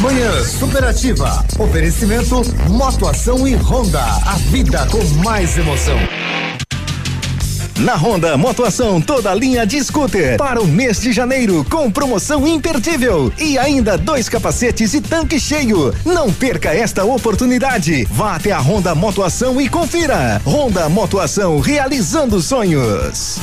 [0.00, 1.44] Manhã Superativa.
[1.58, 4.02] Oferecimento Motoação e Honda.
[4.02, 5.98] A vida com mais emoção.
[7.80, 12.46] Na Honda Motoação, toda a linha de scooter para o mês de janeiro com promoção
[12.46, 15.94] imperdível e ainda dois capacetes e tanque cheio.
[16.04, 18.04] Não perca esta oportunidade.
[18.10, 20.40] Vá até a Honda Motoação e confira.
[20.46, 23.38] Honda Motoação realizando sonhos.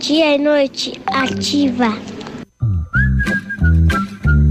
[0.00, 2.17] Dia e noite ativa.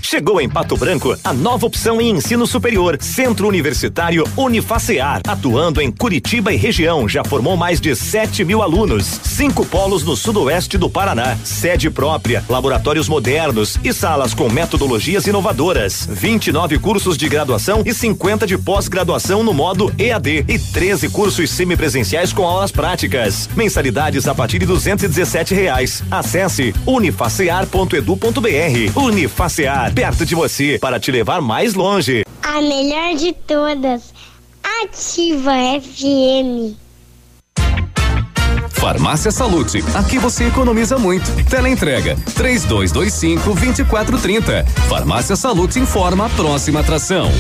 [0.02, 5.90] Chegou em Pato Branco a nova opção em ensino superior, Centro Universitário Unifacear, atuando em
[5.90, 10.90] Curitiba e região, já formou mais de 7 mil alunos, cinco polos no sudoeste do
[10.90, 17.94] Paraná, sede própria, laboratórios modernos e salas com metodologias inovadoras, 29 cursos de graduação e
[17.94, 23.46] 50 de pós-graduação no modo EAD e 13 cursos semipresenciais com aulas práticas.
[23.54, 26.02] Mensalidades a partir de duzentos e dezessete reais.
[26.10, 28.98] Acesse unifacear.edu.br.
[28.98, 32.24] Unifacear, perto de você, para te levar mais longe.
[32.42, 34.14] A melhor de todas.
[34.82, 36.78] Ativa FM.
[38.70, 41.30] Farmácia Salute, aqui você economiza muito.
[41.44, 44.64] Teleentrega, três dois, dois cinco, vinte e quatro, trinta.
[44.88, 47.30] Farmácia Salute informa a próxima atração.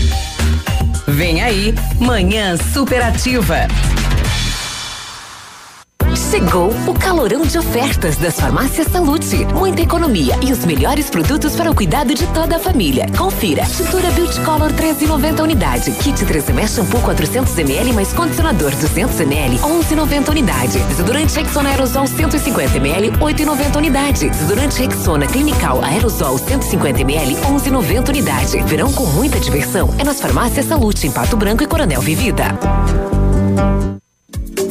[1.06, 3.66] Vem aí, Manhã Superativa.
[6.20, 9.44] Chegou o calorão de ofertas das farmácias Salute.
[9.54, 13.06] Muita economia e os melhores produtos para o cuidado de toda a família.
[13.16, 13.64] Confira.
[13.64, 15.90] Tintura Beauty Color 13,90 unidade.
[15.92, 20.78] Kit 3M shampoo 400 ml mais condicionador 200 ml 11,90 unidade.
[20.78, 24.28] Desodorante Rexona Aerosol 150 ml 8,90 unidade.
[24.28, 28.62] Desodorante Rexona Clinical Aerosol 150 ml 11,90 unidade.
[28.64, 32.44] Verão com muita diversão é nas farmácias Salute em Pato Branco e Coronel Vivida.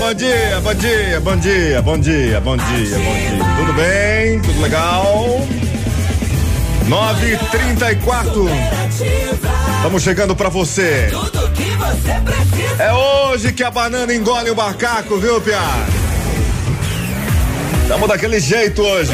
[0.00, 3.56] Bom dia, bom dia, bom dia, bom dia, bom dia, bom dia.
[3.58, 4.40] Tudo bem?
[4.40, 5.46] Tudo legal?
[6.88, 8.48] 9:34.
[9.76, 11.10] Estamos chegando pra você.
[12.78, 15.58] É hoje que a banana engole o macaco, viu, Pia?
[17.82, 19.12] Estamos daquele jeito hoje.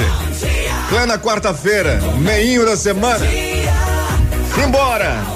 [0.89, 3.27] Plena quarta-feira, meinho da semana.
[4.55, 5.36] Simbora!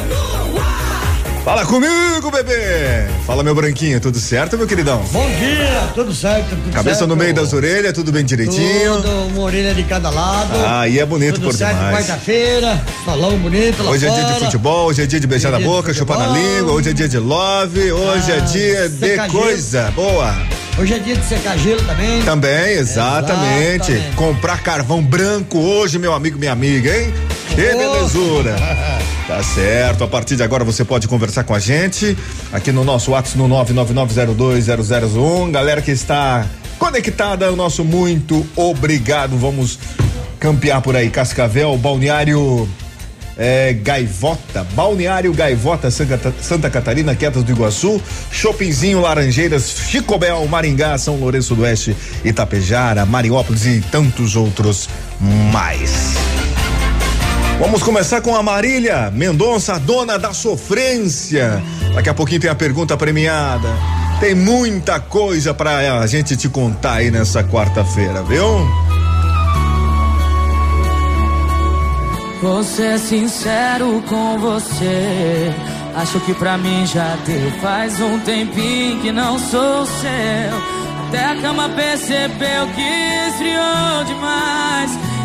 [1.44, 3.06] Fala comigo, bebê!
[3.26, 5.02] Fala, meu branquinho, tudo certo, meu queridão?
[5.10, 7.08] Bom dia, tudo certo, tudo Cabeça certo.
[7.08, 8.96] no meio das orelhas, tudo bem direitinho?
[8.96, 10.50] Tudo, uma orelha de cada lado.
[10.66, 12.06] Ah, e é bonito tudo por certo, demais.
[12.06, 14.44] quarta-feira, salão bonito lá Hoje é dia de fora.
[14.44, 16.92] futebol, hoje é dia de beijar Hoje na é boca, chupar na língua, hoje é
[16.92, 19.42] dia de love, hoje é Ah, dia de secar gelo.
[19.42, 20.34] coisa boa.
[20.78, 22.22] Hoje é dia de secar gelo também.
[22.22, 23.92] Também, exatamente.
[23.92, 24.14] Exatamente.
[24.16, 27.12] Comprar carvão branco hoje, meu amigo, minha amiga, hein?
[27.48, 27.78] Que Oh.
[27.78, 28.56] belezura.
[29.30, 30.02] Tá certo.
[30.02, 32.18] A partir de agora você pode conversar com a gente
[32.52, 35.52] aqui no nosso WhatsApp no 999020001.
[35.52, 36.44] Galera que está
[36.80, 39.36] conectada, o nosso muito obrigado.
[39.36, 39.78] Vamos
[40.40, 41.08] campear por aí.
[41.10, 42.68] Cascavel, Balneário
[43.38, 48.02] é, Gaivota, Balneário Gaivota, Santa, Santa Catarina, Quedas do Iguaçu,
[48.32, 54.88] Shoppingzinho Laranjeiras, Chicobel, Maringá, São Lourenço do Oeste, Itapejara, Mariópolis e tantos outros
[55.52, 56.16] mais.
[57.60, 61.62] Vamos começar com a Marília Mendonça, dona da sofrência.
[61.94, 63.68] Daqui a pouquinho tem a pergunta premiada.
[64.18, 68.46] Tem muita coisa pra a gente te contar aí nessa quarta-feira, viu?
[72.40, 75.52] Vou ser sincero com você.
[75.94, 77.50] Acho que pra mim já deu.
[77.60, 80.80] Faz um tempinho que não sou seu.
[81.08, 85.09] Até a cama percebeu que esfriou demais.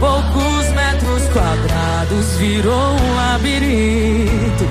[0.00, 4.64] Poucos metros quadrados virou um labirinto.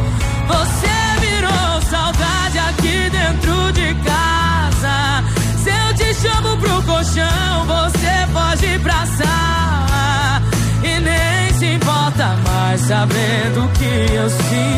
[0.48, 5.24] Você virou saudade aqui dentro de casa.
[5.58, 8.18] Se eu te chamo pro colchão, você
[8.66, 10.42] ir pra sala.
[10.84, 14.78] E nem se importa mais sabendo o que eu sinto.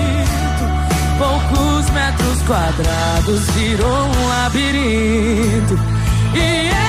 [1.17, 5.79] Poucos metros quadrados virou um labirinto.
[6.33, 6.88] E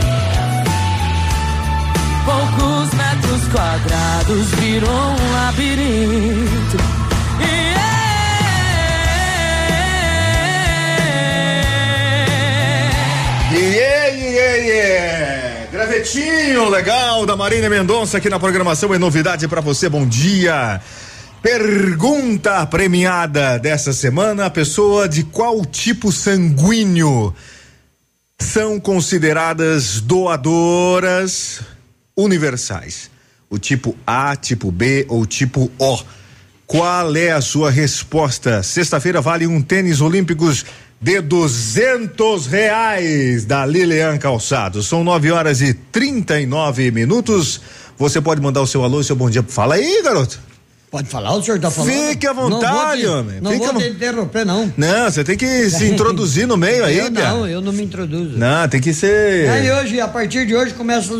[2.25, 6.77] Poucos metros quadrados virou um labirinto.
[13.53, 15.67] Yeah, yeah, yeah.
[15.71, 19.89] Gravetinho legal da Marina Mendonça aqui na programação é novidade pra você.
[19.89, 20.79] Bom dia.
[21.41, 27.33] Pergunta premiada dessa semana: a pessoa de qual tipo sanguíneo
[28.39, 31.61] são consideradas doadoras
[32.23, 33.09] universais?
[33.49, 35.99] O tipo A, tipo B ou tipo O?
[36.65, 38.63] Qual é a sua resposta?
[38.63, 40.65] Sexta-feira vale um tênis olímpicos
[41.01, 44.87] de duzentos reais da Lilian Calçados.
[44.87, 47.59] São nove horas e trinta e nove minutos.
[47.97, 49.43] Você pode mandar o seu alô seu bom dia.
[49.43, 50.50] Fala aí, garoto.
[50.91, 51.89] Pode falar, o senhor tá falando?
[51.89, 53.39] Fique à vontade, não vou te, homem.
[53.41, 54.73] Não Fique vou te interromper, não.
[54.75, 58.37] Não, você tem que se introduzir no meio aí, eu não, eu não me introduzo.
[58.37, 59.49] Não, tem que ser.
[59.49, 61.15] Aí hoje, a partir de hoje, começam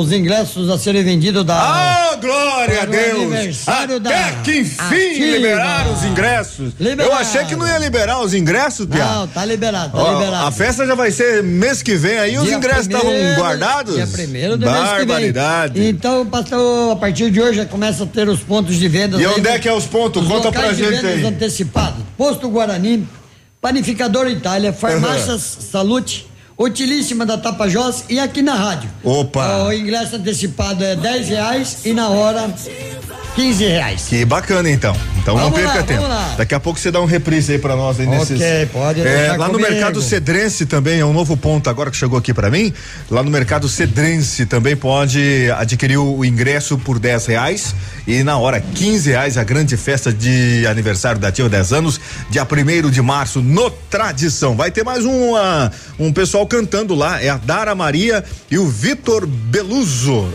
[0.00, 1.54] os ingressos a serem vendidos da.
[1.54, 3.22] Ah, glória a Deus!
[3.22, 5.36] aniversário Até da que enfim Ativa.
[5.36, 6.72] liberaram os ingressos.
[6.80, 7.12] Liberado.
[7.12, 9.04] Eu achei que não ia liberar os ingressos, Pia.
[9.04, 10.48] Não, tá liberado, tá Ó, liberado.
[10.48, 13.94] A festa já vai ser mês que vem aí, os Dia ingressos estavam guardados?
[13.94, 15.06] Dia primeiro do mês que vem.
[15.06, 15.86] Barbaridade.
[15.86, 19.20] Então, pastor, a partir de hoje já começa a ter os pontos de venda.
[19.20, 20.22] E onde é que é os pontos?
[20.22, 21.24] Os Conta pra gente vendas aí.
[21.26, 22.02] antecipados.
[22.16, 23.06] Posto Guarani,
[23.60, 26.26] Panificador Itália, Farmácias Salute,
[26.58, 28.88] Utilíssima da Tapajós e aqui na rádio.
[29.04, 29.64] Opa.
[29.64, 32.48] O ingresso antecipado é 10 reais e na hora
[33.36, 34.06] 15 reais.
[34.08, 34.96] Que bacana então.
[35.18, 36.36] Então não Vamos perca lá, tempo.
[36.38, 38.70] Daqui a pouco você dá um reprise aí pra nós aí Ok, nesses.
[38.70, 39.70] pode É, lá no comigo.
[39.70, 42.72] Mercado Cedrense também é um novo ponto agora que chegou aqui pra mim.
[43.10, 47.74] Lá no Mercado Cedrense também pode adquirir o, ingresso por 10 reais
[48.06, 52.00] e na hora 15 reais a grande festa de aniversário da Ativa 10 anos,
[52.30, 54.56] dia 1 de março no Tradição.
[54.56, 58.66] Vai ter mais um ah, um pessoal cantando lá, é a Dara Maria e o
[58.66, 60.26] Vitor Beluso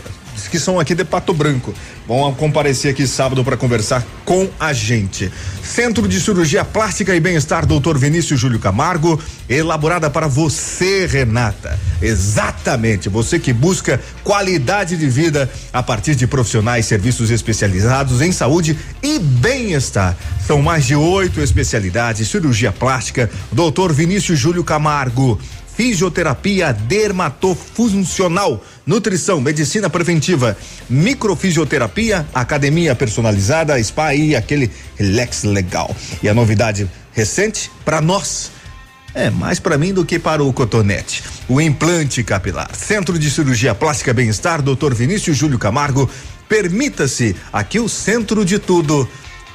[0.50, 1.74] que são aqui de Pato Branco.
[2.06, 5.32] Vão comparecer aqui sábado para conversar com a gente.
[5.62, 7.96] Centro de Cirurgia Plástica e Bem-Estar, Dr.
[7.96, 11.78] Vinícius Júlio Camargo, elaborada para você, Renata.
[12.00, 18.76] Exatamente, você que busca qualidade de vida a partir de profissionais, serviços especializados em saúde
[19.02, 20.16] e bem-estar.
[20.46, 23.92] São mais de oito especialidades: cirurgia plástica, Dr.
[23.92, 25.38] Vinícius Júlio Camargo
[25.76, 30.56] fisioterapia dermatofuncional, nutrição, medicina preventiva,
[30.88, 35.94] microfisioterapia, academia personalizada, spa e aquele relax legal.
[36.22, 38.50] E a novidade recente para nós
[39.14, 41.22] é mais para mim do que para o cotonete.
[41.48, 42.74] O implante capilar.
[42.74, 44.94] Centro de Cirurgia Plástica Bem-Estar, Dr.
[44.94, 46.08] Vinícius Júlio Camargo.
[46.48, 49.08] Permita-se, aqui o centro de tudo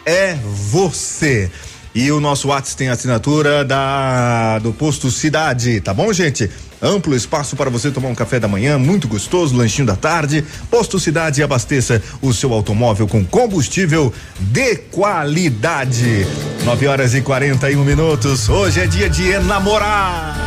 [0.05, 0.35] é
[0.71, 1.51] você.
[1.97, 6.47] E o nosso WhatsApp tem assinatura da do posto Cidade, tá bom, gente?
[6.79, 10.45] Amplo espaço para você tomar um café da manhã, muito gostoso, lanchinho da tarde.
[10.69, 16.27] Posto Cidade abasteça o seu automóvel com combustível de qualidade.
[16.65, 18.47] 9 horas e 41 minutos.
[18.47, 20.37] Hoje é dia de enamorar.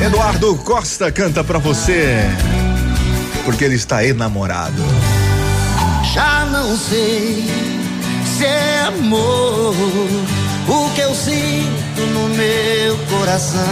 [0.00, 2.20] Eduardo Costa canta pra você.
[3.44, 4.80] Porque ele está enamorado.
[6.14, 7.75] Já não sei
[8.36, 9.74] se é amor
[10.68, 13.62] o que eu sinto no meu coração.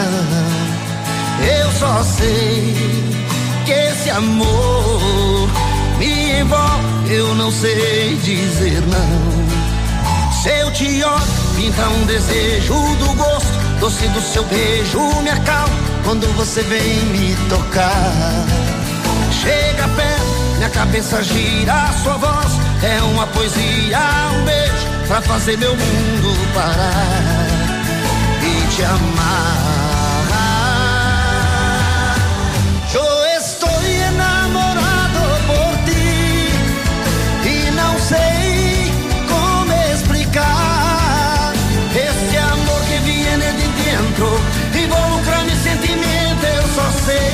[1.61, 2.75] Eu só sei
[3.67, 5.51] que esse amor
[5.99, 10.33] me envolve, eu não sei dizer não.
[10.33, 11.23] Se eu te olho,
[11.57, 17.37] pinta um desejo do gosto, doce do seu beijo me acalma quando você vem me
[17.51, 18.47] tocar.
[19.31, 20.14] Chega perto,
[20.65, 22.53] minha cabeça gira, sua voz
[22.83, 23.99] é uma poesia,
[24.35, 27.47] um beijo pra fazer meu mundo parar
[28.43, 30.25] e te amar.
[32.95, 36.49] Eu estou enamorado por ti
[37.47, 38.91] e não sei
[39.29, 41.53] como explicar
[41.95, 44.41] esse amor que viene de dentro,
[44.83, 47.34] involucra mi sentimento, eu só sei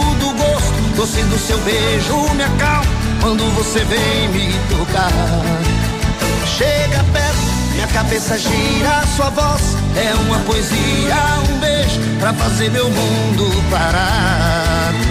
[1.01, 2.85] doce do seu beijo me acalma
[3.21, 5.11] quando você vem me tocar.
[6.45, 11.15] Chega perto, minha cabeça gira, sua voz é uma poesia,
[11.49, 15.10] um beijo pra fazer meu mundo parar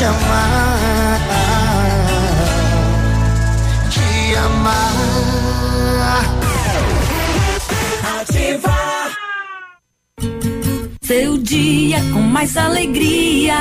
[0.00, 1.20] te amar.
[3.90, 6.24] Te amar.
[8.18, 8.78] Ativa.
[11.02, 13.58] Seu dia com mais alegria.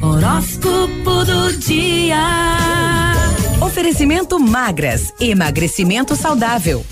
[0.00, 2.16] Horóscopo do dia.
[3.60, 6.86] Oferecimento magras, emagrecimento saudável.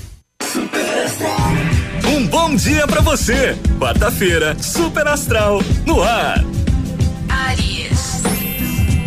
[2.07, 3.57] Um bom dia pra você.
[3.79, 6.45] Quarta-feira, Super Astral, no ar.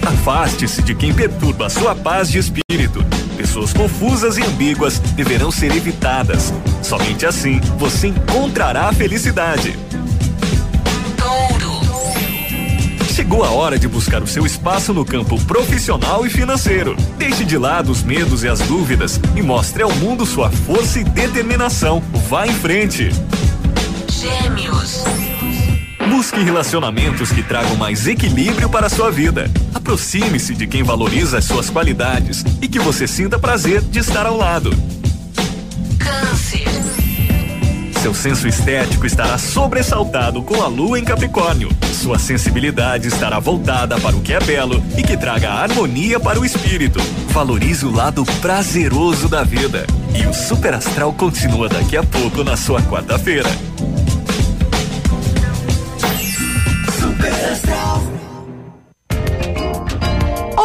[0.10, 3.06] Afaste-se de quem perturba a sua paz de espírito.
[3.38, 6.51] Pessoas confusas e ambíguas deverão ser evitadas.
[6.82, 9.78] Somente assim você encontrará a felicidade.
[13.13, 16.96] Chegou a hora de buscar o seu espaço no campo profissional e financeiro.
[17.16, 21.04] Deixe de lado os medos e as dúvidas e mostre ao mundo sua força e
[21.04, 22.01] determinação.
[22.28, 23.12] Vá em frente.
[26.29, 29.50] Busque relacionamentos que tragam mais equilíbrio para a sua vida.
[29.74, 34.38] Aproxime-se de quem valoriza as suas qualidades e que você sinta prazer de estar ao
[34.38, 34.69] lado.
[35.98, 36.69] Câncer.
[38.00, 41.69] Seu senso estético estará sobressaltado com a lua em Capricórnio.
[41.91, 46.45] Sua sensibilidade estará voltada para o que é belo e que traga harmonia para o
[46.45, 47.00] espírito.
[47.29, 49.88] Valorize o lado prazeroso da vida.
[50.13, 53.50] E o Super Astral continua daqui a pouco na sua quarta-feira.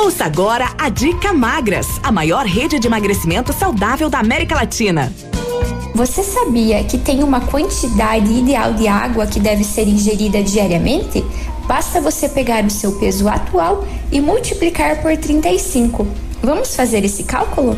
[0.04, 5.10] Ouça agora a Dica Magras, a maior rede de emagrecimento saudável da América Latina.
[5.94, 11.24] Você sabia que tem uma quantidade ideal de água que deve ser ingerida diariamente?
[11.66, 13.82] Basta você pegar o seu peso atual
[14.12, 16.06] e multiplicar por 35.
[16.42, 17.74] Vamos fazer esse cálculo?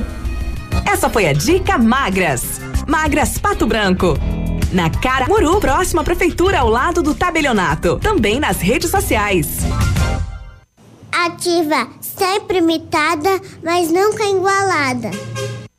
[0.85, 2.61] Essa foi a Dica Magras.
[2.89, 4.19] Magras Pato Branco.
[4.73, 8.01] Na Cara Muru, próxima prefeitura ao lado do tabelionato.
[8.01, 9.61] Também nas redes sociais.
[11.13, 15.11] Ativa, sempre imitada, mas nunca igualada.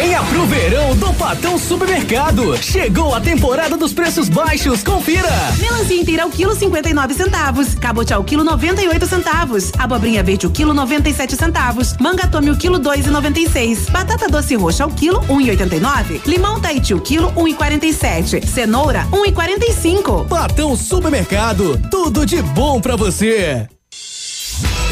[0.00, 2.56] Venha pro verão do Patão Supermercado.
[2.62, 5.28] Chegou a temporada dos preços baixos, confira.
[5.58, 10.72] Melancia inteira ao quilo 59 centavos, cabote ao quilo 98 centavos, abobrinha verde o quilo
[10.72, 16.94] 97 centavos, manga tome o quilo 2,96, batata doce roxa ao quilo 1,89, limão Tahiti
[16.94, 20.28] o quilo 1,47, cenoura 1,45.
[20.28, 23.66] Patão Supermercado, tudo de bom pra você.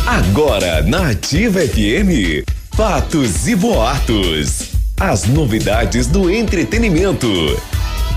[0.04, 2.42] Agora na Ativa FM,
[2.74, 4.65] fatos e boatos.
[4.98, 7.28] As novidades do entretenimento.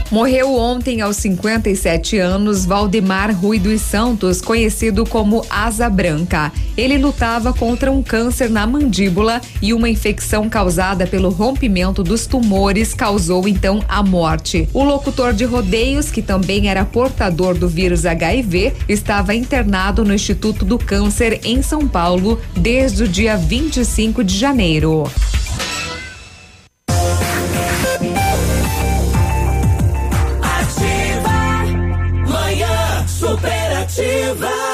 [0.10, 6.54] Morreu ontem aos 57 anos Valdemar Rui dos Santos, conhecido como Asa Branca.
[6.78, 12.94] Ele lutava contra um câncer na mandíbula e uma infecção causada pelo rompimento dos tumores
[12.94, 14.70] causou então a morte.
[14.74, 20.64] O locutor de rodeios, que também era portador do vírus HIV, estava internado no Instituto
[20.64, 25.04] do Câncer em São Paulo desde o dia 25 de janeiro.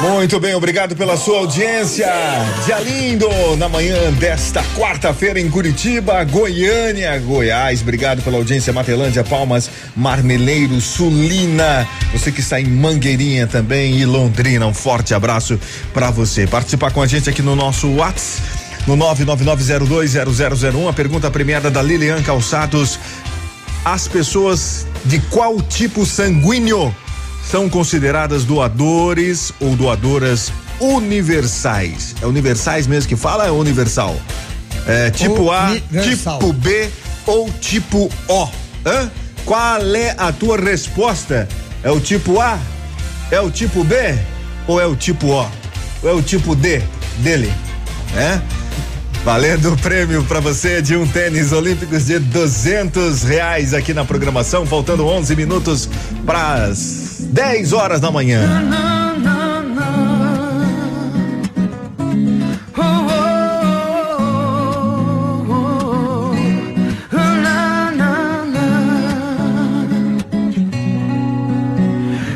[0.01, 2.07] Muito bem, obrigado pela sua audiência.
[2.65, 3.27] Dia lindo
[3.57, 7.81] na manhã desta quarta-feira em Curitiba, Goiânia, Goiás.
[7.81, 11.87] Obrigado pela audiência, Matelândia, Palmas, Marmeleiro, Sulina.
[12.11, 14.67] Você que está em Mangueirinha também e Londrina.
[14.67, 15.57] Um forte abraço
[15.93, 16.45] para você.
[16.45, 18.41] Participar com a gente aqui no nosso WhatsApp.
[18.85, 22.99] No 999020001, a pergunta premiada da Lilian Calçados.
[23.83, 26.93] As pessoas de qual tipo sanguíneo
[27.49, 32.15] são consideradas doadores ou doadoras universais.
[32.21, 33.47] É universais mesmo que fala?
[33.47, 34.15] É universal.
[34.87, 36.39] É tipo A, Universal.
[36.39, 36.89] tipo B
[37.25, 38.47] ou tipo O.
[38.85, 39.09] Hã?
[39.45, 41.47] Qual é a tua resposta?
[41.83, 42.59] É o tipo A?
[43.31, 43.95] É o tipo B?
[44.67, 45.47] Ou é o tipo O?
[46.03, 46.81] Ou é o tipo D
[47.19, 47.51] dele?
[48.15, 48.39] É?
[49.25, 54.67] Valendo o prêmio para você de um tênis olímpicos de 200 reais aqui na programação,
[54.67, 55.89] faltando 11 minutos
[56.27, 58.47] para as 10 horas da manhã.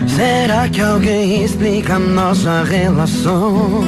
[0.08, 3.84] Será que alguém explica nossa relação?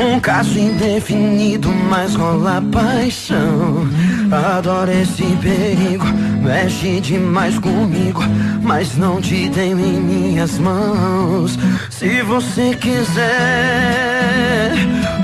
[0.00, 3.88] Um caso indefinido, mas rola paixão.
[4.30, 6.06] Adoro esse perigo,
[6.40, 8.22] mexe demais comigo,
[8.62, 11.58] mas não te tenho em minhas mãos.
[11.90, 13.18] Se você quiser,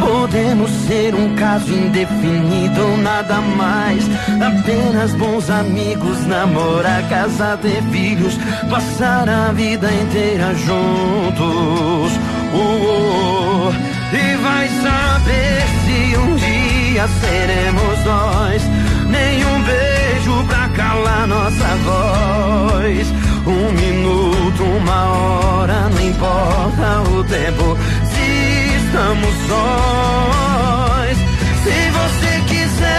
[0.01, 4.05] podemos ser um caso indefinido, nada mais.
[4.43, 8.37] Apenas bons amigos, namorar, casar, ter filhos,
[8.69, 12.13] passar a vida inteira juntos.
[12.53, 13.34] Oh, oh, oh.
[14.65, 18.63] Vai saber se um dia seremos nós.
[19.11, 23.13] Nenhum beijo pra calar nossa voz.
[23.47, 27.77] Um minuto, uma hora, não importa o tempo.
[28.07, 28.23] Se
[28.87, 31.19] estamos sós.
[31.63, 32.95] Se você quiser,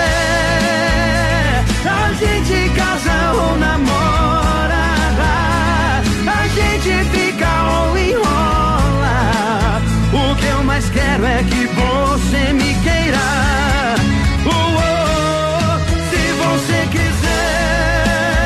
[1.84, 4.05] a gente casa ou namora.
[10.96, 13.28] quero é que você me queira.
[14.46, 15.74] Uh -oh,
[16.10, 18.46] se você quiser,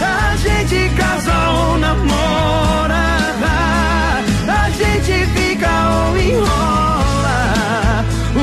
[0.00, 3.06] a gente casa ou namora,
[4.60, 7.40] a gente fica ou enrola.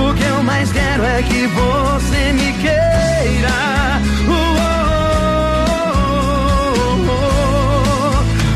[0.01, 3.57] O que eu mais quero é que você me queira.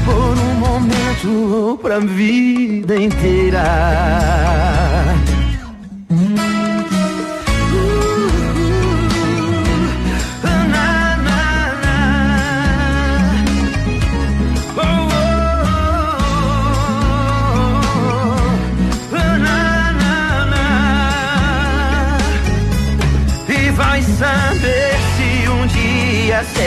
[0.06, 1.30] Por um momento
[1.70, 4.43] ou pra vida inteira.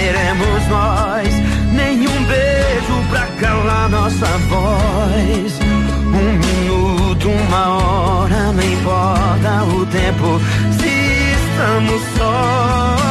[0.06, 1.28] Seremos nós.
[1.72, 5.58] Nenhum beijo pra calar nossa voz.
[6.06, 10.40] Um minuto, uma hora, não importa o tempo.
[10.78, 10.88] Se
[11.34, 13.05] estamos sós.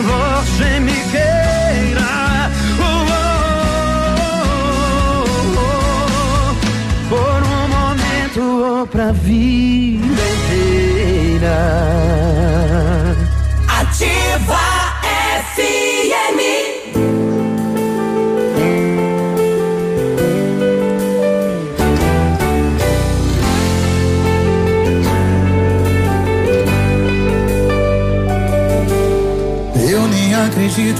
[0.00, 2.50] Você me queira.
[2.78, 3.16] Uou,
[7.08, 8.40] por um momento
[8.80, 12.05] ou pra vida inteira.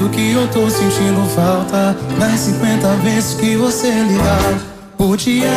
[0.06, 4.54] Acredito que eu tô sentindo falta das 50 vezes que você ligar
[4.96, 5.50] por dia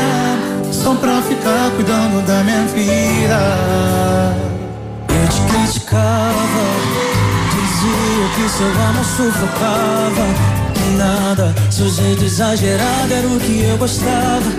[0.71, 4.35] só pra ficar cuidando da minha vida.
[5.09, 6.65] Eu te criticava,
[7.51, 10.59] dizia que seu amor sufocava.
[10.73, 14.49] Que nada, seu jeito exagerado era o que eu gostava.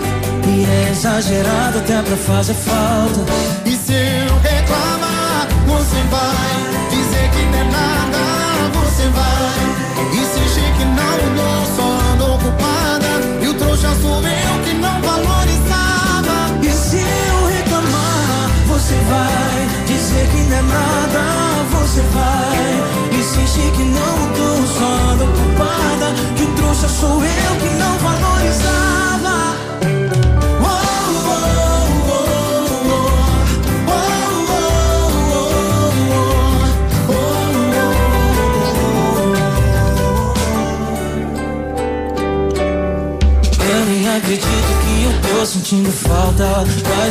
[0.47, 3.19] E é exagerado até pra fazer falta.
[3.65, 9.70] E se eu reclamar, você vai dizer que não é nada, você vai
[10.13, 13.11] insistir que não só ando ocupada.
[13.41, 16.37] E o trouxa sou eu que não valorizava.
[16.61, 21.23] E se eu reclamar, você vai dizer que não é nada,
[21.71, 24.31] você vai insistir que não
[24.67, 26.13] só ando ocupada.
[26.35, 27.91] Que o trouxa sou eu que não.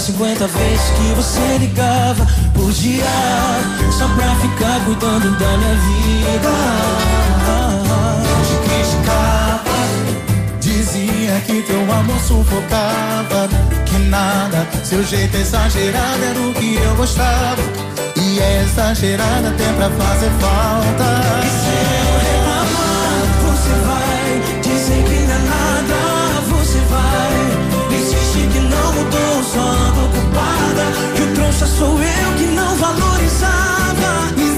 [0.00, 3.04] Das 50 vezes que você ligava por dia
[3.98, 6.50] Só pra ficar cuidando da minha vida
[8.46, 9.62] te criticava,
[10.58, 13.48] dizia que teu amor sufocava.
[13.84, 17.62] Que nada, seu jeito exagerado era o que eu gostava.
[18.16, 21.99] E é exagerado até pra fazer falta.
[31.60, 34.49] Trouxa sou eu que não valorizava.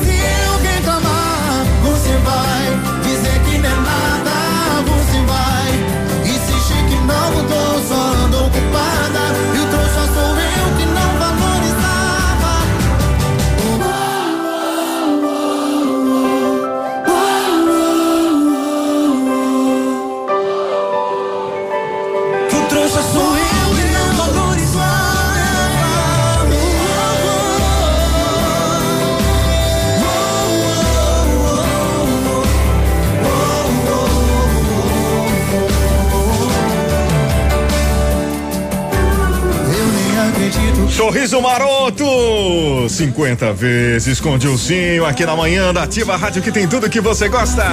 [40.93, 42.05] Sorriso maroto!
[42.87, 47.31] 50 vezes com Dilcinho aqui na manhã da Ativa Rádio que tem tudo que você
[47.31, 47.65] gosta.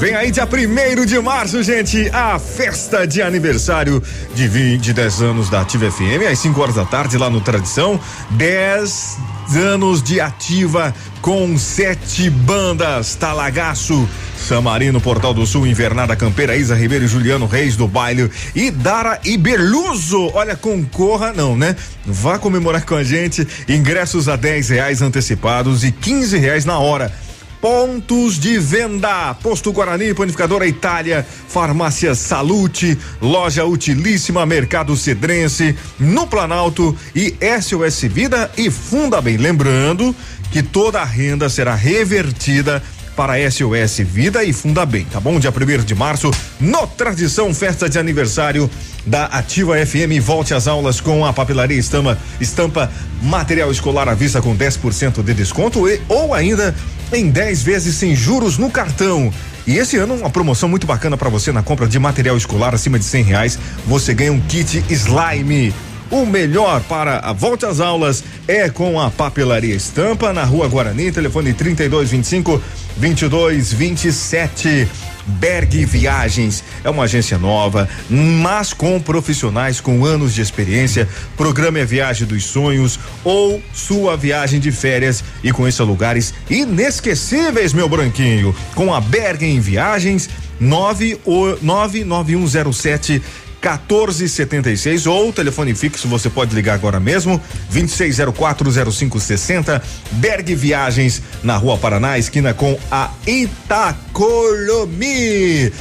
[0.00, 4.02] Vem aí dia 1 de março, gente, a festa de aniversário
[4.34, 7.40] de 20, de 10 anos da Ativa FM, às 5 horas da tarde lá no
[7.40, 8.00] Tradição.
[8.30, 9.18] 10
[9.56, 13.14] anos de ativa com sete bandas.
[13.14, 14.08] Talagaço,
[14.40, 18.30] Samarino, Portal do Sul, Invernada Campeira, Isa Ribeiro Juliano Reis do baile.
[18.54, 20.30] E Dara e Berluso.
[20.34, 21.76] Olha, concorra não, né?
[22.04, 23.46] Vá comemorar com a gente.
[23.68, 27.12] Ingressos a 10 reais antecipados e 15 reais na hora.
[27.60, 36.96] Pontos de venda: Posto Guarani, Panificadora Itália, Farmácia Salute, Loja Utilíssima, Mercado Cedrense, no Planalto
[37.14, 39.36] e SOS Vida e Funda Bem.
[39.36, 40.16] Lembrando
[40.50, 42.82] que toda a renda será revertida
[43.20, 45.38] para SOS Vida e Funda Bem, tá bom?
[45.38, 48.70] Dia 1 de março, no Tradição Festa de Aniversário
[49.04, 50.22] da Ativa FM.
[50.22, 55.34] Volte às aulas com a papelaria estampa, estampa material escolar à vista com 10% de
[55.34, 56.74] desconto e, ou ainda
[57.12, 59.30] em 10 vezes sem juros no cartão.
[59.66, 62.98] E esse ano uma promoção muito bacana para você na compra de material escolar acima
[62.98, 63.58] de 100 reais.
[63.86, 65.74] Você ganha um kit slime.
[66.10, 71.12] O melhor para a volta às aulas é com a Papelaria Estampa na Rua Guarani,
[71.12, 72.60] telefone 3225
[72.96, 74.88] 2227.
[75.24, 81.08] Berg Viagens é uma agência nova, mas com profissionais com anos de experiência.
[81.36, 87.88] Programa a viagem dos sonhos ou sua viagem de férias e conheça lugares inesquecíveis, meu
[87.88, 88.52] branquinho.
[88.74, 93.22] Com a Berg em Viagens, 99107
[93.60, 97.38] 1476 ou telefone fixo, você pode ligar agora mesmo,
[97.72, 104.90] 26040560, Berg Viagens, na Rua Paraná, esquina com a Itacolomi.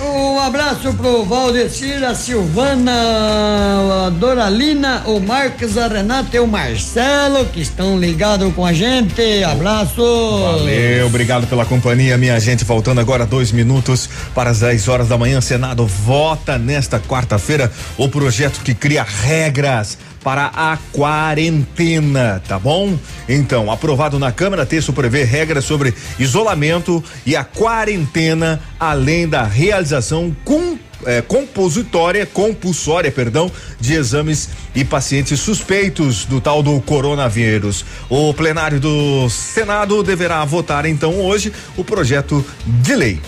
[0.01, 7.45] Um abraço pro Valdecir, a Silvana, a Doralina, o Marcos, a Renata e o Marcelo
[7.45, 9.41] que estão ligados com a gente.
[9.43, 10.41] Abraço.
[10.41, 12.65] Valeu, obrigado pela companhia, minha gente.
[12.65, 18.07] Faltando agora dois minutos para as 10 horas da manhã, Senado vota nesta quarta-feira o
[18.07, 22.97] projeto que cria regras para a quarentena, tá bom?
[23.27, 30.35] Então, aprovado na Câmara, texto prevê regras sobre isolamento e a quarentena, além da realização
[30.43, 37.85] com é, compositória, compulsória, perdão, de exames e pacientes suspeitos do tal do coronavírus.
[38.09, 43.21] O plenário do Senado deverá votar então hoje o projeto de lei.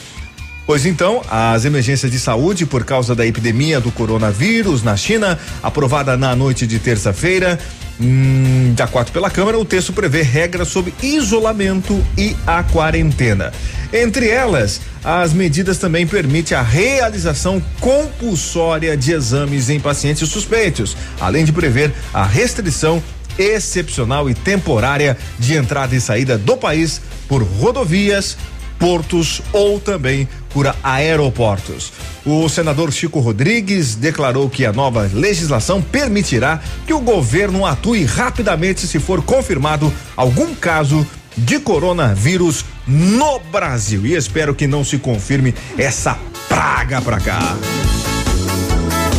[0.72, 6.16] Pois então, as emergências de saúde por causa da epidemia do coronavírus na China, aprovada
[6.16, 7.60] na noite de terça-feira,
[8.00, 13.52] hum, dia 4 pela Câmara, o texto prevê regras sobre isolamento e a quarentena.
[13.92, 21.44] Entre elas, as medidas também permitem a realização compulsória de exames em pacientes suspeitos, além
[21.44, 23.04] de prever a restrição
[23.38, 28.38] excepcional e temporária de entrada e saída do país por rodovias,
[28.82, 31.94] portos ou também por aeroportos.
[32.26, 38.88] O senador Chico Rodrigues declarou que a nova legislação permitirá que o governo atue rapidamente
[38.88, 41.06] se for confirmado algum caso
[41.38, 44.04] de coronavírus no Brasil.
[44.08, 46.18] E espero que não se confirme essa
[46.50, 47.56] praga pra cá.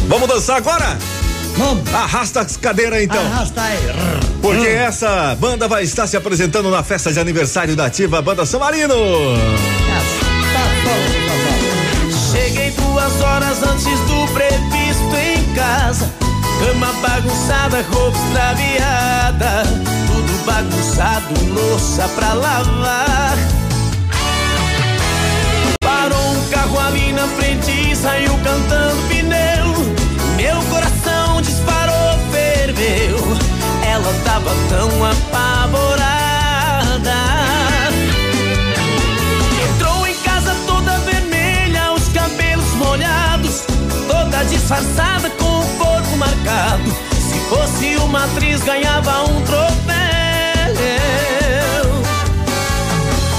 [0.08, 1.21] Vamos dançar agora?
[1.56, 1.94] Vamos.
[1.94, 3.20] Arrasta as cadeiras então.
[3.20, 3.78] Arrasta aí.
[4.40, 8.60] Porque essa banda vai estar se apresentando na festa de aniversário da Ativa Banda São
[8.60, 8.94] Marino.
[12.32, 16.10] Cheguei duas horas antes do previsto em casa.
[16.64, 19.62] Cama bagunçada, roupa extraviada.
[20.06, 23.36] Tudo bagunçado, louça pra lavar.
[25.80, 29.11] Parou um carro ali na frente e saiu cantando
[34.24, 36.02] tava tão apavorada.
[39.68, 43.64] Entrou em casa toda vermelha, os cabelos molhados,
[44.08, 46.90] toda disfarçada com o corpo marcado.
[47.10, 49.72] Se fosse uma atriz, ganhava um troféu.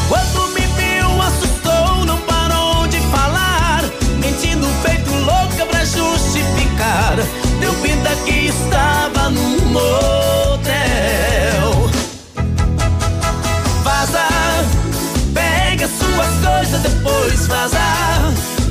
[0.09, 3.83] Quando me viu, assustou, não parou de falar,
[4.19, 7.15] mentindo feito louca pra justificar.
[7.59, 10.22] Deu pinta que estava num motel.
[16.53, 17.79] Suas coisas, depois vaza.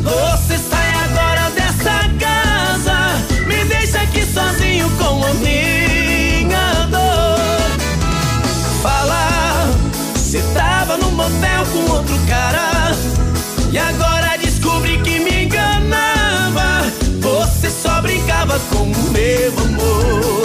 [0.02, 7.78] Você sai agora dessa casa, me deixa aqui sozinho com a minha dor.
[8.82, 9.70] Fala,
[10.14, 12.92] você tava no motel com outro cara,
[13.70, 16.84] e agora descobri que me enganava.
[17.20, 20.42] Você só brincava com o meu amor.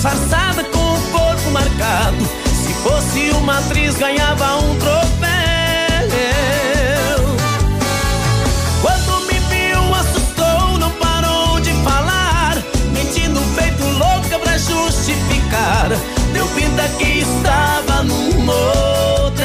[0.00, 2.24] Disfarçada com o corpo marcado.
[2.54, 5.10] Se fosse uma atriz, ganhava um troféu.
[8.80, 12.56] Quando me viu, assustou, não parou de falar.
[12.94, 15.90] Mentindo feito louca pra justificar.
[16.32, 19.44] Deu pinta que estava num motel.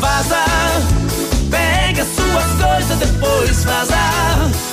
[0.00, 0.46] Vaza,
[1.50, 4.63] pega suas coisas, depois vaza.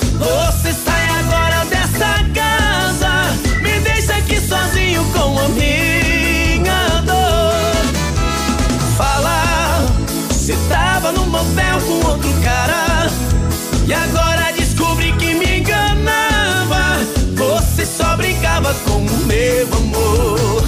[13.92, 16.98] E agora descobri que me enganava.
[17.36, 20.64] Você só brincava com o meu amor.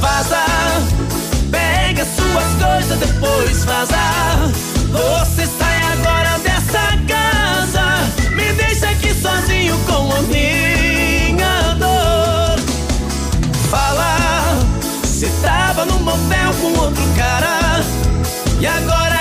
[0.00, 0.44] Vaza,
[1.48, 4.52] pega suas coisas, depois vaza.
[4.90, 8.34] Você sai agora dessa casa.
[8.34, 12.58] Me deixa aqui sozinho com a minha dor.
[13.70, 14.58] Fala,
[15.04, 17.80] você tava no motel com outro cara.
[18.58, 19.11] E agora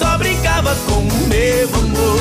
[0.00, 2.18] só brincava com o meu amor.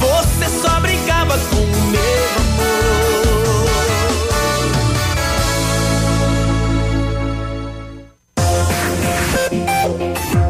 [0.00, 2.00] Você só brincava com o meu
[2.40, 2.88] amor.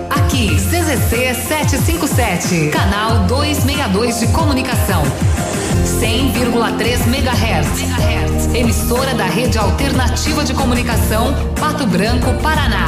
[0.08, 5.02] Aqui, CZC 757, canal 262 de comunicação.
[6.00, 7.88] 100,3 MHz.
[8.54, 11.34] Emissora da Rede Alternativa de Comunicação,
[11.68, 12.86] Pato Branco, Paraná.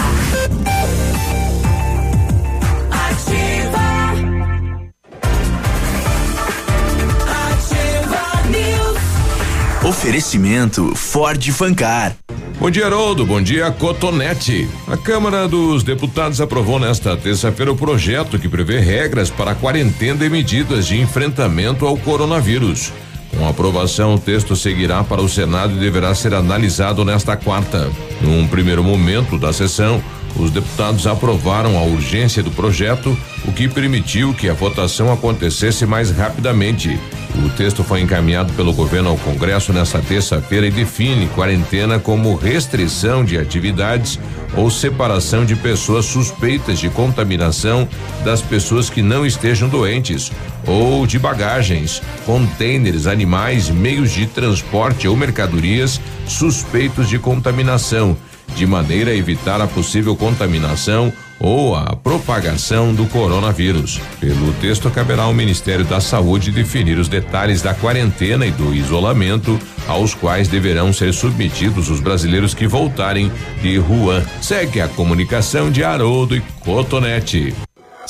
[9.85, 12.16] Oferecimento Ford Fancar.
[12.59, 13.27] Bom dia, Haroldo.
[13.27, 14.66] Bom dia, Cotonete.
[14.88, 20.25] A Câmara dos Deputados aprovou nesta terça-feira o projeto que prevê regras para a quarentena
[20.25, 22.90] e medidas de enfrentamento ao coronavírus.
[23.37, 27.90] Com a aprovação, o texto seguirá para o Senado e deverá ser analisado nesta quarta.
[28.20, 30.02] Num primeiro momento da sessão,
[30.37, 36.11] os deputados aprovaram a urgência do projeto, o que permitiu que a votação acontecesse mais
[36.11, 36.98] rapidamente.
[37.38, 43.25] O texto foi encaminhado pelo governo ao Congresso nesta terça-feira e define quarentena como restrição
[43.25, 44.19] de atividades
[44.57, 47.88] ou separação de pessoas suspeitas de contaminação
[48.25, 50.33] das pessoas que não estejam doentes
[50.66, 58.16] ou de bagagens, contêineres, animais, meios de transporte ou mercadorias suspeitos de contaminação,
[58.55, 63.98] de maneira a evitar a possível contaminação ou a propagação do coronavírus.
[64.20, 69.59] Pelo texto, caberá ao Ministério da Saúde definir os detalhes da quarentena e do isolamento
[69.88, 74.22] aos quais deverão ser submetidos os brasileiros que voltarem de Wuhan.
[74.42, 77.55] Segue a comunicação de Haroldo e Cotonete.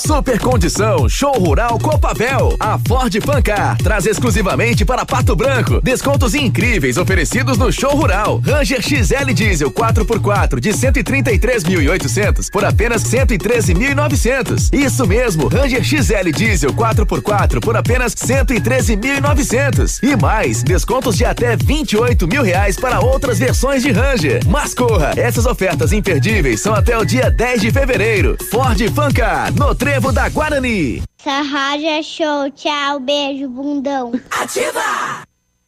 [0.01, 2.57] Super Condição Show Rural Copavel.
[2.59, 8.41] A Ford Fancar traz exclusivamente para Pato Branco descontos incríveis oferecidos no Show Rural.
[8.45, 14.73] Ranger XL Diesel 4x4 de 133.800 por apenas 113.900.
[14.73, 19.99] Isso mesmo, Ranger XL Diesel 4x4 por apenas 113.900.
[20.03, 24.41] E mais, descontos de até 28 mil reais para outras versões de Ranger.
[24.47, 28.39] Mas corra, essas ofertas imperdíveis são até o dia 10 de fevereiro.
[28.51, 31.03] Ford Fancar, no Trevo da Guarani.
[31.19, 32.49] Essa rádio é show.
[32.53, 34.13] Tchau, beijo, bundão.
[34.31, 35.30] Ativa!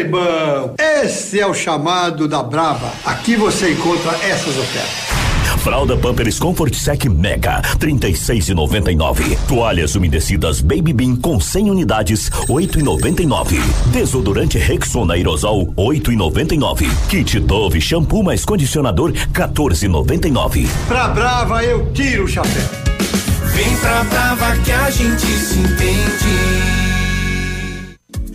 [0.00, 2.90] Ô, Treibão, esse é o chamado da Brava.
[3.04, 5.10] Aqui você encontra essas ofertas.
[5.58, 9.36] Fralda Pampers Comfort Sec Mega, 36,99.
[9.46, 13.60] Toalhas umedecidas Baby Bean com 100 unidades, 8,99.
[13.92, 16.88] Desodorante Rexona Aerosol, 8,99.
[17.10, 20.66] Kit Dove shampoo mais condicionador, 14,99.
[20.88, 22.62] Pra Brava eu tiro o chapéu.
[23.52, 26.89] Vem pra Brava que a gente se entende.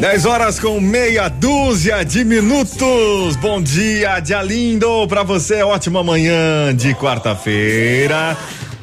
[0.00, 3.34] 10 horas com meia dúzia de minutos.
[3.36, 5.62] Bom dia, dia lindo pra você.
[5.62, 8.36] Ótima manhã de quarta-feira.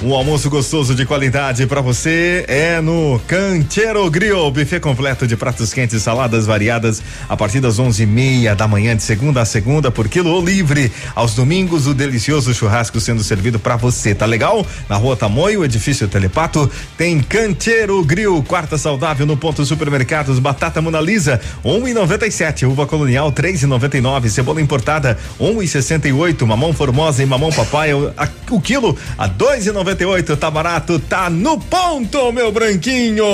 [0.06, 5.72] Um almoço gostoso de qualidade para você é no Canteiro Grill, buffet completo de pratos
[5.74, 9.90] quentes, saladas variadas a partir das onze e meia da manhã de segunda a segunda
[9.90, 10.92] por quilo ou livre.
[11.16, 14.68] Aos domingos o delicioso churrasco sendo servido para você, tá legal?
[14.90, 21.00] Na Rua Tamoio, edifício Telepato, tem Canteiro Grill, quarta saudável no ponto supermercados, batata Mona
[21.00, 25.18] Lisa, um e noventa e sete, uva colonial três e noventa e nove, cebola importada
[25.40, 29.28] um e sessenta e oito, mamão formosa e mamão papai o, a- o quilo a
[29.28, 33.26] dois e noventa e oito, tá barato, tá no ponto, meu branquinho.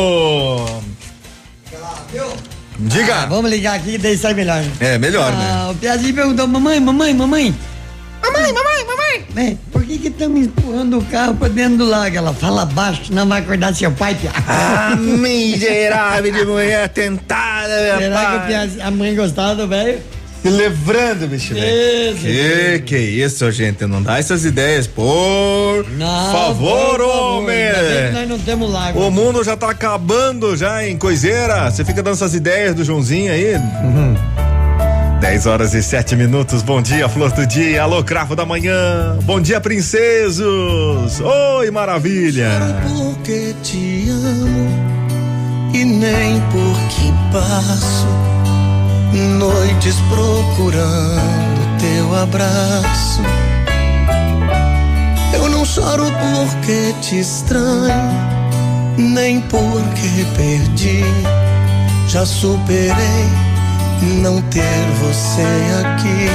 [2.79, 3.15] Diga.
[3.15, 4.63] Ah, vamos ligar aqui que daí sai melhor.
[4.79, 5.49] É, melhor, né?
[5.51, 7.55] Ah, o Piazinho perguntou, mamãe, mamãe, mamãe.
[8.23, 9.25] Mamãe, mamãe, mamãe.
[9.31, 12.15] Bem, por que que estão empurrando o carro pra dentro do lago?
[12.15, 14.31] Ela fala baixo, não vai acordar seu pai, Pia.
[14.47, 18.47] Ah, miserável de mulher tentada, meu Será que o pai.
[18.47, 19.99] Piazinho- a mãe gostava do velho?
[20.41, 23.85] Se livrando, bicho Que que isso, gente?
[23.85, 27.57] Não dá essas ideias, por Não, favor, por homem.
[28.13, 28.99] nós não temos lago.
[28.99, 31.69] O mundo já tá acabando já em coiseira.
[31.69, 33.55] Você fica dando essas ideias do Joãozinho aí.
[33.55, 34.15] Uhum.
[35.19, 36.61] 10 horas e 7 minutos.
[36.61, 37.83] Bom dia, flor do dia.
[37.83, 39.17] Alô, cravo da manhã.
[39.23, 41.19] Bom dia, princesos.
[41.19, 42.49] Oi, maravilha.
[42.87, 44.69] porque te amo
[45.73, 48.07] e nem porque passo
[49.17, 53.21] noites procurando teu abraço.
[55.33, 58.11] Eu não choro porque te estranho,
[58.97, 61.03] nem porque perdi.
[62.07, 63.49] Já superei
[64.21, 65.43] não ter você
[65.85, 66.29] aqui.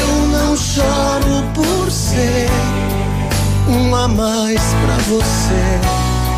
[0.00, 2.48] Eu não choro por ser
[3.68, 5.80] um a mais pra você.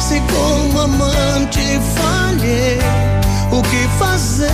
[0.00, 2.78] Se como amante falhei,
[3.50, 4.48] o que fazer?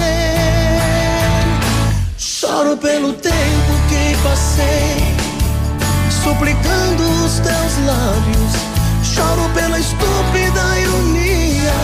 [2.17, 5.15] Choro pelo tempo que passei,
[6.23, 8.55] suplicando os teus lábios.
[9.03, 11.75] Choro pela estúpida ironia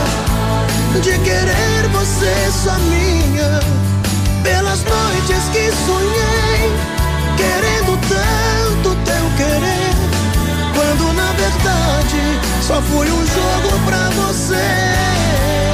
[1.02, 3.60] de querer você só minha.
[4.42, 6.72] Pelas noites que sonhei,
[7.36, 9.94] querendo tanto teu querer.
[10.74, 15.69] Quando na verdade só fui um jogo pra você.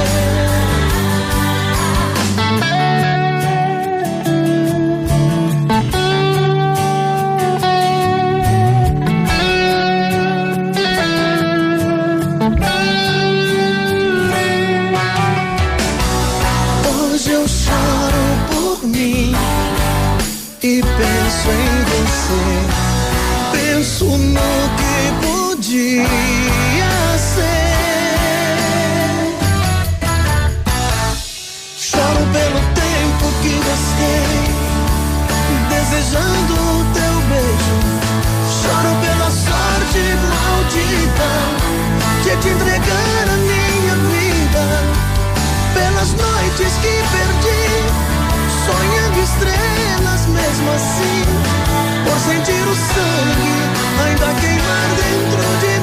[50.77, 51.23] Assim.
[52.05, 53.55] Por sentir o sangue
[54.05, 55.76] ainda queimar dentro de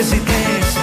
[0.00, 0.80] residência.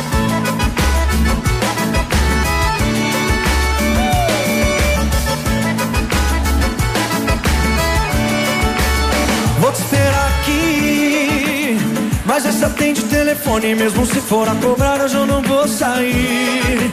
[9.59, 11.77] Vou te esperar aqui.
[12.25, 16.91] Mas essa atende telefone, mesmo se for a cobrar, hoje eu não vou sair.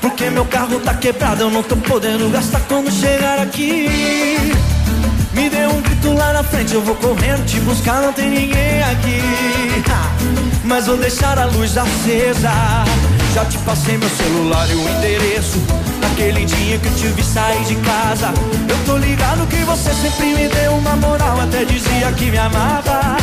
[0.00, 3.88] Porque meu carro tá quebrado, eu não tô podendo gastar quando chegar aqui.
[5.34, 8.82] Me dê um grito lá na frente, eu vou correndo te buscar, não tem ninguém
[8.84, 10.07] aqui.
[10.68, 12.50] Mas vou deixar a luz acesa.
[13.34, 15.56] Já te passei meu celular e o endereço.
[15.98, 18.34] Naquele dia que eu te vi sair de casa.
[18.68, 23.16] Eu tô ligado que você sempre me deu uma moral, até dizia que me amava.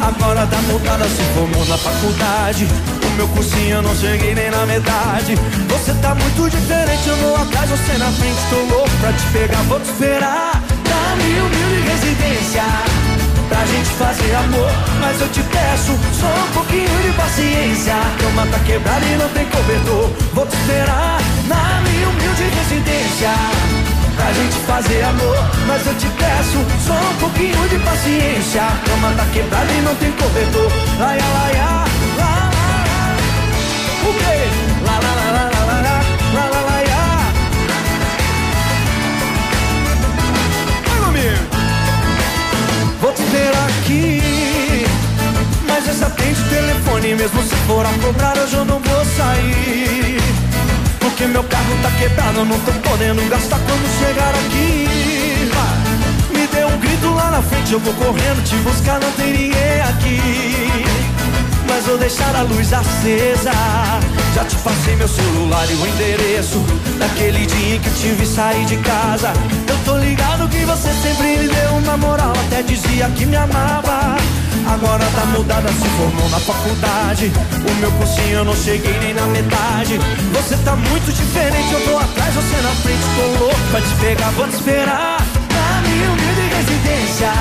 [0.00, 2.68] Agora tá mudada, se formou na faculdade.
[3.04, 5.34] O meu cursinho eu não cheguei nem na metade.
[5.68, 8.38] Você tá muito diferente, eu vou atrás, você na frente.
[8.48, 10.62] Tô louco pra te pegar, vou te esperar.
[10.84, 12.91] Dá-me humilde residência
[13.52, 14.70] pra gente fazer amor.
[15.00, 17.92] Mas eu te peço só um pouquinho de paciência.
[17.92, 20.10] A cama tá quebrada e não tem cobertor.
[20.32, 23.34] Vou te esperar na minha humilde residência.
[24.16, 25.36] Pra gente fazer amor,
[25.66, 28.62] mas eu te peço só um pouquinho de paciência.
[28.62, 30.72] A cama tá quebrada e não tem cobertor.
[30.98, 31.64] Laia, laia,
[32.18, 33.16] lá, lá, lá.
[34.08, 34.38] O quê?
[34.86, 35.51] Lá, lá, lá, lá,
[43.50, 44.86] Aqui.
[45.66, 50.20] Mas essa atende o telefone, mesmo se for a cobrar, hoje eu não vou sair.
[51.00, 54.88] Porque meu carro tá quebrado, eu não tô podendo gastar quando chegar aqui.
[56.32, 59.80] Me dê um grito lá na frente, eu vou correndo te buscar, não tem ninguém
[59.88, 60.20] aqui.
[61.68, 63.52] Mas vou deixar a luz acesa.
[64.34, 66.58] Já te passei meu celular e o endereço
[66.98, 69.32] daquele dia em que eu te vi sair de casa.
[69.68, 74.16] Eu tô ligado que você sempre me deu uma moral, até dizia que me amava.
[74.72, 77.32] Agora tá mudada, se formou na faculdade.
[77.68, 79.98] O meu cursinho eu não cheguei nem na metade.
[80.32, 83.02] Você tá muito diferente, eu tô atrás, você na frente.
[83.16, 85.18] Tô louco pra te pegar, vou te esperar.
[85.52, 87.32] Na minha humilde residência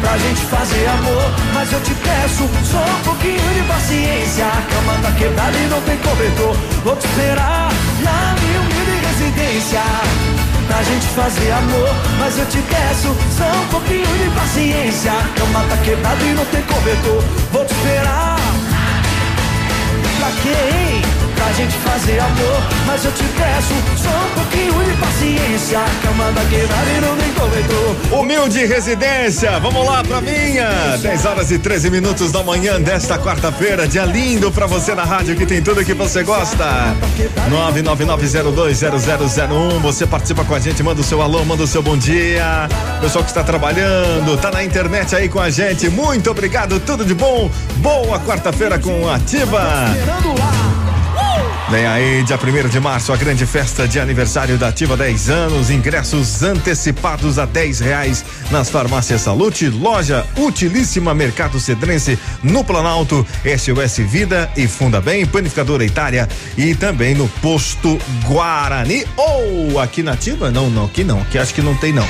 [0.00, 1.30] pra gente fazer amor.
[1.52, 4.46] Mas eu te peço só um pouquinho de paciência.
[4.46, 6.56] A cama tá quebrada e não tem cobertor.
[6.84, 7.68] Vou te esperar
[8.02, 10.27] na minha humilde residência.
[10.78, 11.88] Pra gente fazer amor,
[12.20, 15.10] mas eu te peço só um pouquinho de paciência.
[15.10, 17.24] A cama tá quebrada e não tem cobertor.
[17.50, 18.57] Vou te esperar.
[20.28, 21.00] Pra hein?
[21.34, 25.78] Pra gente fazer amor, mas eu te peço só um pouquinho de paciência.
[25.78, 27.96] A cama tá quebrada e não tem cobertor.
[28.18, 30.96] Humilde Residência, vamos lá pra minha.
[31.00, 33.86] 10 horas e 13 minutos da manhã desta quarta-feira.
[33.86, 36.66] Dia lindo pra você na rádio que tem tudo que você gosta.
[37.48, 39.80] 999020001.
[39.80, 42.68] Você participa com a gente, manda o seu alô, manda o seu bom dia.
[43.00, 45.88] Pessoal que está trabalhando, tá na internet aí com a gente.
[45.88, 47.48] Muito obrigado, tudo de bom.
[47.76, 49.86] Boa quarta-feira com Ativa.
[50.26, 50.77] กู
[51.70, 55.68] Vem aí, dia 1 de março, a grande festa de aniversário da Ativa 10 anos.
[55.68, 63.98] Ingressos antecipados a 10 reais nas farmácias Salute, loja Utilíssima Mercado Cedrense, no Planalto, SOS
[64.08, 69.04] Vida e Funda Bem, Panificadora Itália e também no Posto Guarani.
[69.14, 70.50] Ou aqui na Ativa?
[70.50, 72.08] Não, não, aqui não, aqui acho que não tem não.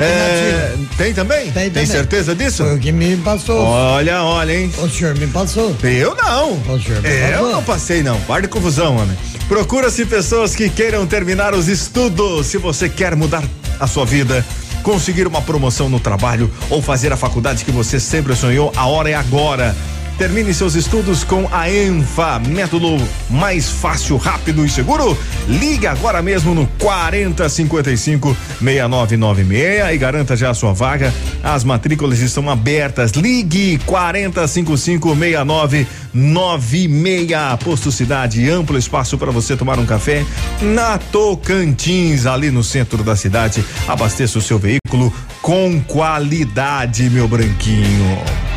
[0.00, 1.50] É, tem também?
[1.50, 1.86] Tem, também.
[1.86, 2.62] certeza disso?
[2.62, 3.58] Foi o que me passou.
[3.64, 4.70] Olha, olha, hein?
[4.76, 5.74] O senhor me passou.
[5.82, 6.52] Eu não.
[6.52, 7.52] O senhor me Eu passou.
[7.52, 9.16] não passei não, para de confusão, homem.
[9.48, 12.46] Procura-se pessoas que queiram terminar os estudos.
[12.46, 13.42] Se você quer mudar
[13.80, 14.44] a sua vida,
[14.82, 19.10] conseguir uma promoção no trabalho ou fazer a faculdade que você sempre sonhou, a hora
[19.10, 19.74] é agora.
[20.18, 22.96] Termine seus estudos com a ENFA, método
[23.30, 25.16] mais fácil, rápido e seguro.
[25.46, 31.14] Ligue agora mesmo no 4055 6996 e garanta já a sua vaga.
[31.40, 33.12] As matrículas estão abertas.
[33.12, 37.28] Ligue 4055 6996.
[37.62, 40.26] Posto Cidade, amplo espaço para você tomar um café
[40.60, 43.64] na Tocantins, ali no centro da cidade.
[43.86, 48.47] Abasteça o seu veículo com qualidade, meu branquinho.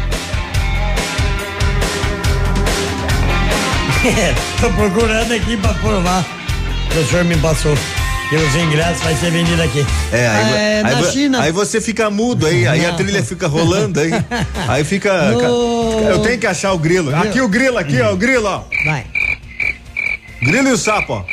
[4.60, 6.26] Tô procurando aqui pra provar.
[6.92, 7.76] que O senhor me passou.
[8.30, 9.86] Que os ingressos vai ser vendido aqui.
[10.12, 11.42] É, aí, É, aí na vo- China.
[11.42, 12.96] aí você fica mudo aí, aí a Não.
[12.96, 14.10] trilha fica rolando aí.
[14.70, 15.32] Aí fica.
[15.32, 17.14] No- Eu tenho que achar o grilo.
[17.14, 18.64] Aqui o grilo, aqui, ó, o grilo, ó.
[18.86, 19.06] Vai.
[20.42, 21.24] Grilo e o sapo, ó.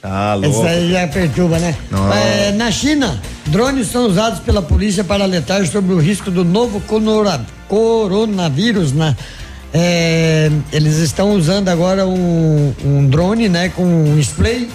[0.00, 0.60] Tá louco.
[0.60, 1.76] Essa aí já perturba, né?
[2.48, 6.82] É, na China, drones são usados pela polícia para alertar sobre o risco do novo
[7.68, 8.92] coronavírus.
[8.92, 9.14] Na,
[9.72, 14.68] é, eles estão usando agora um, um drone, né, com um spray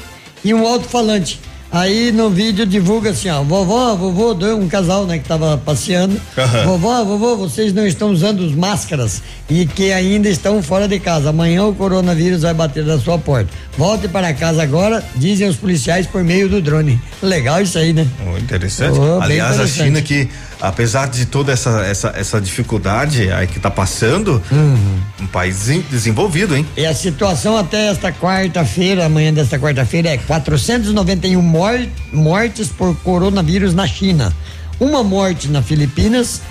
[0.43, 1.39] e um alto-falante.
[1.69, 6.19] Aí no vídeo divulga assim, ó, vovó, vovô, deu um casal, né, que tava passeando.
[6.37, 6.63] Aham.
[6.63, 11.29] Vovó, vovô, vocês não estão usando as máscaras e que ainda estão fora de casa.
[11.29, 13.49] Amanhã o coronavírus vai bater na sua porta.
[13.77, 16.99] Volte para casa agora, dizem os policiais por meio do drone.
[17.21, 18.07] Legal isso aí, né?
[18.25, 18.97] Oh, interessante.
[18.97, 19.83] Oh, Aliás, a interessante.
[19.83, 20.29] China que,
[20.61, 24.99] apesar de toda essa, essa, essa dificuldade aí que tá passando, Uhum.
[25.21, 26.65] um país desen- desenvolvido, hein?
[26.75, 33.73] E a situação até esta quarta-feira, amanhã desta quarta-feira, é 491 mor- mortes por coronavírus
[33.73, 34.33] na China.
[34.79, 36.41] Uma morte na Filipinas,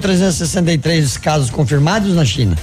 [0.00, 2.56] 24.363 casos confirmados na China.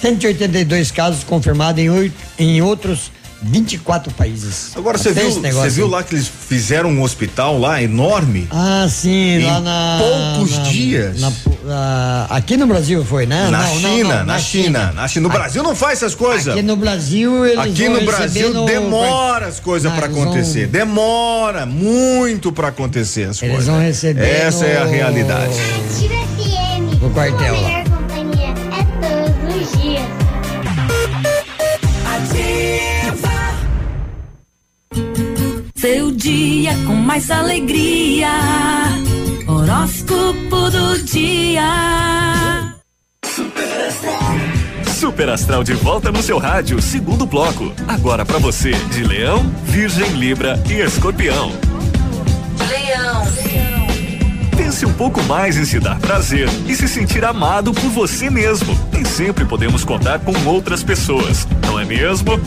[0.00, 3.10] 182 casos confirmados em, oito, em outros
[3.42, 4.70] 24 países.
[4.74, 8.48] Agora você viu, você viu lá que eles fizeram um hospital lá enorme?
[8.50, 9.98] Ah, sim, Em lá na.
[10.00, 11.20] poucos na- dias.
[11.20, 11.32] na-
[11.68, 13.48] ah, aqui no Brasil foi, né?
[13.50, 15.22] Na Não, não, China, não, na China, na China.
[15.22, 16.54] No Aqui- Brasil não faz essas coisas.
[16.54, 20.16] Aqui no Brasil eles Aqui vão no Brasil no- demora as coisas Não, pra eles
[20.18, 20.66] vão- acontecer.
[20.66, 23.66] Demora muito pra acontecer as Eles coisas.
[23.72, 25.54] vão receber Essa é a no- realidade.
[27.00, 27.85] No quartel lá.
[35.86, 38.28] Seu dia com mais alegria.
[39.46, 41.62] Horóscopo do dia.
[44.98, 47.72] Super Astral de volta no seu rádio, segundo bloco.
[47.86, 51.52] Agora pra você, de Leão, Virgem, Libra e Escorpião.
[52.68, 53.22] Leão.
[54.56, 58.76] Pense um pouco mais em se dar prazer e se sentir amado por você mesmo.
[58.92, 62.40] Nem sempre podemos contar com outras pessoas, não é mesmo?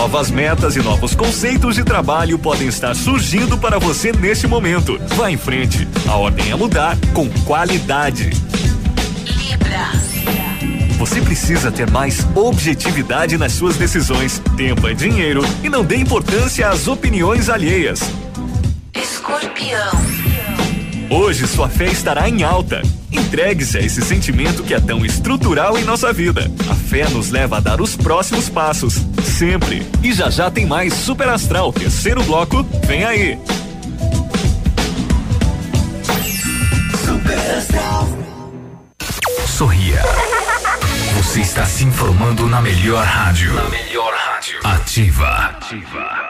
[0.00, 4.98] Novas metas e novos conceitos de trabalho podem estar surgindo para você neste momento.
[5.08, 5.86] Vá em frente.
[6.08, 8.30] A ordem é mudar com qualidade.
[9.26, 9.92] Libra.
[10.96, 14.40] Você precisa ter mais objetividade nas suas decisões.
[14.56, 18.00] Tempo é dinheiro e não dê importância às opiniões alheias.
[18.94, 19.90] Escorpião.
[21.10, 22.80] Hoje sua fé estará em alta.
[23.12, 26.50] Entregue-se a esse sentimento que é tão estrutural em nossa vida.
[26.70, 28.96] A fé nos leva a dar os próximos passos,
[29.40, 29.86] sempre.
[30.02, 33.38] E já já tem mais Super Astral, terceiro bloco, vem aí.
[39.46, 40.02] Sorria.
[41.16, 43.54] Você está se informando na melhor rádio.
[43.54, 44.58] Na melhor rádio.
[44.62, 46.29] Ativa.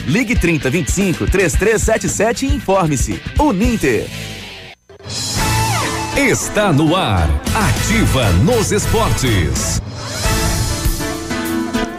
[0.05, 3.21] Ligue 3025 3377 e informe-se.
[3.39, 4.07] Uninter.
[6.15, 7.27] Está no ar.
[7.55, 9.81] Ativa nos esportes.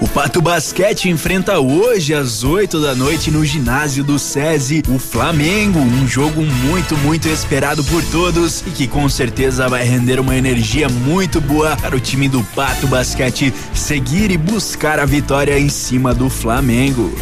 [0.02, 5.78] O Pato Basquete enfrenta hoje às 8 da noite no ginásio do SESI o Flamengo,
[5.78, 10.88] um jogo muito, muito esperado por todos e que com certeza vai render uma energia
[10.88, 16.12] muito boa para o time do Pato Basquete seguir e buscar a vitória em cima
[16.12, 17.14] do Flamengo.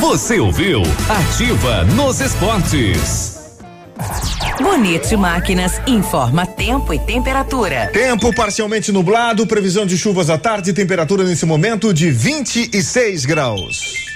[0.00, 0.82] Você ouviu?
[1.08, 3.36] Ativa nos esportes.
[4.60, 7.88] Bonito Máquinas informa tempo e temperatura.
[7.92, 14.15] Tempo parcialmente nublado, previsão de chuvas à tarde, temperatura nesse momento de 26 graus.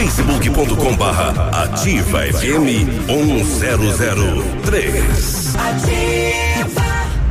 [0.00, 5.52] facebook.com barra ativa FM 1003.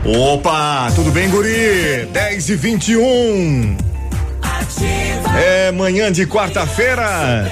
[0.05, 2.07] Opa, tudo bem, guri?
[2.13, 3.76] 10 e 21.
[5.36, 7.51] É manhã de quarta-feira.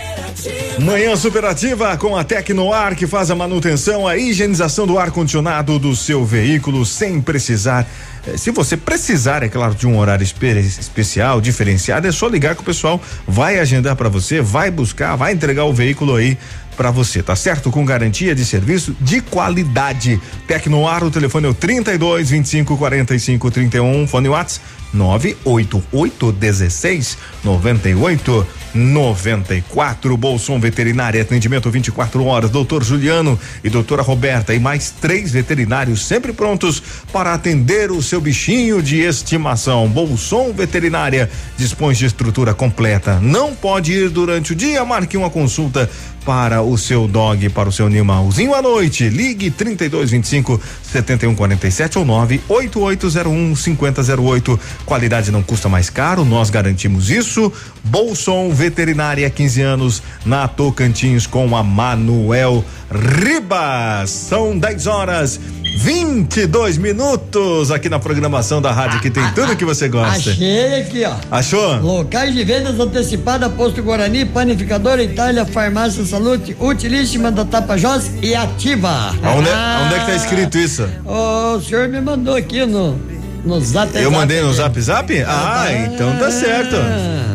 [0.80, 6.24] Manhã superativa com a Tecnoar que faz a manutenção, a higienização do ar-condicionado do seu
[6.26, 7.88] veículo sem precisar.
[8.28, 12.56] eh, Se você precisar, é claro, de um horário espe- especial, diferenciado, é só ligar
[12.56, 16.38] que o pessoal vai agendar para você, vai buscar, vai entregar o veículo aí
[16.76, 17.72] para você, tá certo?
[17.72, 20.22] Com garantia de serviço de qualidade.
[20.48, 24.64] Tecnoar, o telefone é o 32 25 45 31, fone WhatsApp
[24.94, 30.18] 988 16 98 94.
[30.18, 32.50] Bolson Veterinária, atendimento 24 horas.
[32.50, 36.82] Doutor Juliano e doutora Roberta e mais três veterinários sempre prontos
[37.12, 39.88] para atender o seu bichinho de estimação.
[39.88, 43.20] Bolson Veterinária dispõe de estrutura completa.
[43.20, 45.90] Não pode ir durante o dia, marque uma consulta
[46.28, 49.08] para o seu dog, para o seu animalzinho à noite.
[49.08, 54.60] Ligue 3225 7147 ou 98801 5008.
[54.86, 57.50] Qualidade não custa mais caro, nós garantimos isso.
[57.82, 62.62] Bolson Veterinária 15 anos na Tocantins com a Manuel
[62.92, 64.10] Ribas.
[64.10, 65.40] São 10 horas
[65.78, 70.32] 22 minutos aqui na programação da rádio que tem tudo que você gosta.
[70.32, 71.14] Achei aqui, ó.
[71.30, 71.78] Achou?
[71.80, 79.12] Locais de vendas antecipada, Posto Guarani, Panificadora Itália, Farmácia Salute, Utilíssima da Tapajós e Ativa.
[79.38, 80.88] Onde, é- onde é que tá escrito isso?
[81.06, 83.00] O senhor me mandou aqui no,
[83.46, 83.96] no zap.
[83.96, 85.14] Eu mandei no zap zap?
[85.28, 86.76] Ah, então tá certo.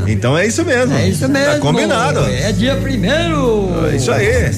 [0.09, 0.95] Então é isso mesmo.
[0.97, 1.53] É isso mesmo.
[1.55, 2.19] Tá combinado.
[2.27, 3.71] É dia primeiro.
[3.93, 4.51] É isso aí.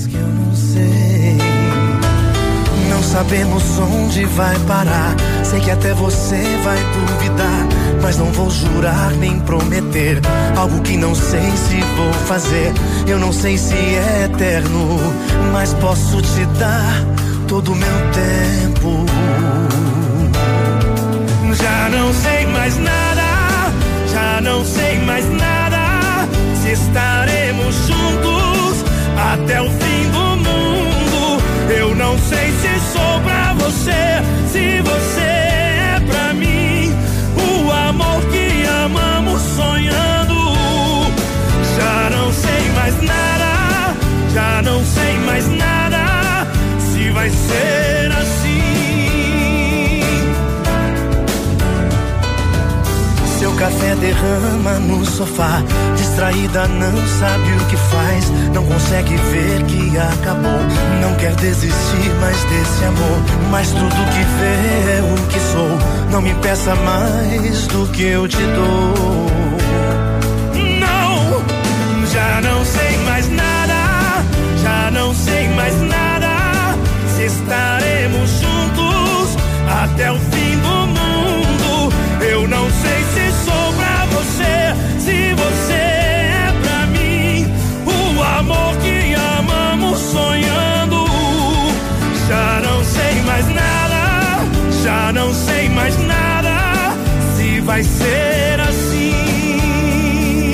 [3.25, 5.17] Sabemos onde vai parar.
[5.43, 7.67] Sei que até você vai duvidar.
[8.03, 10.21] Mas não vou jurar nem prometer
[10.55, 12.71] algo que não sei se vou fazer.
[13.07, 14.99] Eu não sei se é eterno,
[15.55, 17.03] mas posso te dar
[17.49, 19.07] todo o meu tempo.
[21.55, 23.73] Já não sei mais nada,
[24.13, 26.29] já não sei mais nada.
[26.63, 28.85] Se estaremos juntos
[29.17, 29.84] até o fim.
[31.69, 36.93] Eu não sei se sou pra você, se você é pra mim.
[37.37, 40.35] O amor que amamos sonhando.
[41.77, 43.97] Já não sei mais nada,
[44.33, 46.47] já não sei mais nada.
[46.79, 48.04] Se vai ser
[53.57, 55.63] café derrama no sofá.
[55.97, 58.31] Distraída, não sabe o que faz.
[58.53, 60.61] Não consegue ver que acabou.
[61.01, 63.19] Não quer desistir mais desse amor.
[63.51, 65.79] Mas tudo que vê é o que sou.
[66.11, 69.27] Não me peça mais do que eu te dou.
[70.81, 74.25] Não, já não sei mais nada.
[74.63, 76.29] Já não sei mais nada.
[77.17, 79.37] Se estaremos juntos
[79.83, 80.44] até o fim
[93.35, 94.45] mais nada,
[94.85, 96.95] já não sei mais nada.
[97.35, 100.53] Se vai ser assim.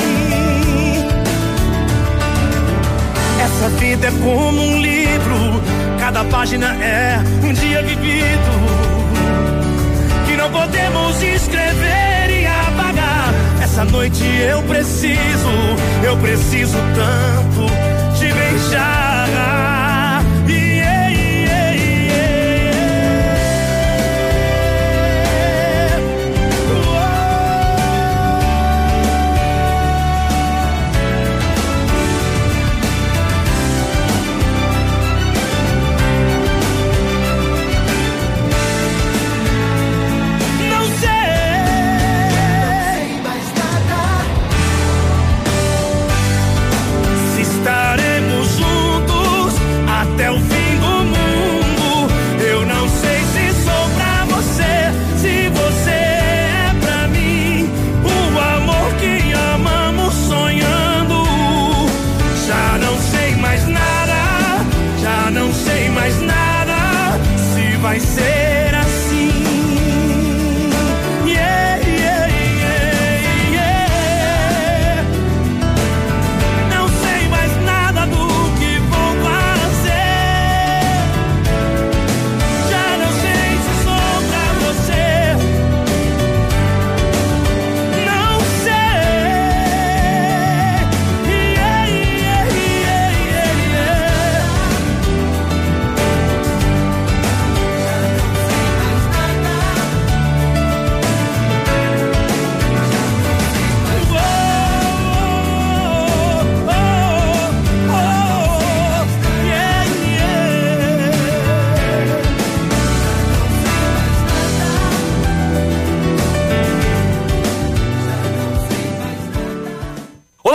[3.45, 5.62] Essa vida é como um livro,
[5.99, 8.53] cada página é um dia vivido
[10.26, 13.35] que não podemos escrever e apagar.
[13.62, 15.53] Essa noite eu preciso,
[16.03, 17.66] eu preciso tanto
[18.18, 19.59] te beijar.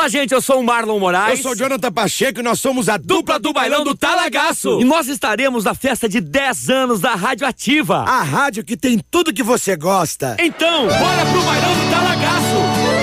[0.06, 1.40] Olá, gente, eu sou o Marlon Moraes.
[1.40, 4.80] Eu sou o Jonathan Pacheco e nós somos a dupla do bailão do Talagaço.
[4.80, 8.04] E nós estaremos na festa de 10 anos da Rádio Ativa.
[8.04, 10.38] A rádio que tem tudo que você gosta.
[10.40, 12.96] Então, bora pro bailão do Talagaço.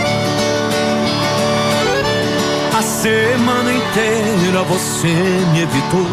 [3.03, 5.09] Semana inteira você
[5.53, 6.07] me evitou.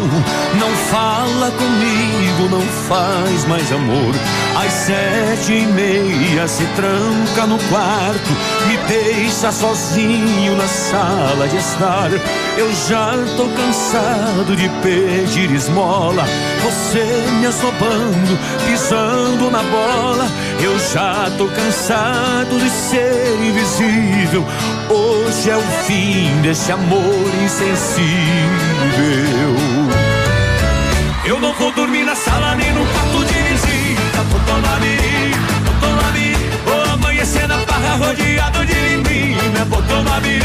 [0.58, 4.12] Não fala comigo, não faz mais amor.
[4.56, 8.30] Às sete e meia se tranca no quarto,
[8.66, 12.10] me deixa sozinho na sala de estar.
[12.58, 16.24] Eu já tô cansado de pedir esmola.
[16.64, 17.04] Você
[17.38, 20.28] me assobando, pisando na bola.
[20.60, 24.44] Eu já tô cansado de ser invisível.
[24.90, 26.79] Hoje é o fim desse amor
[27.44, 28.06] insensível.
[31.24, 34.22] Eu não vou dormir na sala nem no quarto de visita.
[34.30, 36.40] Vou tomar birita, vou tomar birita.
[36.64, 39.64] Vou amanhecer na barra rodeado de menina.
[39.68, 40.39] Vou tomar birita,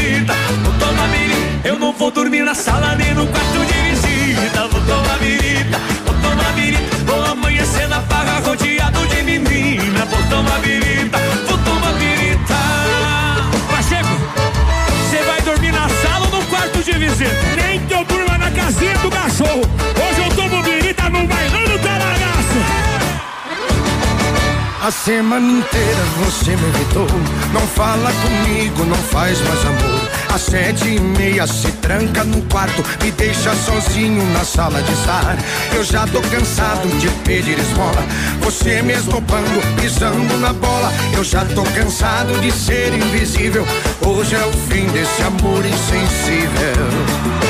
[25.06, 27.06] semana inteira você me evitou.
[27.52, 30.00] Não fala comigo, não faz mais amor.
[30.34, 35.38] Às sete e meia se tranca no quarto, me deixa sozinho na sala de estar.
[35.72, 38.04] Eu já tô cansado de pedir esmola.
[38.40, 40.92] Você me esnobando, pisando na bola.
[41.16, 43.64] Eu já tô cansado de ser invisível.
[44.04, 47.46] Hoje é o fim desse amor insensível.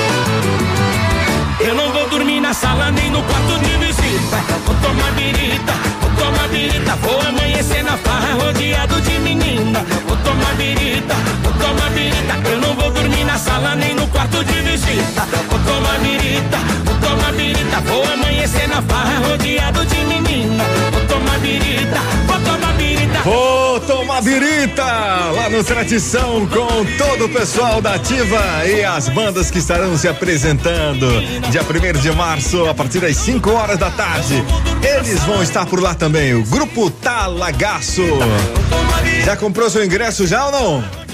[1.58, 4.36] Eu não vou dormir na sala nem no quarto de visita.
[4.66, 5.72] Vou tomar birita,
[6.16, 6.96] tomar birita.
[6.96, 9.84] Vou amanhecer na farra rodeado de menina.
[10.06, 12.50] Vou tomar birita, vou tomar birita.
[12.50, 15.22] Eu não vou dormir na sala nem no quarto de visita.
[15.50, 17.80] Vou tomar birita, vou tomar birita.
[17.80, 20.64] Vou amanhecer na farra rodeado de menina.
[20.92, 23.18] Vou tomar birita, vou tomar birita.
[23.24, 29.50] Vou tomar birita lá no Tradição com todo o pessoal da Ativa e as bandas
[29.50, 31.06] que estarão se apresentando
[31.50, 34.42] dia 1 de março a partir das 5 horas da tarde.
[34.82, 38.02] Eles vão estar por lá também, o Grupo Talagaço.
[39.24, 41.05] Já comprou seu ingresso já ou não?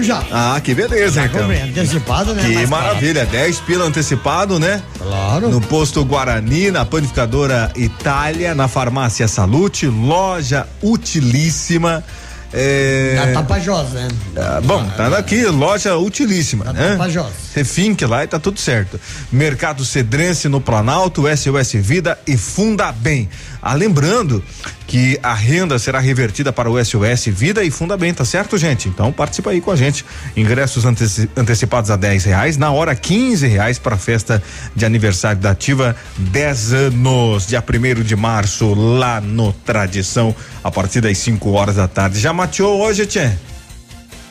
[0.00, 0.22] Já.
[0.30, 1.50] Ah, que beleza, então.
[1.50, 2.42] antecipado, né?
[2.42, 4.82] Que maravilha, 10 pila antecipado, né?
[4.98, 5.50] Claro.
[5.50, 12.04] No posto Guarani, na panificadora Itália, na farmácia Salute, loja utilíssima.
[12.52, 13.14] É...
[13.16, 14.08] Da Tapajós, né?
[14.36, 16.92] Ah, bom, tá aqui, loja utilíssima, né?
[16.92, 17.32] Tapajós.
[17.54, 18.98] Refink lá e tá tudo certo.
[19.30, 23.28] Mercado Cedrense no Planalto, SOS Vida e Funda Bem.
[23.60, 24.42] Ah, lembrando
[24.86, 28.88] que a renda será revertida para o SOS Vida e Funda Bem, tá certo, gente?
[28.88, 30.04] Então participa aí com a gente.
[30.36, 34.42] Ingressos anteci- antecipados a 10 reais, na hora 15 reais para a festa
[34.74, 40.34] de aniversário da Ativa, 10 anos, dia 1 de março, lá no Tradição,
[40.64, 42.18] a partir das 5 horas da tarde.
[42.18, 43.30] Já mateou hoje, Tchê?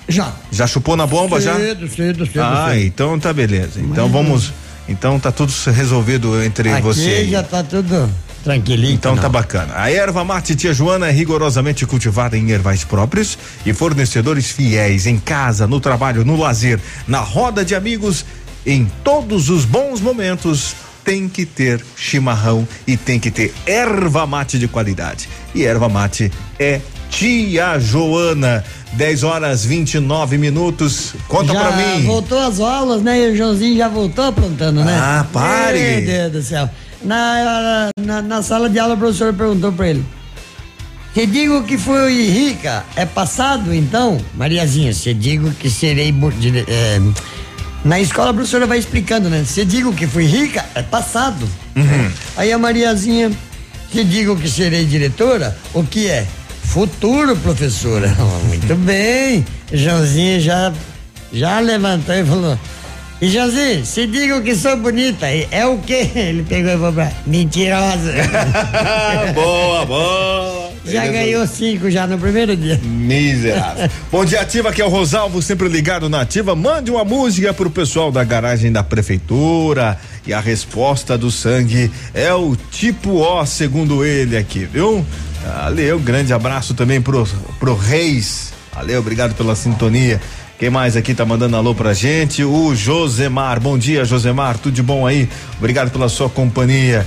[0.07, 0.31] Já.
[0.51, 1.55] Já chupou na bomba já?
[1.55, 2.41] Cedo, cedo, cedo.
[2.41, 2.83] Ah, cedo.
[2.85, 3.79] então tá beleza.
[3.79, 4.53] Então Mas- vamos.
[4.89, 7.25] Então tá tudo resolvido entre Aqui você.
[7.25, 8.09] já tá tudo
[8.43, 8.93] tranquilinho.
[8.93, 9.73] Então tá bacana.
[9.75, 15.17] A erva mate tia Joana é rigorosamente cultivada em ervais próprios e fornecedores fiéis em
[15.17, 18.25] casa, no trabalho, no lazer, na roda de amigos,
[18.65, 20.75] em todos os bons momentos.
[21.05, 25.27] Tem que ter chimarrão e tem que ter erva mate de qualidade.
[25.55, 26.79] E erva mate é
[27.12, 28.64] tia Joana.
[28.93, 31.14] 10 horas 29 minutos.
[31.28, 32.05] Conta já pra mim.
[32.05, 33.20] voltou as aulas, né?
[33.20, 34.97] E o Joãozinho já voltou aprontando, né?
[34.99, 35.80] Ah, pare.
[35.80, 36.70] Meu Deus do céu.
[37.03, 40.03] Na, na, na sala de aula, o professor perguntou pra ele:
[41.14, 44.20] Se digo que fui rica, é passado então?
[44.34, 46.14] Mariazinha, se digo que serei.
[46.68, 46.99] é,
[47.84, 49.43] na escola a professora vai explicando, né?
[49.45, 51.47] Se digo que fui rica, é passado.
[51.76, 52.12] Uhum.
[52.38, 53.32] Aí a Mariazinha,
[53.91, 56.28] se digo que serei diretora, o que é?
[56.72, 58.15] Futuro, professora.
[58.17, 59.45] Oh, muito bem.
[59.74, 60.72] Joãozinho já,
[61.34, 62.57] já levantou e falou.
[63.22, 66.09] E Joãozinho, se digo que sou bonita, é- o quê?
[66.15, 68.13] Ele pegou e falou pra mentirosa.
[69.36, 70.72] boa, boa.
[70.86, 72.80] Já ganhou cinco já no primeiro dia.
[72.82, 73.89] Miserável.
[74.09, 76.55] Bom dia, Ativa, aqui é o Rosalvo, sempre ligado na Ativa.
[76.55, 79.99] Mande uma música pro pessoal da garagem da prefeitura.
[80.26, 85.05] E a resposta do sangue é o tipo O, segundo ele aqui, viu?
[85.45, 87.27] Valeu, grande abraço também pro,
[87.59, 88.53] pro Reis.
[88.73, 90.21] Valeu, obrigado pela sintonia.
[90.59, 92.43] Quem mais aqui tá mandando alô pra gente?
[92.43, 93.59] O Josemar.
[93.59, 94.57] Bom dia, Josemar.
[94.59, 95.27] Tudo de bom aí?
[95.57, 97.05] Obrigado pela sua companhia.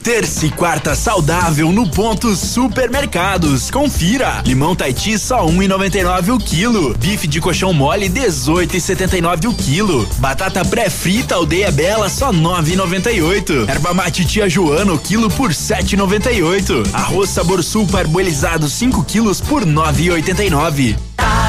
[0.09, 3.69] Terça e quarta saudável no ponto supermercados.
[3.69, 4.41] Confira.
[4.43, 6.97] Limão Taiti só 1,99 o quilo.
[6.97, 10.09] Bife de colchão mole 18,79 o quilo.
[10.17, 13.69] Batata pré-frita aldeia bela só 9,98.
[13.69, 16.89] Erva mate tia Joana o quilo por 7,98.
[16.91, 20.95] Arroz sabor sul parboilizado 5 quilos por 9,89.
[21.17, 21.48] Tá barato,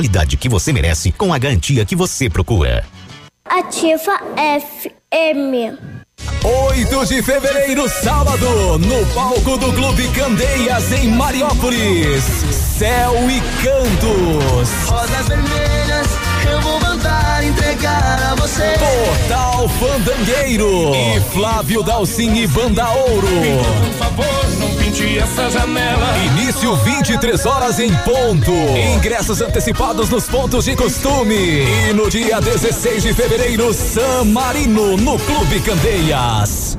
[0.00, 2.86] qualidade que você merece com a garantia que você procura.
[3.44, 5.76] Ativa FM.
[6.42, 12.24] 8 de fevereiro, sábado, no palco do Clube Candeias, em Mariópolis.
[12.78, 14.70] Céu e Cantos.
[14.86, 15.79] Rosas vermelhas,
[16.48, 18.62] eu vou mandar entregar a você.
[18.78, 20.94] Portal Fandangueiro.
[20.94, 23.26] E Flávio Dalcin e Banda Ouro.
[23.26, 26.18] Por favor, não pinte essa janela.
[26.36, 28.52] Início 23 horas em ponto.
[28.96, 31.64] Ingressos antecipados nos pontos de costume.
[31.88, 36.78] E no dia 16 de fevereiro, San Marino, no Clube Candeias.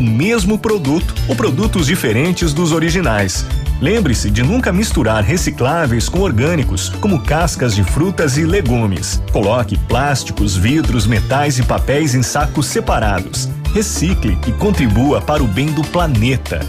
[0.01, 3.45] mesmo produto ou produtos diferentes dos originais.
[3.81, 9.21] Lembre-se de nunca misturar recicláveis com orgânicos, como cascas de frutas e legumes.
[9.31, 13.49] Coloque plásticos, vidros, metais e papéis em sacos separados.
[13.73, 16.59] recicle e contribua para o bem do planeta.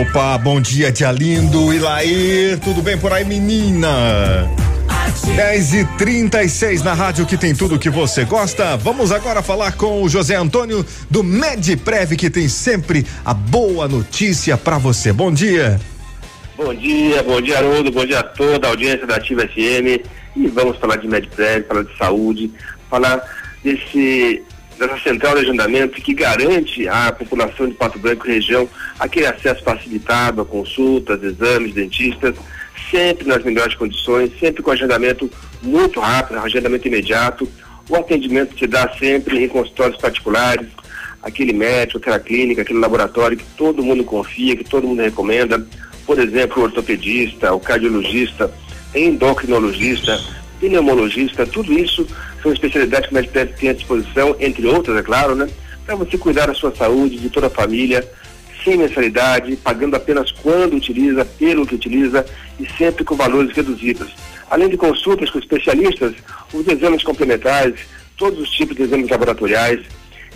[0.00, 4.65] Opa, bom dia, dia lindo, Ilair, tudo bem por aí, menina?
[5.36, 8.76] 10 e 36 na rádio que tem tudo que você gosta.
[8.76, 14.56] Vamos agora falar com o José Antônio do MedPrev, que tem sempre a boa notícia
[14.56, 15.12] para você.
[15.12, 15.80] Bom dia.
[16.56, 20.02] Bom dia, bom dia, Haroldo, bom dia a toda a audiência da Ativa FM.
[20.34, 22.50] E vamos falar de MedPrev, falar de saúde,
[22.90, 23.22] falar
[23.62, 24.42] desse
[24.78, 29.62] dessa central de agendamento que garante à população de Pato Branco e região aquele acesso
[29.62, 32.34] facilitado a consultas, exames, dentistas,
[32.90, 35.30] sempre nas melhores condições, sempre com agendamento
[35.62, 37.48] muito rápido, agendamento imediato.
[37.88, 40.66] O atendimento se dá sempre em consultórios particulares,
[41.22, 45.64] aquele médico, aquela clínica, aquele laboratório que todo mundo confia, que todo mundo recomenda.
[46.04, 48.52] Por exemplo, o ortopedista, o cardiologista,
[48.94, 50.20] endocrinologista,
[50.60, 52.06] pneumologista, tudo isso
[52.42, 55.48] são especialidades que o médico tem à disposição, entre outras, é claro, né?
[55.84, 58.08] Para você cuidar da sua saúde, de toda a família,
[58.66, 62.26] sem mensalidade, pagando apenas quando utiliza, pelo que utiliza
[62.58, 64.12] e sempre com valores reduzidos.
[64.50, 66.14] Além de consultas com especialistas,
[66.52, 67.78] os exames complementares,
[68.16, 69.82] todos os tipos de exames laboratoriais,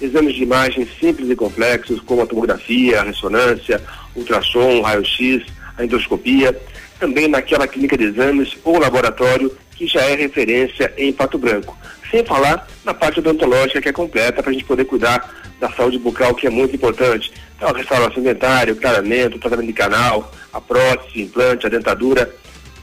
[0.01, 3.83] exames de imagem simples e complexos, como a tomografia, a ressonância,
[4.15, 5.45] ultrassom, raio-x,
[5.77, 6.57] a endoscopia,
[7.01, 11.77] também naquela clínica de exames ou laboratório que já é referência em Pato Branco.
[12.13, 15.99] Sem falar na parte odontológica que é completa para a gente poder cuidar da saúde
[15.99, 17.33] bucal, que é muito importante.
[17.61, 22.35] Então, a restauração dentária, o clareamento, tratamento de canal, a prótese, implante, a dentadura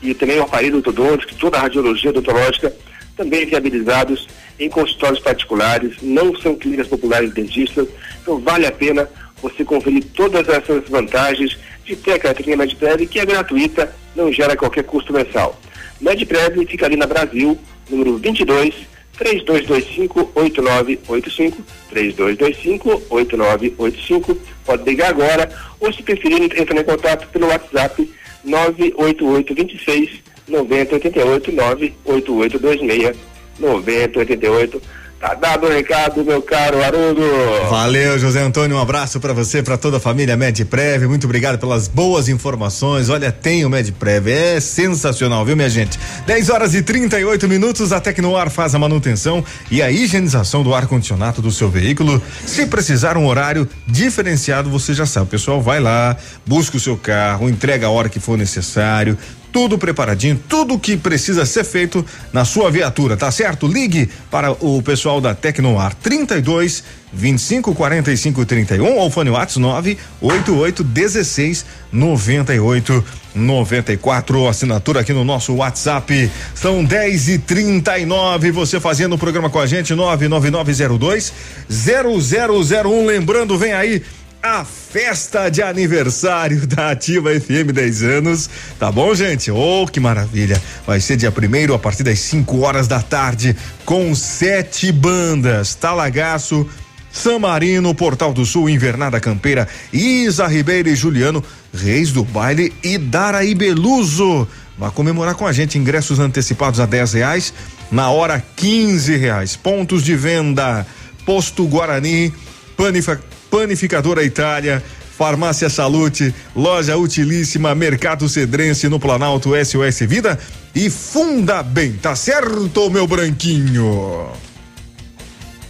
[0.04, 2.72] e também o aparelho ortodôntico, toda a radiologia odontológica,
[3.16, 4.28] também viabilizados
[4.60, 7.88] em consultórios particulares, não são clínicas populares dentistas,
[8.22, 9.10] então vale a pena
[9.42, 14.56] você conferir todas essas vantagens de ter a carteirinha MedPrev, que é gratuita, não gera
[14.56, 15.60] qualquer custo mensal.
[16.00, 17.58] MedPrev fica ali na Brasil,
[17.90, 18.76] número 22,
[19.18, 21.54] 3225-8985,
[21.94, 25.50] 3225-8985, pode ligar agora,
[25.80, 28.08] ou se preferir, entrar em contato pelo WhatsApp
[28.44, 33.18] 988 26 9088 988 26
[33.60, 34.82] 9088
[35.20, 37.24] Tá dado o recado, meu caro Haroldo.
[37.72, 38.78] Valeu, José Antônio.
[38.78, 41.08] Um abraço para você, para toda a família MedPrev.
[41.08, 43.10] Muito obrigado pelas boas informações.
[43.10, 44.32] Olha, tem o MedPrev.
[44.32, 45.98] É sensacional, viu, minha gente?
[46.28, 47.92] 10 horas e 38 minutos.
[47.92, 52.22] A Tecnoar faz a manutenção e a higienização do ar-condicionado do seu veículo.
[52.46, 55.26] Se precisar um horário diferenciado, você já sabe.
[55.26, 56.16] O pessoal vai lá,
[56.46, 59.18] busca o seu carro, entrega a hora que for necessário
[59.52, 63.68] tudo preparadinho, tudo que precisa ser feito na sua viatura, tá certo?
[63.68, 70.84] Ligue para o pessoal da Tecnoar 32 25 45 31 ou fone WhatsApp 9 88
[70.84, 74.48] 16 98 94.
[74.48, 76.30] Assinatura aqui no nosso WhatsApp.
[76.54, 81.34] São 10 e 39 Você fazendo o programa com a gente, 99902
[81.70, 83.06] 0001.
[83.06, 84.04] Lembrando, vem aí
[84.42, 88.50] a festa de aniversário da Ativa FM 10 anos.
[88.80, 89.52] Tá bom, gente?
[89.52, 90.62] Oh, que maravilha!
[90.86, 96.68] Vai ser dia primeiro a partir das 5 horas da tarde com sete bandas: Talagaço,
[97.12, 102.98] San Marino, Portal do Sul, Invernada Campeira, Isa Ribeiro e Juliano, Reis do Baile e
[102.98, 104.48] Daraí Beluso.
[104.78, 107.54] Vai comemorar com a gente ingressos antecipados a 10 reais,
[107.92, 109.56] na hora 15 reais.
[109.56, 110.86] Pontos de venda:
[111.26, 112.32] Posto Guarani,
[112.76, 113.20] Panifa
[113.50, 114.84] Panificadora Itália,
[115.18, 120.38] Farmácia Salute, Loja Utilíssima, Mercado Cedrense no Planalto SOS Vida
[120.76, 124.28] e Funda Bem, tá certo, meu branquinho?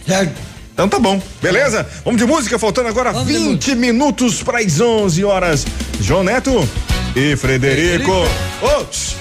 [0.06, 0.48] Certo.
[0.72, 1.84] Então tá bom, beleza?
[2.04, 5.66] Vamos de música, faltando agora Vamos 20 minutos para as 11 horas.
[6.00, 6.68] João Neto
[7.16, 8.12] e Frederico.
[8.62, 9.16] Ops!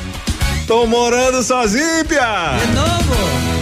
[0.67, 2.57] Tô morando sozinho, Pia!
[2.59, 3.56] De novo!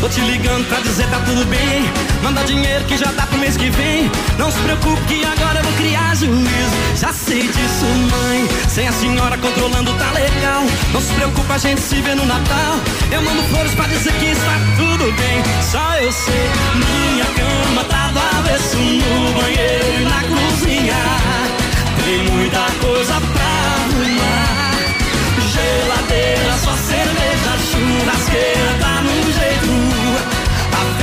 [0.00, 1.84] Tô te ligando pra dizer tá tudo bem.
[2.22, 4.10] Manda dinheiro que já dá pro mês que vem.
[4.38, 6.76] Não se preocupe que agora eu vou criar juízo.
[6.96, 8.48] Já sei disso, mãe.
[8.66, 10.62] Sem a senhora controlando tá legal.
[10.94, 12.78] Não se preocupe, a gente se vê no Natal.
[13.12, 15.42] Eu mando flores pra dizer que está tudo bem.
[15.70, 20.96] Só eu sei, minha cama tá do avesso no banheiro e na cozinha.
[22.02, 23.50] Tem muita coisa pra
[23.84, 24.70] arrumar.
[25.52, 28.79] Geladeira, só cerveja, churrasqueira,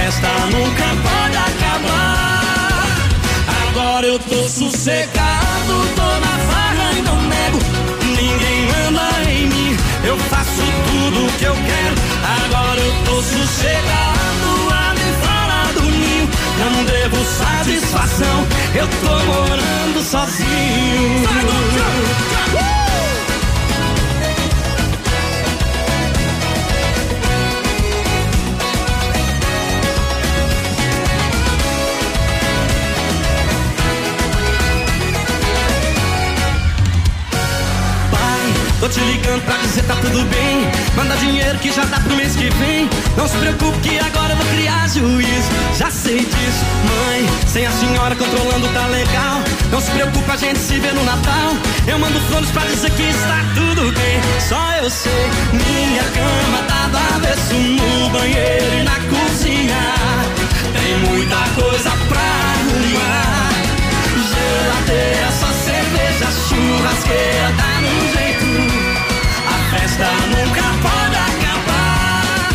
[0.08, 3.10] festa nunca pode acabar.
[3.68, 7.60] Agora eu tô sossegado, tô na farra e não nego.
[8.16, 11.96] Ninguém manda em mim, eu faço tudo que eu quero.
[12.46, 14.50] Agora eu tô sossegado,
[14.86, 16.30] ali fora do ninho.
[16.60, 20.57] Não devo satisfação, eu tô morando sozinho.
[39.78, 40.68] Dizer tá tudo bem.
[40.96, 42.90] Manda dinheiro que já dá pro mês que vem.
[43.16, 45.50] Não se preocupe que agora eu vou criar juízo.
[45.78, 47.28] Já sei disso, mãe.
[47.48, 49.42] Sem a senhora controlando tá legal.
[49.72, 51.54] Não se preocupe, a gente se vê no Natal.
[51.88, 54.22] Eu mando flores pra dizer que está tudo bem.
[54.48, 59.78] Só eu sei, minha cama tá do avesso no banheiro e na cozinha.
[60.74, 62.22] Tem muita coisa pra
[62.56, 63.52] arrumar.
[64.30, 68.87] Geladeira, só cerveja, churrasqueira, dá no jeito.
[69.98, 72.50] Festa nunca pode acabar.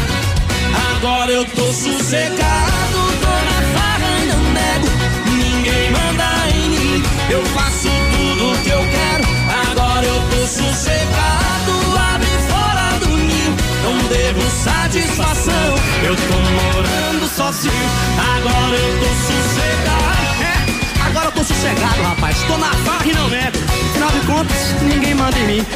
[0.94, 4.89] Agora eu tô sossegado, tô na farra e não nego.
[5.27, 9.24] Ninguém manda em mim, eu faço tudo que eu quero.
[9.70, 11.73] Agora eu tô sossegado,
[12.14, 13.56] abre fora do ninho.
[13.82, 15.74] Não devo satisfação,
[16.05, 17.90] eu tô morando sozinho.
[18.36, 20.12] Agora eu tô sossegado.
[20.43, 22.36] É, agora eu tô sossegado, rapaz.
[22.47, 23.59] Tô na farra e não nego.
[23.90, 25.66] Afinal de contas, ninguém manda em mim.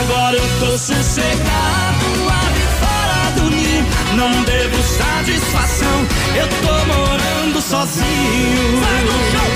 [0.00, 2.06] Agora eu tô sossegado,
[2.46, 3.86] abre fora do ninho.
[4.16, 8.80] Não devo satisfação, eu tô morando sozinho.
[8.80, 9.50] Vai no show!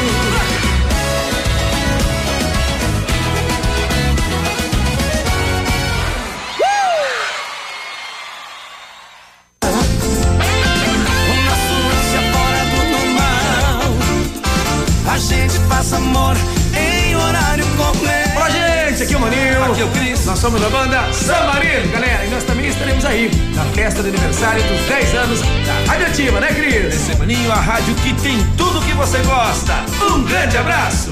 [15.11, 16.37] A gente faz amor
[16.77, 18.37] em horário completo.
[18.37, 19.44] Olá, gente, aqui é o Maninho.
[19.65, 20.27] Aqui é o Cris.
[20.27, 22.24] Nós somos a banda San Marino, galera.
[22.27, 26.41] E nós também estaremos aí na festa de aniversário dos 10 anos da Rádio Ativa,
[26.41, 26.95] né, Cris?
[26.95, 29.73] Esse Maninho, a rádio que tem tudo que você gosta.
[30.03, 31.11] Um grande abraço.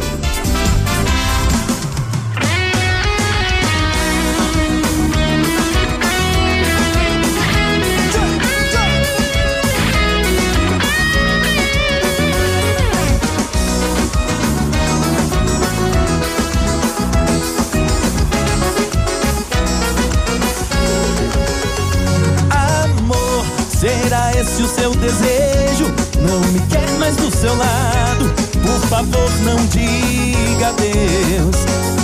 [24.42, 25.86] Esse o seu desejo?
[26.28, 28.28] Não me quer mais do seu lado.
[28.60, 31.56] Por favor, não diga adeus.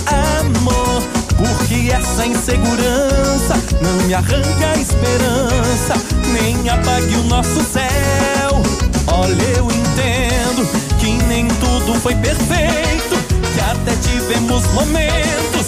[0.07, 1.03] Amor,
[1.37, 5.95] porque essa insegurança não me arranca a esperança,
[6.33, 8.61] nem apague o nosso céu.
[9.07, 10.65] Olha, eu entendo
[10.97, 13.17] que nem tudo foi perfeito,
[13.53, 15.58] que até tivemos momentos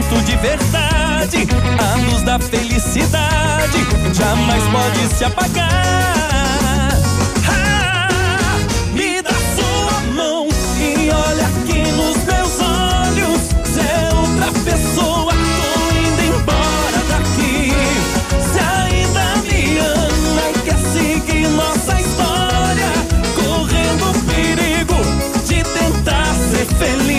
[0.00, 1.46] sentimento de verdade,
[1.78, 3.78] a luz da felicidade
[4.12, 6.90] jamais pode se apagar.
[7.48, 8.58] Ah,
[8.92, 10.48] me dá sua mão
[10.78, 13.40] e olha aqui nos meus olhos.
[13.64, 17.72] Se é outra pessoa, tô indo embora daqui.
[18.52, 22.92] Se ainda me ama e quer seguir nossa história,
[23.34, 24.96] correndo o perigo
[25.46, 27.09] de tentar ser feliz.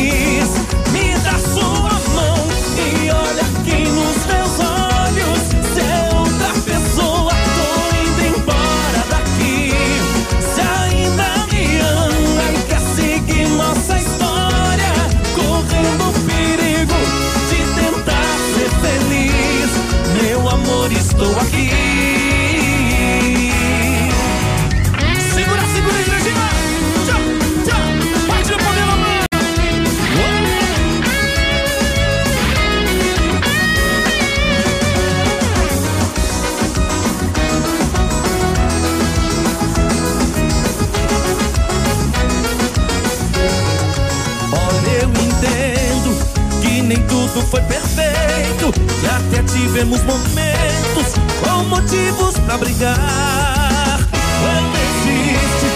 [48.32, 48.72] Perfeito.
[48.72, 51.14] Que até tivemos momentos
[51.44, 54.00] com motivos pra brigar.
[54.42, 55.68] Quando existe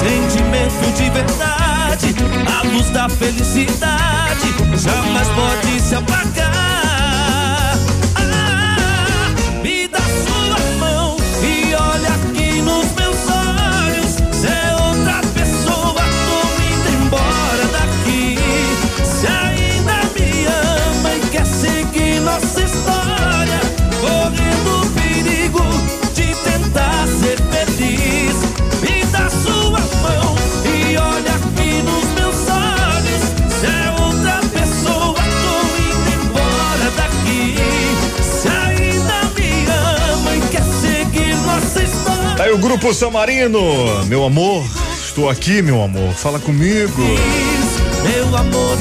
[0.00, 2.14] sentimento de verdade,
[2.46, 6.63] a luz da felicidade jamais pode se apagar.
[42.74, 44.66] Grupo São Marino, meu amor.
[44.98, 46.12] Estou aqui, meu amor.
[46.12, 47.02] Fala comigo.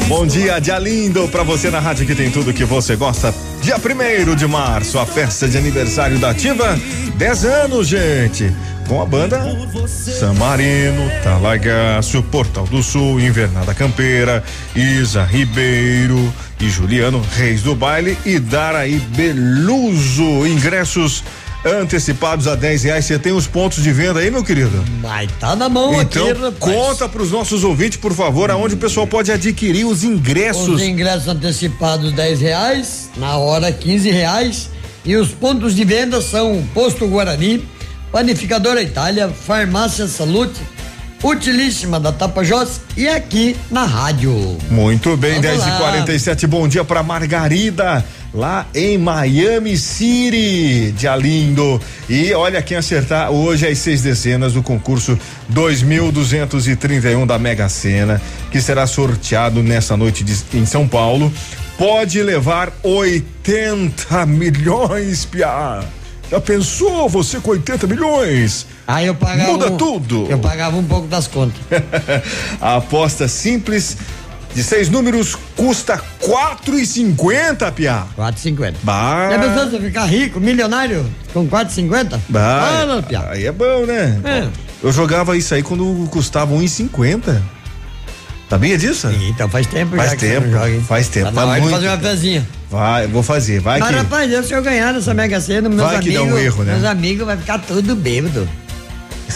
[0.08, 3.32] Bom dia, dia lindo pra você na rádio que tem tudo que você gosta.
[3.62, 6.76] Dia 1 de março, a festa de aniversário da Ativa.
[7.18, 8.52] 10 anos, gente.
[8.88, 9.40] Com a banda
[9.88, 14.44] San Marino, Talagaço, Portal do Sul, Invernada Campeira,
[14.76, 20.48] Isa Ribeiro e Juliano Reis do Baile e Daraí Beluso.
[20.48, 21.24] Ingressos
[21.66, 23.06] antecipados a 10 reais.
[23.06, 24.84] Você tem os pontos de venda aí, meu querido?
[25.02, 26.58] Vai tá na mão então, aqui, rapaz.
[26.60, 30.68] conta pros nossos ouvintes, por favor, aonde o pessoal pode adquirir os ingressos.
[30.68, 34.70] Os ingressos antecipados 10 reais, na hora 15 reais.
[35.06, 37.68] E os pontos de venda são Posto Guarani,
[38.12, 40.62] Panificadora Itália, Farmácia Salute,
[41.24, 44.58] Utilíssima da Tapajós e aqui na rádio.
[44.70, 45.76] Muito bem, Vamos 10 lá.
[45.76, 48.04] e 47 bom dia pra Margarida,
[48.34, 51.80] lá em Miami City, dia lindo.
[52.10, 55.18] E olha quem acertar hoje as seis dezenas do concurso
[55.50, 61.32] 2231 da Mega Sena, que será sorteado nessa noite de- em São Paulo.
[61.78, 65.82] Pode levar 80 milhões, Pia.
[66.32, 68.66] Já pensou você com 80 milhões?
[68.88, 69.52] Aí eu pagava.
[69.52, 70.28] Muda um- tudo.
[70.30, 71.60] Eu pagava um pouco das contas.
[72.60, 73.98] A aposta simples
[74.54, 78.04] de seis números custa quatro e cinquenta, Pia.
[78.16, 78.78] Quatro e cinquenta.
[78.84, 79.30] Bah.
[79.32, 82.20] Já pensou você ficar rico, milionário, com 4,50?
[82.30, 83.24] Bah, Fala, Pia.
[83.30, 84.20] aí é bom, né?
[84.24, 84.48] É.
[84.84, 87.42] Eu jogava isso aí quando custava 1,50.
[88.50, 89.08] Sabia disso?
[89.30, 91.32] Então faz tempo Faz já tempo, não joga, faz tempo.
[91.32, 92.10] Tá faz de muito fazer uma tempo.
[92.10, 92.48] pezinha.
[92.70, 93.96] Vai, vou fazer, vai Mas, que.
[93.96, 96.22] rapaz, eu, se eu ganhar nessa Mega Sena, meus Vai amigos.
[96.32, 96.74] um erro, né?
[96.74, 98.48] Meus amigos vai ficar tudo bêbado.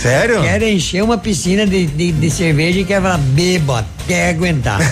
[0.02, 0.41] Sério?
[0.41, 4.80] Quero encher uma piscina de, de, de cerveja e quer falar, beba, quer aguentar.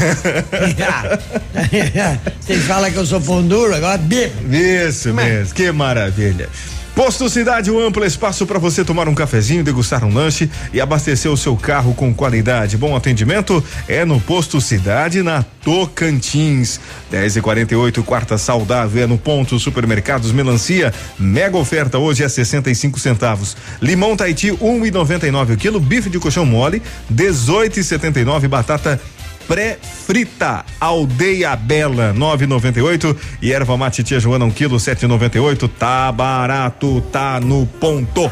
[2.41, 4.33] Vocês falam que eu sou pão duro, agora beba.
[4.55, 6.49] Isso mesmo, que maravilha.
[6.95, 11.29] Posto Cidade, um amplo espaço para você tomar um cafezinho, degustar um lanche e abastecer
[11.29, 12.77] o seu carro com qualidade.
[12.77, 16.79] Bom atendimento é no Posto Cidade, na Tocantins.
[17.11, 20.93] 10 e 48 quarta saudável é no ponto Supermercados Melancia.
[21.19, 23.57] Mega oferta hoje é 65 centavos.
[23.81, 25.81] Limão Taiti, 1,99 o quilo.
[25.81, 26.81] Bife de colchão mole,
[27.13, 28.47] 18,79.
[28.47, 29.01] Batata
[29.47, 30.65] pré-frita.
[30.79, 35.69] Aldeia Bela, 9,98 e erva mate tia Joana, um quilo, 7,98.
[35.77, 38.31] Tá barato, tá no ponto.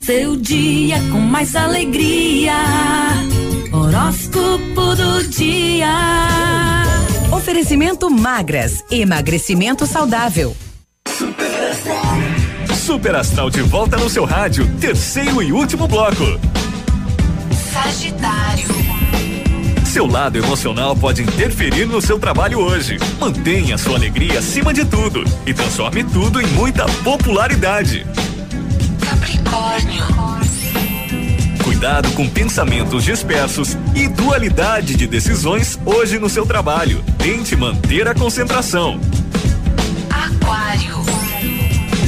[0.00, 2.54] Seu dia com mais alegria.
[3.72, 5.88] Horóscopo do dia.
[7.32, 10.56] Oferecimento magras, emagrecimento saudável.
[12.84, 16.38] Super Astral de volta no seu rádio, terceiro e último bloco.
[17.84, 18.66] Sagitário.
[19.84, 22.96] Seu lado emocional pode interferir no seu trabalho hoje.
[23.20, 28.06] Mantenha sua alegria acima de tudo e transforme tudo em muita popularidade.
[29.04, 30.02] Capricórnio.
[31.62, 37.04] Cuidado com pensamentos dispersos e dualidade de decisões hoje no seu trabalho.
[37.18, 38.98] Tente manter a concentração.
[40.08, 41.03] Aquário.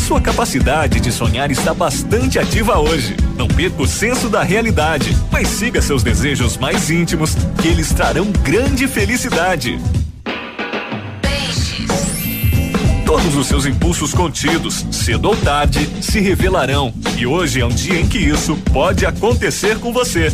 [0.07, 3.16] Sua capacidade de sonhar está bastante ativa hoje.
[3.37, 8.31] Não perca o senso da realidade, mas siga seus desejos mais íntimos, que eles trarão
[8.45, 9.81] grande felicidade.
[13.05, 16.95] Todos os seus impulsos contidos, cedo ou tarde, se revelarão.
[17.19, 20.28] E hoje é um dia em que isso pode acontecer com você.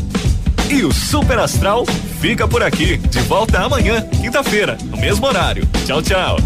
[0.69, 1.86] E o Super Astral
[2.20, 2.99] fica por aqui.
[2.99, 5.66] De volta amanhã, quinta-feira, no mesmo horário.
[5.86, 6.36] Tchau, tchau.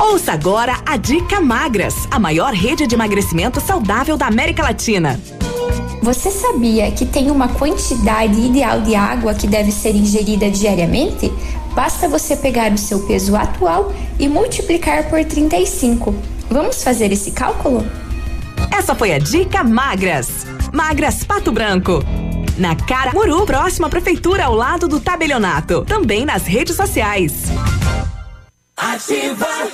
[0.00, 5.18] Ouça agora a Dica Magras, a maior rede de emagrecimento saudável da América Latina.
[6.02, 11.32] Você sabia que tem uma quantidade ideal de água que deve ser ingerida diariamente?
[11.74, 16.14] Basta você pegar o seu peso atual e multiplicar por 35.
[16.50, 17.86] Vamos fazer esse cálculo?
[18.70, 20.46] Essa foi a Dica Magras.
[20.72, 22.02] Magras Pato Branco.
[22.56, 25.84] Na Cara Muru, próxima prefeitura ao lado do tabelionato.
[25.84, 27.44] Também nas redes sociais.
[28.76, 29.71] Ativa.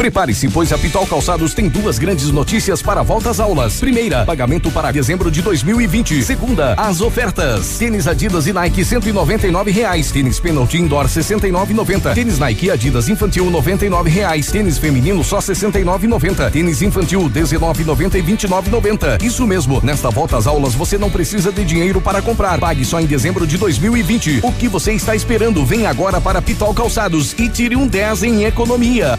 [0.00, 3.80] Prepare-se, pois a Pitol Calçados tem duas grandes notícias para volta às aulas.
[3.80, 6.22] Primeira, pagamento para dezembro de 2020.
[6.22, 7.76] Segunda, as ofertas.
[7.76, 10.10] Tênis Adidas e Nike 199 reais.
[10.10, 12.14] Tênis Penalty Indoor 69,90.
[12.14, 14.50] Tênis Nike Adidas Infantil 99 reais.
[14.50, 16.50] Tênis feminino só 69,90.
[16.50, 19.22] Tênis infantil 19,90 e 29,90.
[19.22, 19.82] Isso mesmo.
[19.82, 22.58] Nesta volta às aulas você não precisa de dinheiro para comprar.
[22.58, 24.40] Pague só em dezembro de 2020.
[24.44, 25.62] O que você está esperando?
[25.62, 29.18] Vem agora para Pitol Calçados e tire um 10 em economia.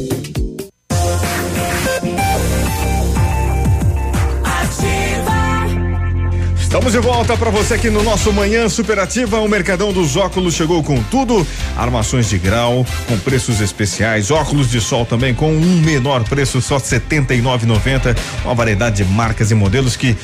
[6.71, 9.41] Estamos de volta para você aqui no nosso Manhã Superativa.
[9.41, 11.45] O Mercadão dos Óculos chegou com tudo:
[11.75, 16.77] armações de grau com preços especiais, óculos de sol também com um menor preço, só
[16.77, 18.17] R$ 79,90.
[18.45, 20.17] Uma variedade de marcas e modelos que uh,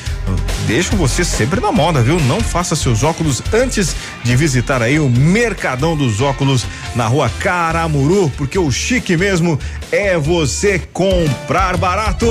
[0.66, 2.18] deixam você sempre na moda, viu?
[2.20, 3.94] Não faça seus óculos antes
[4.24, 6.64] de visitar aí o Mercadão dos Óculos
[6.96, 9.60] na rua Caramuru, porque o chique mesmo
[9.92, 12.26] é você comprar barato.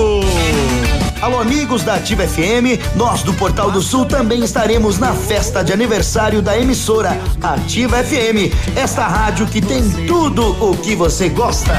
[1.19, 5.73] Alô, amigos da Ativa FM, nós do Portal do Sul também estaremos na festa de
[5.73, 11.73] aniversário da emissora Ativa FM, esta rádio que tem tudo o que você gosta.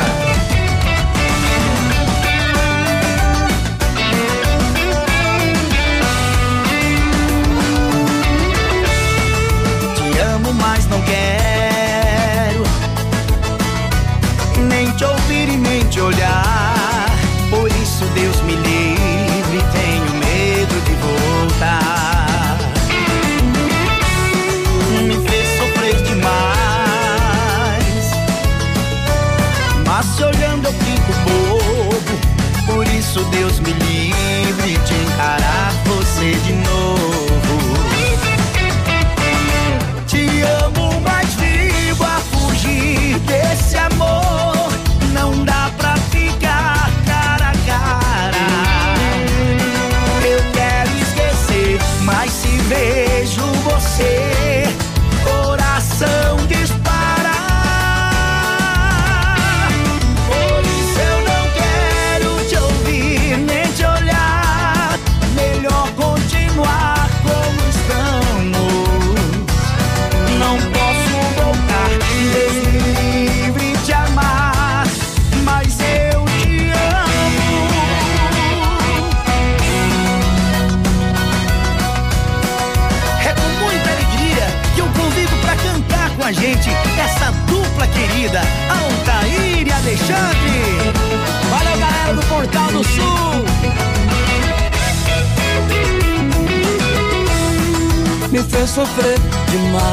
[98.58, 99.18] Fez sofrer
[99.50, 99.88] demais.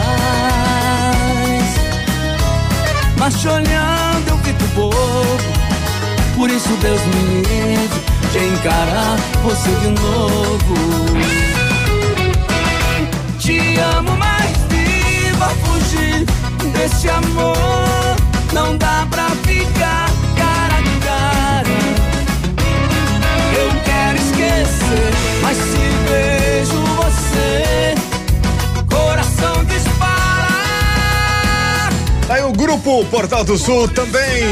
[3.18, 4.96] Mas te olhando eu fico bobo.
[6.36, 8.02] Por isso Deus me livre
[8.32, 10.76] de encarar você de novo.
[13.40, 16.26] Te amo, mas viva fugir
[16.74, 18.16] desse amor.
[18.52, 21.76] Não dá pra ficar cara a cara.
[23.60, 27.96] Eu quero esquecer, mas se vejo você,
[29.45, 30.15] coração dispara.
[32.27, 34.43] Aí o grupo Portal do Sul também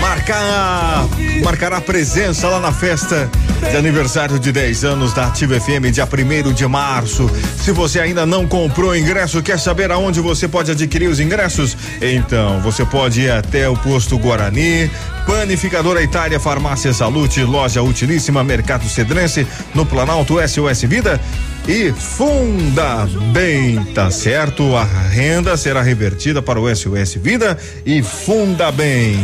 [0.00, 1.06] marcar,
[1.44, 3.30] marcará presença lá na festa
[3.70, 7.30] de aniversário de 10 anos da Ativa FM, dia 1 de março.
[7.58, 11.76] Se você ainda não comprou ingresso, quer saber aonde você pode adquirir os ingressos?
[12.00, 14.90] Então, você pode ir até o posto Guarani,
[15.26, 21.20] Panificadora Itália, Farmácia Salute, Loja Utilíssima, Mercado Cedrense, no Planalto SOS Vida
[21.68, 24.76] e Funda Bem, tá certo?
[24.76, 29.16] A renda será revertida para o SOS Vida e Funda Bem.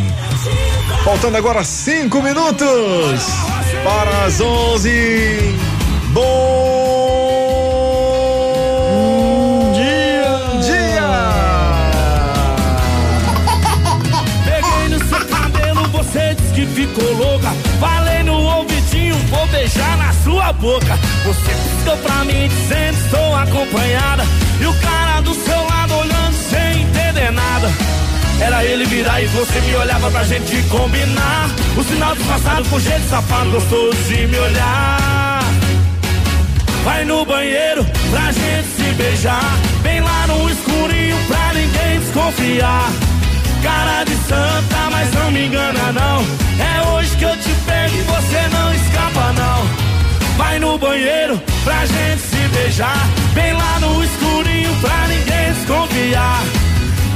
[1.05, 3.23] Faltando agora cinco minutos
[3.85, 5.55] para as onze.
[6.13, 6.86] Bom
[32.47, 35.40] disfarçado com jeito safado, gostoso de me olhar.
[36.85, 39.59] Vai no banheiro pra gente se beijar.
[39.82, 42.90] Bem lá no escurinho pra ninguém desconfiar.
[43.62, 46.24] Cara de santa, mas não me engana não.
[46.64, 50.36] É hoje que eu te pego e você não escapa não.
[50.36, 53.09] Vai no banheiro pra gente se beijar.
[53.35, 56.43] Bem lá no escurinho pra ninguém desconfiar.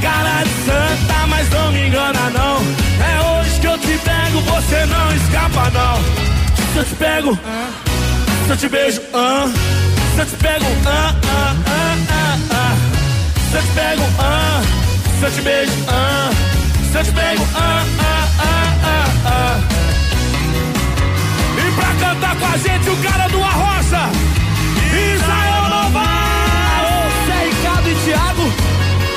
[0.01, 2.57] Cara de santa, mas não me engana não.
[3.05, 3.30] É hoje
[3.81, 6.01] te pego, você não escapa não.
[6.71, 7.39] Se eu te pego,
[8.45, 9.49] se eu te beijo, ah.
[10.15, 12.75] Se eu te pego, ah, ah, ah, ah, ah.
[13.49, 14.61] Se eu te pego, ah.
[15.19, 16.29] Se eu te beijo, ah.
[16.91, 19.59] Se eu te pego, ah, ah, ah, ah, ah.
[21.57, 24.09] E pra cantar com a gente o cara do Arrocha,
[25.15, 25.51] Israel.
[27.27, 28.53] Zé Ricardo e Thiago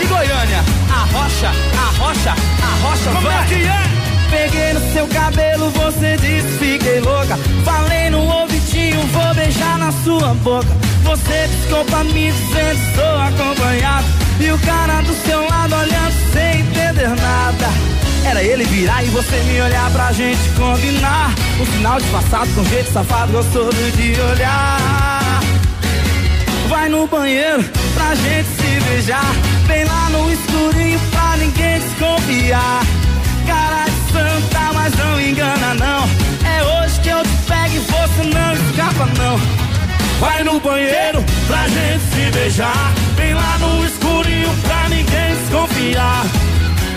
[0.02, 0.64] e Goiânia.
[0.90, 3.42] Arrocha, arrocha, arrocha, Como vai.
[3.42, 3.93] é que é?
[4.34, 7.38] Peguei no seu cabelo, você disse fiquei louca.
[7.64, 10.66] Falei no ouvidinho, vou beijar na sua boca.
[11.04, 11.48] Você
[11.88, 14.06] pra mim dizendo estou acompanhado.
[14.40, 17.68] E o cara do seu lado olhando sem entender nada.
[18.26, 21.32] Era ele virar e você me olhar pra gente combinar.
[21.60, 25.40] Um sinal disfarçado com jeito safado, gostoso de olhar.
[26.68, 27.62] Vai no banheiro
[27.94, 29.32] pra gente se beijar.
[29.68, 32.82] Vem lá no escurinho pra ninguém desconfiar.
[34.84, 36.04] Mas não engana não.
[36.46, 39.40] É hoje que eu te pego e você não escapa não.
[40.20, 42.92] Vai no banheiro pra gente se beijar.
[43.16, 46.26] Vem lá no escurinho pra ninguém desconfiar.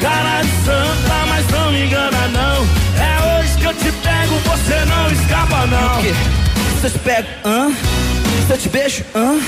[0.01, 2.67] Cara de santa, mas não me engana não.
[3.01, 6.01] É hoje que eu te pego, você não escapa não.
[6.81, 7.71] Se eu te pego, hã?
[8.47, 9.39] Se eu te beijo, hã?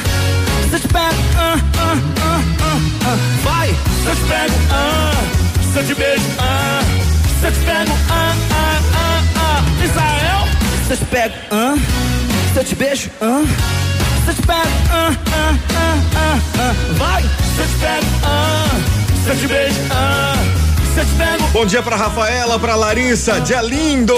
[0.70, 1.56] Se eu te pego, hã?
[1.78, 1.92] Hã?
[2.22, 2.40] Hã?
[2.64, 3.10] Hã?
[3.10, 3.18] Hã?
[3.44, 3.68] Vai!
[3.68, 5.12] Se eu te pego, ah,
[5.74, 6.99] se eu te beijo, ah,
[7.42, 9.84] te pego, ah, ah, ah, ah.
[9.84, 10.48] Israel,
[10.98, 11.76] te pego, hã?
[12.54, 13.10] Se eu te beijo,
[14.30, 15.18] eu te pego, hã?
[15.32, 15.60] Hã?
[15.76, 15.90] Hã?
[16.16, 16.40] Hã?
[16.60, 16.94] Hã?
[16.98, 17.24] Vai!
[17.68, 18.70] te pego, ah,
[19.24, 20.59] se eu te beijo, ah,
[21.52, 24.16] Bom dia para Rafaela, para Larissa, dia lindo.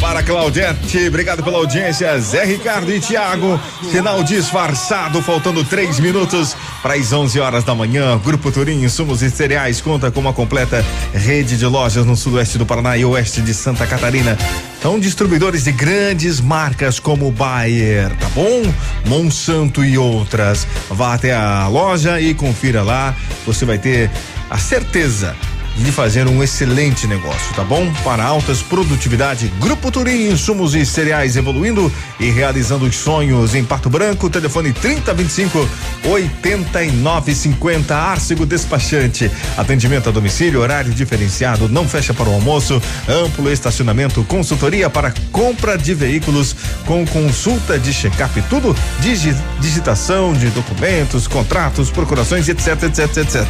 [0.00, 2.18] Para Claudete, obrigado pela audiência.
[2.18, 3.60] Zé Ricardo e Tiago,
[3.90, 8.18] sinal disfarçado, faltando três minutos para as 11 horas da manhã.
[8.24, 12.64] Grupo Turim, insumos e cereais conta com uma completa rede de lojas no sudoeste do
[12.64, 14.36] Paraná e oeste de Santa Catarina.
[14.80, 18.62] São distribuidores de grandes marcas como Bayer, tá bom?
[19.06, 20.66] Monsanto e outras.
[20.88, 23.14] Vá até a loja e confira lá.
[23.44, 24.10] Você vai ter
[24.48, 25.36] a certeza
[25.78, 27.90] de fazer um excelente negócio, tá bom?
[28.04, 33.88] Para altas produtividade, Grupo Turim, insumos e cereais evoluindo e realizando os sonhos em Pato
[33.88, 35.68] Branco, telefone 3025
[36.04, 39.30] 8950, Arcego Despachante.
[39.56, 45.78] Atendimento a domicílio, horário diferenciado, não fecha para o almoço, amplo estacionamento, consultoria para compra
[45.78, 46.56] de veículos
[46.86, 53.46] com consulta de check-up, tudo digi digitação de documentos, contratos, procurações, etc, etc, etc.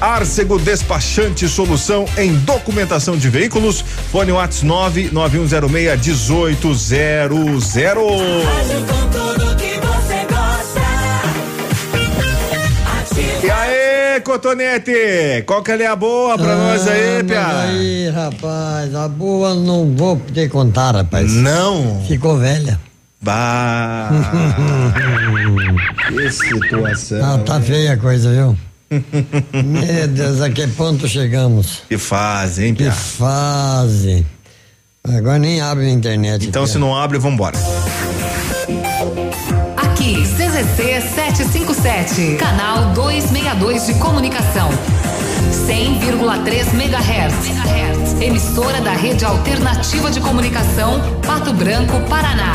[0.00, 3.82] Arcego Despachante solução em documentação de veículos.
[4.12, 6.76] Fone Whats 99106 1800.
[13.42, 15.42] E aí, Cotonete?
[15.46, 17.46] Qual que é a boa pra nós aí, Ah, Pia?
[17.62, 21.32] Aí, rapaz, a boa não vou poder contar, rapaz.
[21.32, 22.04] Não?
[22.06, 22.78] Ficou velha.
[23.22, 24.10] Bah.
[26.12, 27.24] que situação.
[27.24, 28.54] Ah, tá feia a coisa, viu?
[29.64, 31.82] Meu Deus, a que ponto chegamos?
[31.88, 32.92] Que fase, hein, Que Pia?
[32.92, 34.26] fase.
[35.04, 36.46] Agora nem abre a internet.
[36.46, 37.56] Então, se não abre, vambora.
[39.76, 44.68] Aqui, CZC 757, canal 262 de comunicação.
[45.66, 48.20] 100,3 MHz.
[48.20, 52.54] Emissora da Rede Alternativa de Comunicação, Pato Branco, Paraná.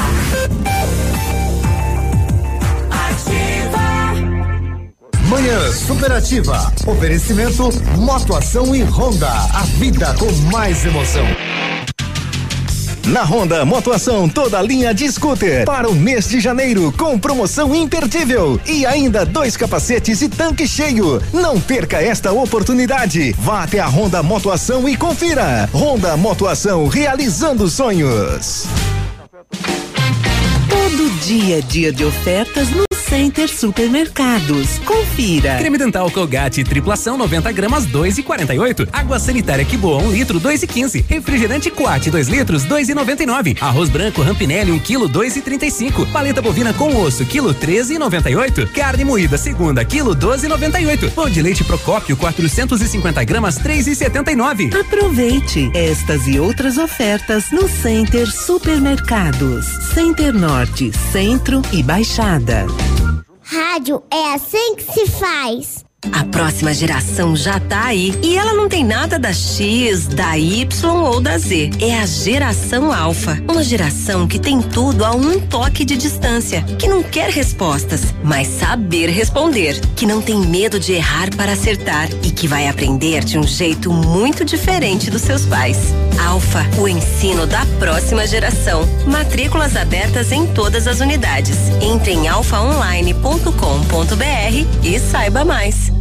[5.31, 6.73] Manhã Superativa.
[6.85, 9.31] Oferecimento Motoação e Honda.
[9.31, 11.25] A vida com mais emoção.
[13.05, 18.59] Na Honda Motoação, toda linha de scooter para o mês de janeiro com promoção imperdível
[18.67, 21.23] e ainda dois capacetes e tanque cheio.
[21.31, 23.33] Não perca esta oportunidade.
[23.39, 25.69] Vá até a Honda Motoação e confira.
[25.73, 28.65] Honda Motoação realizando sonhos.
[30.69, 34.79] Todo dia é dia de ofertas no Center Supermercados.
[34.85, 35.57] Confira.
[35.57, 38.87] Creme dental Colgate triplação 90 gramas 2,48.
[38.89, 41.03] Água sanitária que boa 1 litro 2,15.
[41.09, 43.57] Refrigerante Coate 2 litros 2,99.
[43.61, 46.09] Arroz branco Rampinelli 1 quilo 2,35.
[46.09, 48.71] Paleta bovina com osso quilo 13,98.
[48.71, 51.11] Carne moída segunda quilo 12,98.
[51.11, 54.73] Pão de leite Procópio 450 gramas 3,79.
[54.73, 59.65] Aproveite estas e outras ofertas no Center Supermercados.
[59.93, 62.65] Center Norte, Centro e Baixada.
[63.51, 65.83] Rádio é assim que se faz.
[66.13, 70.65] A próxima geração já tá aí e ela não tem nada da X, da Y
[70.89, 71.69] ou da Z.
[71.81, 76.87] É a geração Alfa, uma geração que tem tudo a um toque de distância, que
[76.87, 82.31] não quer respostas, mas saber responder, que não tem medo de errar para acertar e
[82.31, 85.77] que vai aprender de um jeito muito diferente dos seus pais.
[86.25, 88.87] Alfa, o ensino da próxima geração.
[89.05, 91.57] Matrículas abertas em todas as unidades.
[91.81, 96.00] Entre em alfaonline.com.br e saiba mais.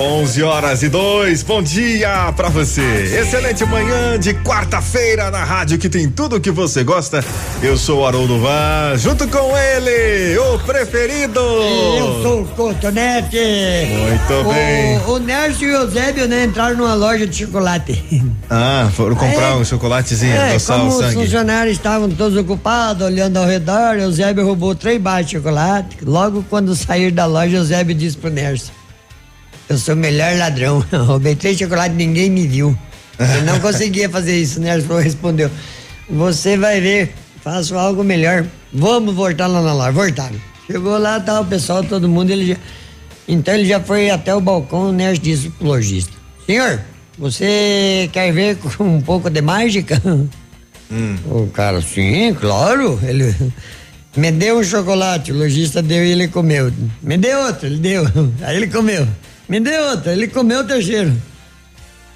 [0.00, 2.80] 11 horas e dois, bom dia pra você.
[3.20, 7.22] Excelente manhã de quarta-feira na rádio que tem tudo o que você gosta.
[7.62, 11.38] Eu sou o Haroldo Van, junto com ele, o preferido.
[11.40, 13.36] Eu sou o Cotonete.
[13.90, 14.98] Muito o, bem.
[15.06, 18.02] O Nércio e o Eusébio, né, entraram numa loja de chocolate.
[18.52, 19.54] Ah, foram comprar É.
[19.54, 21.14] um chocolatezinho, É, adoçar como o os sangue.
[21.22, 25.98] funcionários estavam todos ocupados, olhando ao redor, o Eusébio roubou três barras de chocolate.
[26.04, 28.72] Logo quando sair da loja, o Eusébio disse pro Nércio:
[29.70, 30.84] Eu sou o melhor ladrão.
[31.06, 32.76] Roubei três chocolates e ninguém me viu.
[33.18, 34.60] Eu não conseguia fazer isso.
[34.60, 35.50] Nércio falou- respondeu:
[36.08, 38.44] Você vai ver, faço algo melhor.
[38.72, 39.92] Vamos voltar lá na loja.
[39.92, 40.36] Voltaram.
[40.66, 42.30] Chegou lá, tava o pessoal, todo mundo.
[42.30, 42.56] Ele já...
[43.28, 44.88] Então ele já foi até o balcão.
[44.88, 46.12] O Nércio disse pro lojista:
[46.46, 46.80] Senhor,
[47.16, 50.02] você quer ver um pouco de mágica?
[51.26, 52.98] O cara, sim, claro.
[53.04, 53.32] Ele
[54.16, 56.72] me deu um chocolate, o lojista deu e ele comeu.
[57.00, 58.04] Me deu outro, ele deu.
[58.42, 59.06] Aí ele comeu.
[59.50, 61.12] Me deu outro, ele comeu o terceiro.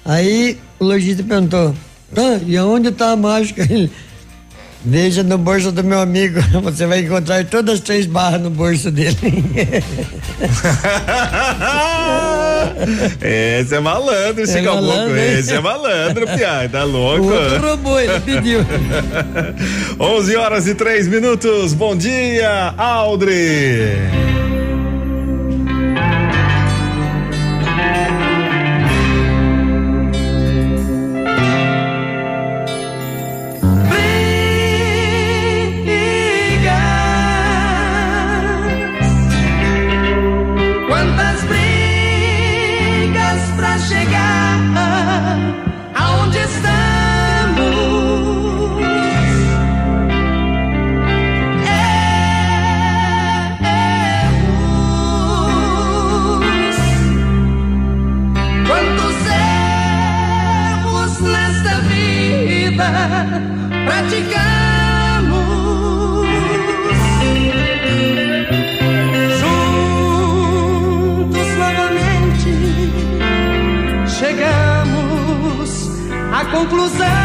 [0.05, 1.75] Aí o lojista perguntou:
[2.15, 3.61] ah, e aonde tá a mágica?
[3.69, 3.91] Ele,
[4.87, 8.91] Veja no bolso do meu amigo, você vai encontrar todas as três barras no bolso
[8.91, 9.17] dele.
[13.21, 14.87] Esse é malandro, esse É caboclo.
[14.87, 15.17] malandro?
[15.17, 16.69] Esse é malandro, piá.
[16.71, 17.25] Tá louco?
[17.25, 18.59] O outro roubou, ele pediu.
[19.99, 21.73] 11 horas e três minutos.
[21.73, 24.34] Bom dia, Aldri.
[76.51, 77.24] Conclusão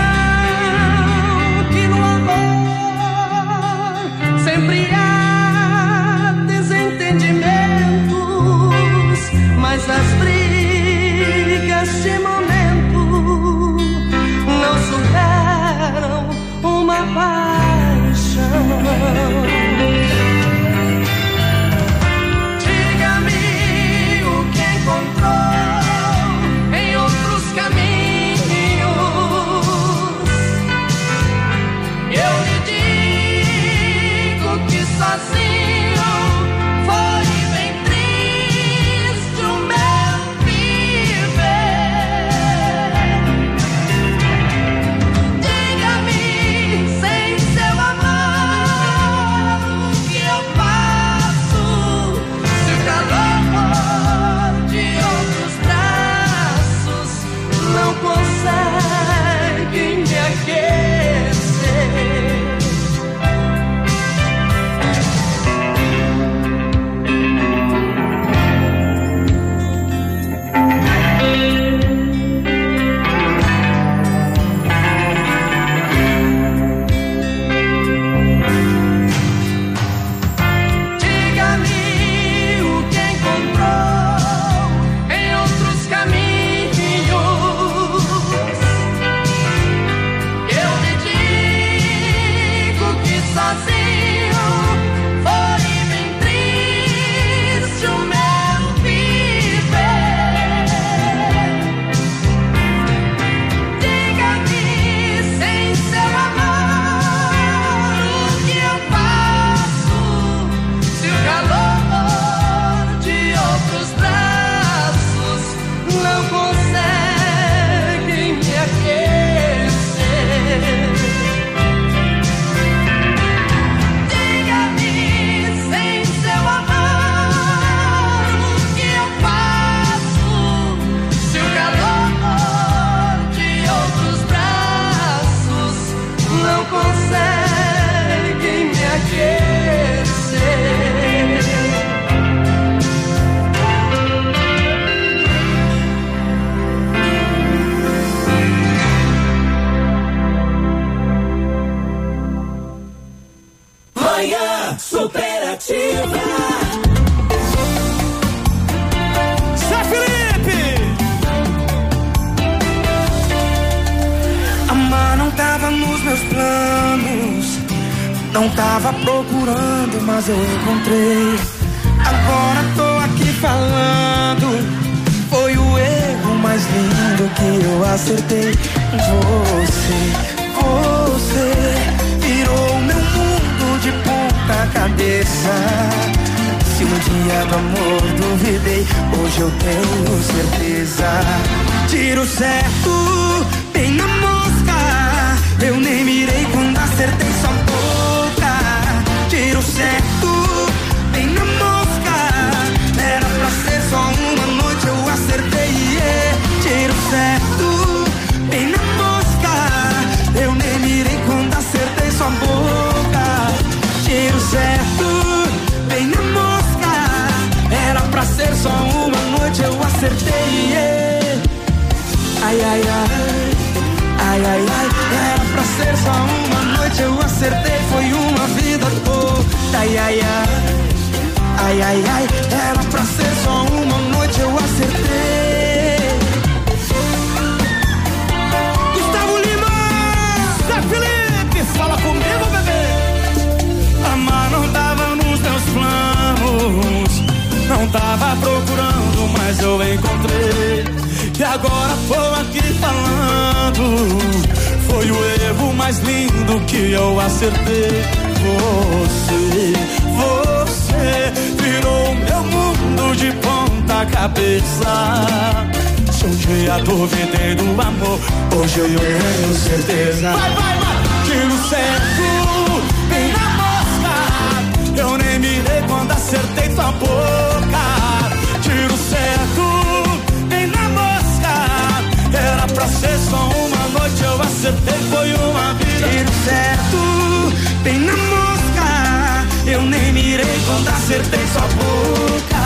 [291.11, 292.62] acertei sua boca.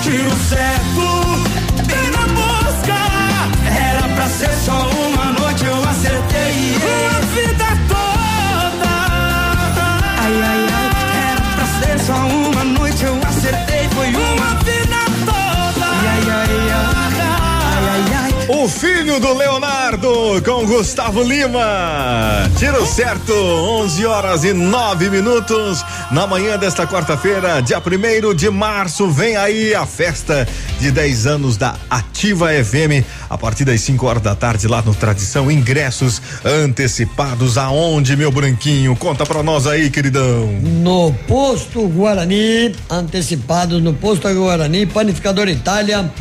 [0.00, 1.06] Tiro certo,
[1.88, 2.94] bem na mosca.
[3.66, 6.76] Era pra ser só uma noite, eu acertei.
[6.76, 8.90] Uma vida toda.
[10.20, 11.32] Ai, ai, ai.
[11.32, 13.88] Era pra ser só uma noite, eu acertei.
[13.88, 15.86] Foi uma vida toda.
[15.86, 16.94] Ai, ai, ai.
[17.74, 18.34] Ai, ai, ai.
[18.56, 22.48] O filho do Leonardo com Gustavo Lima.
[22.56, 25.84] Tiro certo, 11 horas e 9 minutos.
[26.10, 30.46] Na manhã desta quarta-feira, dia 1 de março, vem aí a festa
[30.78, 33.04] de 10 anos da Ativa FM.
[33.28, 37.56] A partir das 5 horas da tarde, lá no Tradição, ingressos antecipados.
[37.56, 38.94] Aonde, meu branquinho?
[38.96, 40.46] Conta pra nós aí, queridão.
[40.62, 46.12] No posto Guarani, antecipado no posto Guarani, panificador Itália,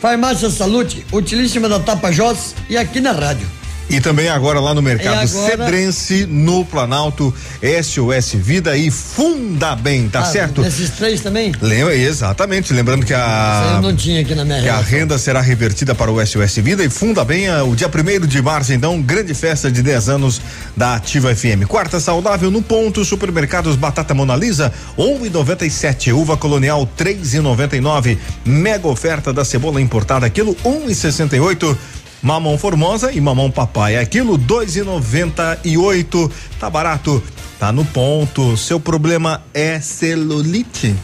[0.00, 3.55] farmácia Salute, utilíssima da Tapajós e aqui na rádio.
[3.88, 7.32] E também agora lá no mercado agora- Cedrense, no Planalto,
[7.62, 10.60] SOS Vida e Fundabem, tá Ah, certo?
[10.60, 11.52] Nesses três também?
[11.60, 15.94] Lembra, exatamente, lembrando que a não tinha aqui na minha que a renda será revertida
[15.94, 19.34] para o SOS Vida e funda bem ah, o dia 1 de março, então, grande
[19.34, 20.40] festa de 10 anos
[20.76, 21.64] da Ativa FM.
[21.68, 29.44] Quarta saudável no ponto, supermercados Batata Mona Lisa, 1,97, uva colonial 3,99, mega oferta da
[29.44, 31.76] cebola importada, quilo 1,68.
[32.22, 36.30] Mamão Formosa e mamão papai, aquilo 2,98.
[36.58, 37.22] Tá barato,
[37.58, 38.56] tá no ponto.
[38.56, 40.94] Seu problema é celulite?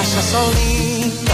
[0.02, 1.32] Acha só linda,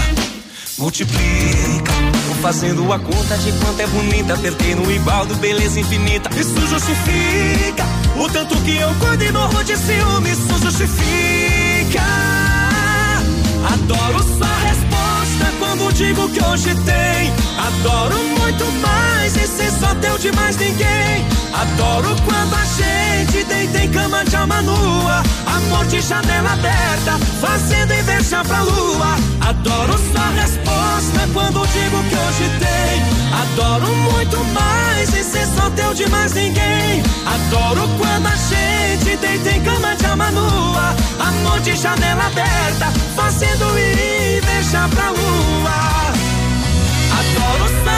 [0.79, 1.93] multiplica.
[2.29, 6.29] Tô fazendo a conta de quanto é bonita, apertei no embaldo, beleza infinita.
[6.39, 7.85] Isso justifica
[8.17, 10.31] o tanto que eu cuido e morro de ciúme.
[10.31, 12.03] Isso justifica.
[13.73, 17.48] Adoro sua resposta quando digo que hoje tem.
[17.59, 21.27] Adoro muito mais e ser só teu de mais ninguém.
[21.53, 25.23] Adoro quando a gente deita em cama de alma nua.
[25.47, 29.17] Amor de janela aberta, fazendo inveja pra lua.
[29.41, 33.03] Adoro sua resposta quando digo que hoje tem.
[33.43, 37.03] Adoro muito mais e ser só teu de mais ninguém.
[37.27, 40.95] Adoro quando a gente deita em cama de alma nua.
[41.19, 45.98] Amor de janela aberta, fazendo inveja pra lua.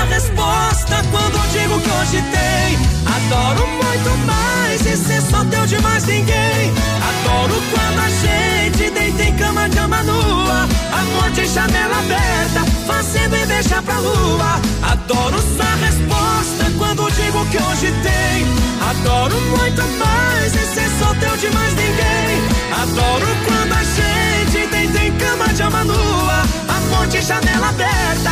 [0.00, 2.78] Sua resposta quando digo que hoje tem.
[3.04, 6.72] Adoro muito mais e ser só teu de mais ninguém.
[7.10, 10.66] Adoro quando a gente deita em cama de ama nua.
[10.90, 14.58] Amor de janela aberta, fazendo inveja pra lua.
[14.90, 18.46] Adoro sua resposta quando digo que hoje tem.
[18.88, 22.40] Adoro muito mais e ser só teu de mais ninguém.
[22.72, 26.42] Adoro quando a gente deita em cama de ama nua.
[26.68, 28.29] Amor de janela aberta,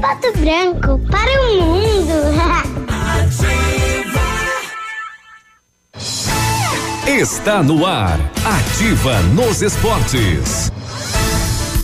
[0.00, 2.14] Pato Branco para o mundo.
[7.06, 8.18] Está no ar.
[8.44, 10.72] Ativa nos esportes.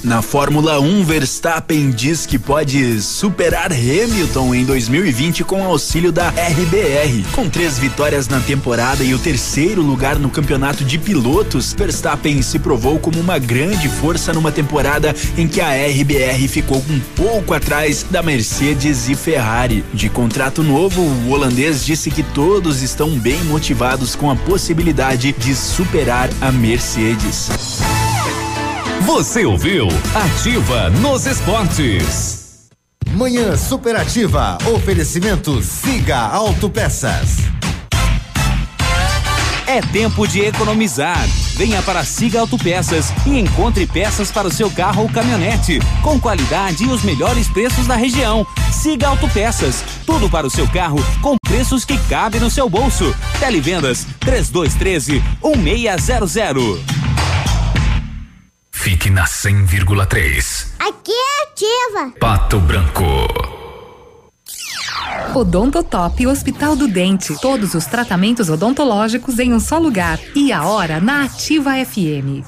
[0.06, 7.24] Na Fórmula 1, Verstappen diz que pode superar Hamilton em 2020 com auxílio da RBR.
[7.32, 12.60] Com três vitórias na temporada e o terceiro lugar no campeonato de pilotos, Verstappen se
[12.60, 18.06] provou como uma grande força numa temporada em que a RBR ficou um pouco atrás
[18.08, 19.84] da Mercedes e Ferrari.
[19.92, 25.52] De contrato novo, o holandês disse que todos estão bem motivados com a possibilidade de
[25.52, 27.50] superar a Mercedes.
[29.02, 32.68] Você ouviu Ativa nos esportes.
[33.10, 34.58] Manhã Superativa.
[34.74, 37.38] Oferecimento Siga Autopeças.
[39.66, 41.26] É tempo de economizar.
[41.56, 46.84] Venha para Siga Autopeças e encontre peças para o seu carro ou caminhonete, com qualidade
[46.84, 48.46] e os melhores preços da região.
[48.72, 53.14] Siga Autopeças, tudo para o seu carro com preços que cabem no seu bolso.
[53.40, 56.95] Televendas 3213 1600.
[58.86, 60.68] Fique na 100,3.
[60.78, 62.12] Aqui é ativa.
[62.20, 63.02] Pato Branco.
[65.34, 67.34] Odontotop Hospital do Dente.
[67.40, 70.20] Todos os tratamentos odontológicos em um só lugar.
[70.36, 72.46] E a hora na Ativa FM.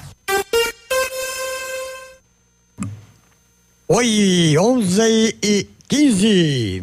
[3.88, 6.82] Oi, 11 e 15.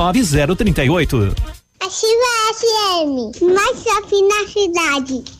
[0.00, 1.34] 9038.
[1.78, 3.30] Ativa FM.
[3.54, 5.39] Mais shopping na cidade.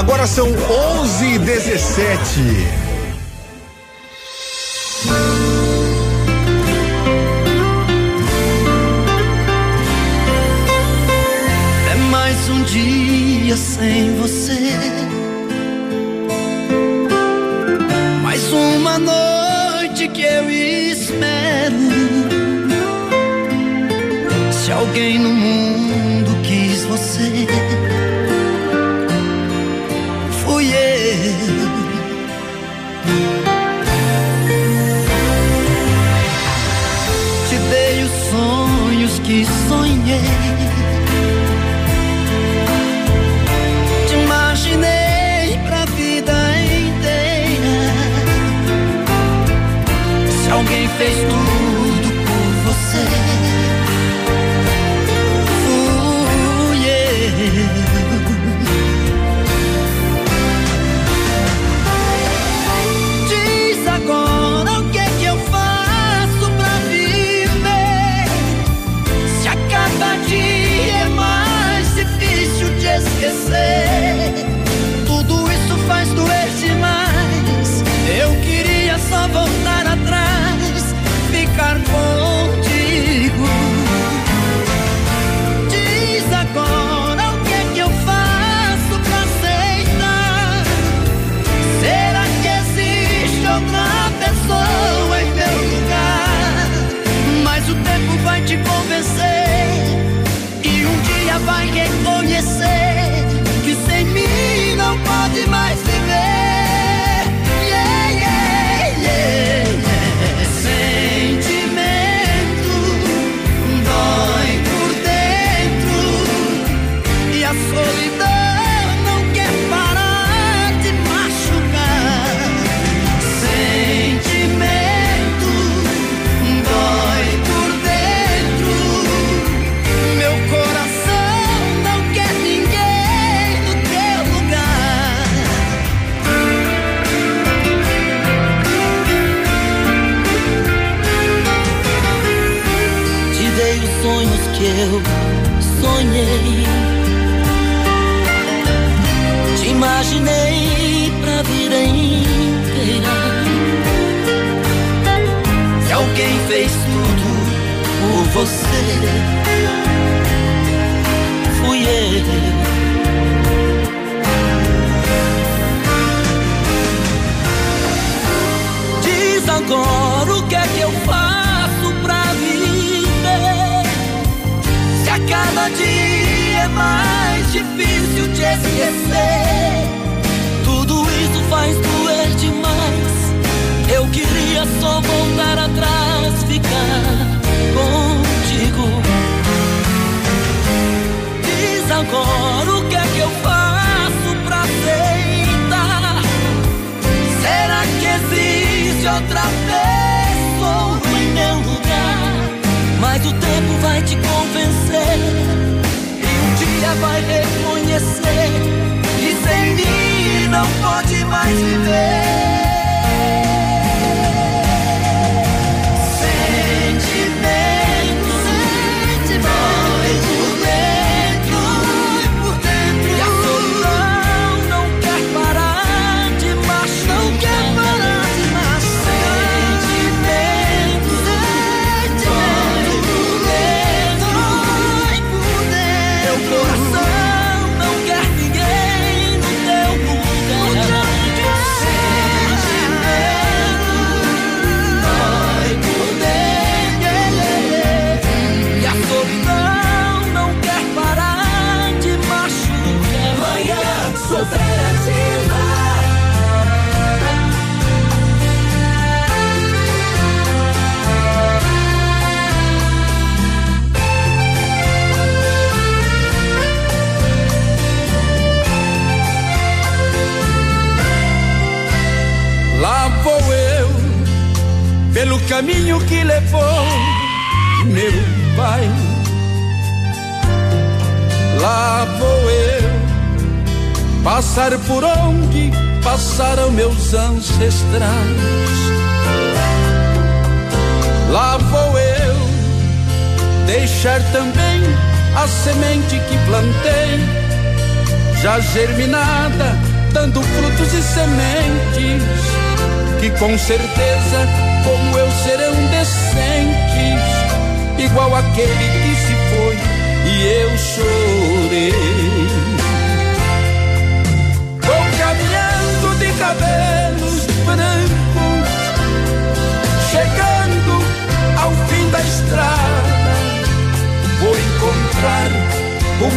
[0.00, 2.40] Agora são 11 e 17.
[11.90, 15.09] É mais um dia sem você.
[19.00, 21.76] Noite que eu espero.
[24.52, 27.46] Se alguém no mundo quis você,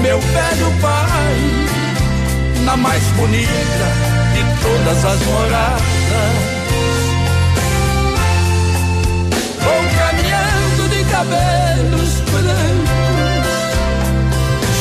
[0.04, 1.38] meu velho pai
[2.66, 3.88] na mais bonita
[4.34, 5.84] de todas as moradas.
[9.64, 13.48] Vou caminhando de cabelos brancos,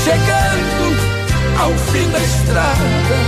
[0.04, 0.86] chegando
[1.60, 3.18] ao fim da estrada.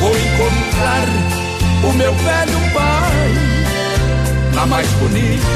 [0.00, 1.08] Vou encontrar
[1.82, 3.32] o meu velho pai
[4.54, 5.46] na mais bonita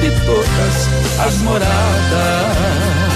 [0.00, 3.09] de todas as moradas.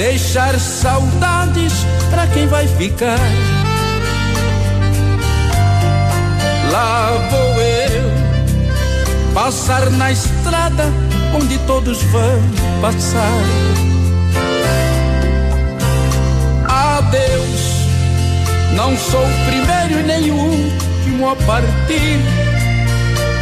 [0.00, 1.74] Deixar saudades
[2.08, 3.18] pra quem vai ficar.
[6.72, 10.84] Lá vou eu passar na estrada
[11.34, 12.40] onde todos vão
[12.80, 13.42] passar.
[16.66, 17.84] Adeus,
[18.74, 22.20] não sou o primeiro e nem o último a partir.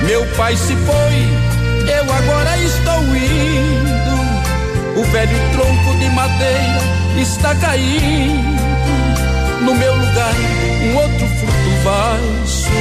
[0.05, 3.88] Meu pai se foi, eu agora estou indo.
[4.99, 6.81] O velho tronco de madeira
[7.17, 8.59] está caindo.
[9.61, 10.35] No meu lugar,
[10.83, 12.73] um outro fruto vai surgir.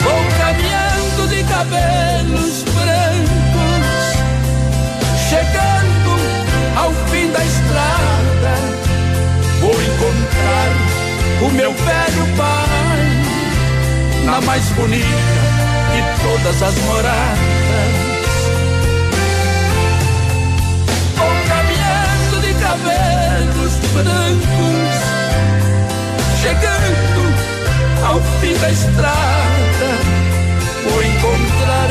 [0.00, 4.18] Vou caminhando de cabelos brancos,
[5.28, 6.10] chegando
[6.76, 8.54] ao fim da estrada.
[9.60, 10.70] Vou encontrar
[11.46, 15.06] o meu velho pai na mais bonita
[15.94, 18.09] de todas as moradas.
[22.70, 24.94] Cabelos brancos,
[26.40, 27.22] chegando
[28.06, 29.88] ao fim da estrada,
[30.84, 31.90] vou encontrar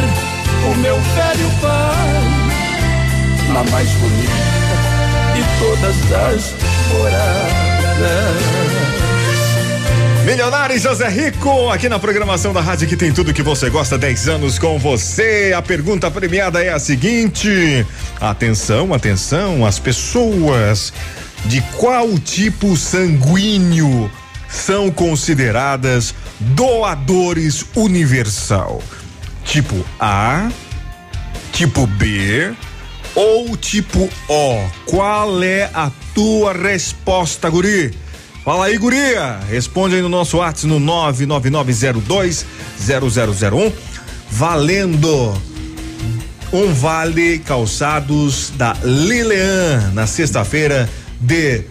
[0.72, 2.24] o meu velho pai,
[3.54, 4.76] na mais bonita
[5.36, 6.56] de todas as
[6.94, 7.40] moradas.
[10.26, 14.30] Milionário José Rico, aqui na programação da rádio que tem tudo que você gosta, 10
[14.30, 15.54] anos com você.
[15.58, 17.86] A pergunta premiada é a seguinte:
[18.20, 20.92] atenção, atenção, as pessoas
[21.46, 24.12] de qual tipo sanguíneo
[24.50, 28.84] são consideradas doadores universal?
[29.46, 30.50] Tipo A,
[31.52, 32.54] tipo B
[33.16, 34.70] ou tipo O?
[34.86, 37.92] Qual é a tua resposta, guri?
[38.44, 39.40] Fala aí, guria.
[39.50, 43.74] Responde aí no nosso WhatsApp no 999020001.
[44.32, 45.36] Valendo
[46.52, 50.90] um vale calçados da Lilian na sexta-feira
[51.20, 51.64] de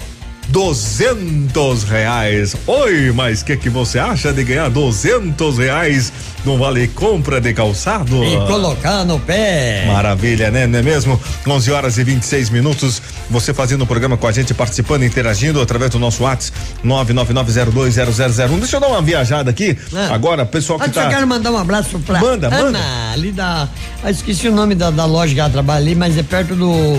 [0.48, 2.56] duzentos reais.
[2.66, 6.12] Oi, mas o que que você acha de ganhar duzentos reais
[6.44, 8.24] no vale compra de calçado?
[8.24, 9.84] E colocar no pé.
[9.86, 10.66] Maravilha, né?
[10.66, 11.20] Não é mesmo?
[11.46, 13.02] 11 horas e 26 minutos.
[13.30, 18.58] Você fazendo o programa com a gente, participando, interagindo através do nosso WhatsApp 999020001.
[18.58, 19.76] Deixa eu dar uma viajada aqui.
[19.94, 20.14] Ah.
[20.14, 21.04] Agora, pessoal que tá.
[21.04, 22.80] eu quero mandar um abraço pra Manda, Ana, manda.
[23.12, 23.68] ali da.
[24.02, 26.96] Ah, esqueci o nome da, da loja que ela trabalha ali, mas é perto do.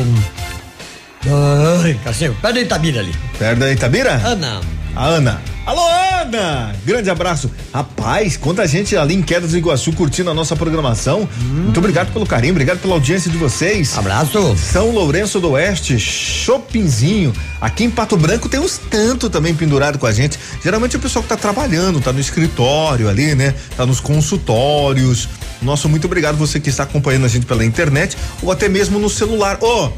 [1.26, 3.14] Ai, cacete, perto da Itabira ali.
[3.38, 4.14] Perto da Itabira?
[4.26, 4.62] Ana.
[4.96, 5.42] A Ana.
[5.66, 5.84] Alô,
[6.22, 6.74] Ana!
[6.84, 7.52] Grande abraço.
[7.72, 11.30] Rapaz, quanta gente ali em Quedas do Iguaçu curtindo a nossa programação.
[11.40, 13.96] Muito obrigado pelo carinho, obrigado pela audiência de vocês.
[13.96, 14.58] Abraço.
[14.58, 17.32] São Lourenço do Oeste, Shoppingzinho.
[17.62, 20.40] Aqui em Pato Branco tem uns tanto também pendurado com a gente.
[20.64, 23.54] Geralmente é o pessoal que tá trabalhando, tá no escritório ali, né?
[23.78, 25.30] Tá nos consultórios.
[25.62, 29.10] Nosso muito obrigado você que está acompanhando a gente pela internet ou até mesmo no
[29.10, 29.60] celular.
[29.62, 29.92] Ô,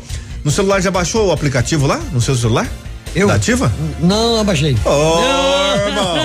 [0.44, 1.98] no celular já baixou o aplicativo lá?
[2.12, 2.68] No seu celular?
[3.14, 3.28] Eu?
[3.28, 3.72] Da Ativa?
[4.00, 4.78] Não, abaixei.
[4.86, 6.16] Oh, irmão.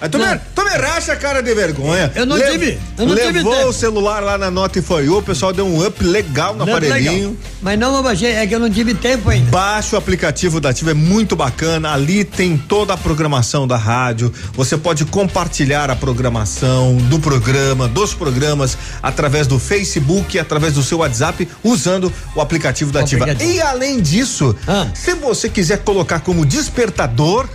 [0.00, 0.24] Aí tu, me,
[0.54, 2.12] tu me racha a cara de vergonha.
[2.14, 3.68] Eu não Le- tive- eu não tive Levou tempo.
[3.68, 6.72] o celular lá na Nota e foi o pessoal deu um up legal no Não,
[6.72, 7.30] aparelhinho.
[7.30, 7.34] legal.
[7.60, 9.50] Mas não, eu baixei, é que eu não tive tempo ainda.
[9.50, 11.92] Baixe o aplicativo da Ativa, é muito bacana.
[11.92, 14.32] Ali tem toda a programação da rádio.
[14.54, 20.98] Você pode compartilhar a programação do programa, dos programas, através do Facebook, através do seu
[20.98, 23.24] WhatsApp, usando o aplicativo da Ativa.
[23.24, 23.50] aplicativo.
[23.52, 24.54] E além disso,
[24.94, 27.48] se você quiser colocar como despertador,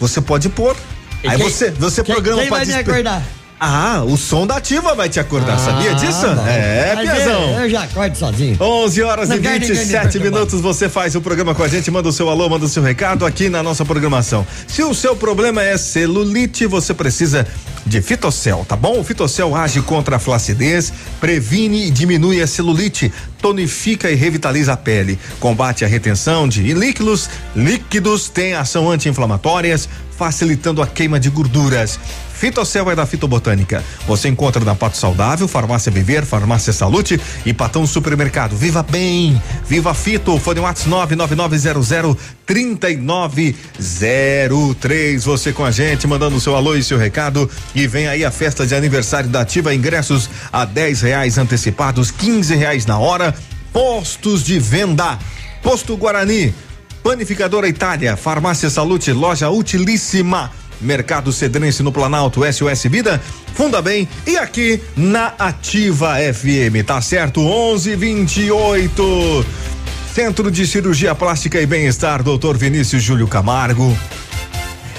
[0.00, 0.76] você pode pôr.
[1.24, 3.22] E Aí quem- você, você quem- programa quem pra vai me desper- acordar?
[3.58, 6.26] Ah, o som da Ativa vai te acordar, Ah, sabia disso?
[6.26, 6.46] bom.
[6.46, 7.40] É, Mas Piazão.
[7.54, 8.54] Eu, eu já acordo sozinho.
[8.60, 10.30] 11 horas Não e quero ninguém me 27 perturbar.
[10.32, 10.60] minutos.
[10.60, 13.24] Você faz o programa com a gente, manda o seu alô, manda o seu recado
[13.24, 14.46] aqui na nossa programação.
[14.68, 17.46] Se o seu problema é celulite, você precisa
[17.86, 19.00] de Fitocel, tá bom?
[19.00, 23.10] O Fitocel age contra a flacidez, previne e diminui a celulite,
[23.46, 30.82] tonifica e revitaliza a pele, combate a retenção de líquidos, líquidos, tem ação anti-inflamatórias, facilitando
[30.82, 31.96] a queima de gorduras.
[32.36, 33.82] Fitocel é da Fitobotânica.
[34.06, 38.54] Você encontra na Pato Saudável, Farmácia Viver, Farmácia Salute e Patão Supermercado.
[38.54, 39.40] Viva bem!
[39.66, 40.38] Viva Fito!
[40.38, 42.14] Fone WhatsApp 99900
[42.44, 45.24] 3903.
[45.24, 47.48] Você com a gente, mandando seu alô e seu recado.
[47.74, 49.74] E vem aí a festa de aniversário da Ativa.
[49.74, 53.34] Ingressos a 10 reais antecipados, 15 reais na hora.
[53.76, 55.18] Postos de venda.
[55.62, 56.54] Posto Guarani.
[57.02, 60.50] Panificadora Itália, Farmácia Salute, loja utilíssima.
[60.80, 63.20] Mercado Cedrense no Planalto, SOS Vida,
[63.52, 67.40] Funda Bem e aqui na Ativa FM, tá certo?
[67.40, 69.44] 1128.
[70.14, 72.56] Centro de Cirurgia Plástica e Bem-Estar, Dr.
[72.56, 73.94] Vinícius Júlio Camargo.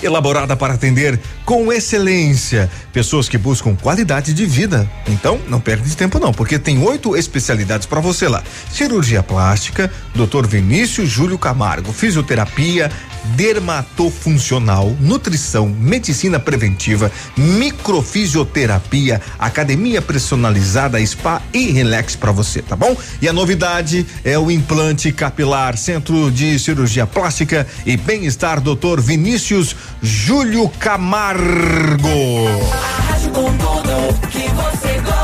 [0.03, 4.89] Elaborada para atender com excelência pessoas que buscam qualidade de vida.
[5.07, 10.45] Então, não perde tempo não, porque tem oito especialidades para você lá: cirurgia plástica, Dr.
[10.45, 12.91] Vinícius Júlio Camargo, fisioterapia,
[13.35, 22.95] dermatofuncional, nutrição, medicina preventiva, microfisioterapia, academia personalizada, spa e relax para você, tá bom?
[23.21, 28.99] E a novidade é o implante capilar, Centro de Cirurgia Plástica e Bem-Estar, Dr.
[28.99, 31.36] Vinícius Júlio Camargo.
[31.37, 35.16] Rádio com tudo que você gosta.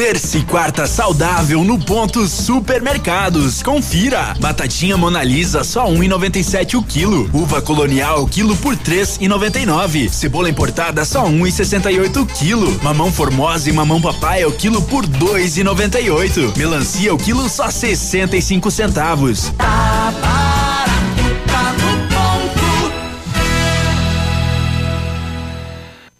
[0.00, 3.62] Terça e quarta saudável no ponto supermercados.
[3.62, 4.34] Confira.
[4.40, 7.28] Batatinha Mona Lisa só 1,97 o quilo.
[7.34, 10.08] Uva colonial quilo por 3,99.
[10.08, 12.80] Cebola importada só 1,68 o quilo.
[12.82, 16.56] Mamão formosa e mamão papai o quilo por 2,98.
[16.56, 19.52] Melancia o quilo só 65 centavos.
[19.58, 21.90] Tá barato, tá no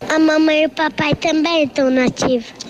[0.05, 0.15] ponto.
[0.15, 2.70] A mamãe e o papai também estão nativos.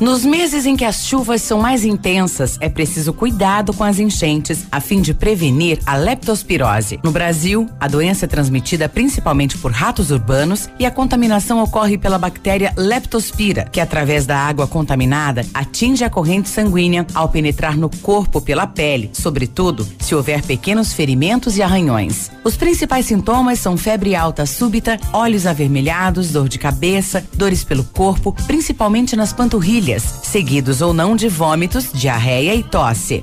[0.00, 4.66] Nos meses em que as chuvas são mais intensas, é preciso cuidado com as enchentes
[4.70, 6.98] a fim de prevenir a leptospirose.
[7.04, 12.18] No Brasil, a doença é transmitida principalmente por ratos urbanos e a contaminação ocorre pela
[12.18, 18.40] bactéria Leptospira, que através da água contaminada atinge a corrente sanguínea ao penetrar no corpo
[18.40, 22.32] pela pele, sobretudo se houver pequenos ferimentos e arranhões.
[22.42, 28.34] Os principais sintomas são febre alta súbita, olhos avermelhados, dor de cabeça, dores pelo corpo,
[28.46, 29.83] principalmente nas panturrilhas,
[30.22, 33.22] seguidos ou não de vômitos, diarreia e tosse.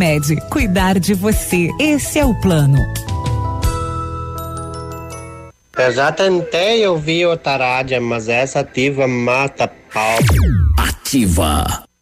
[0.01, 1.69] Unimed, cuidar de você.
[1.79, 2.79] Esse é o plano.
[5.77, 10.17] Eu já tentei ouvir outra rádio, mas essa ativa mata pau.
[10.79, 11.83] Ativa.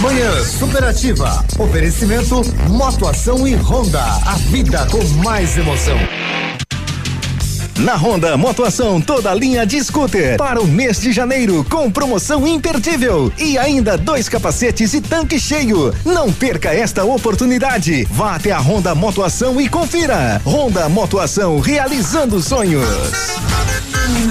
[0.00, 1.44] Manhã Superativa.
[1.58, 4.02] Oferecimento Motoação e Honda.
[4.02, 5.96] A vida com mais emoção.
[7.78, 12.46] Na Honda Motoação, toda a linha de scooter para o mês de janeiro com promoção
[12.46, 15.94] imperdível e ainda dois capacetes e tanque cheio.
[16.04, 18.06] Não perca esta oportunidade.
[18.10, 20.42] Vá até a Honda Motoação e confira.
[20.44, 22.86] Honda Motoação realizando sonhos.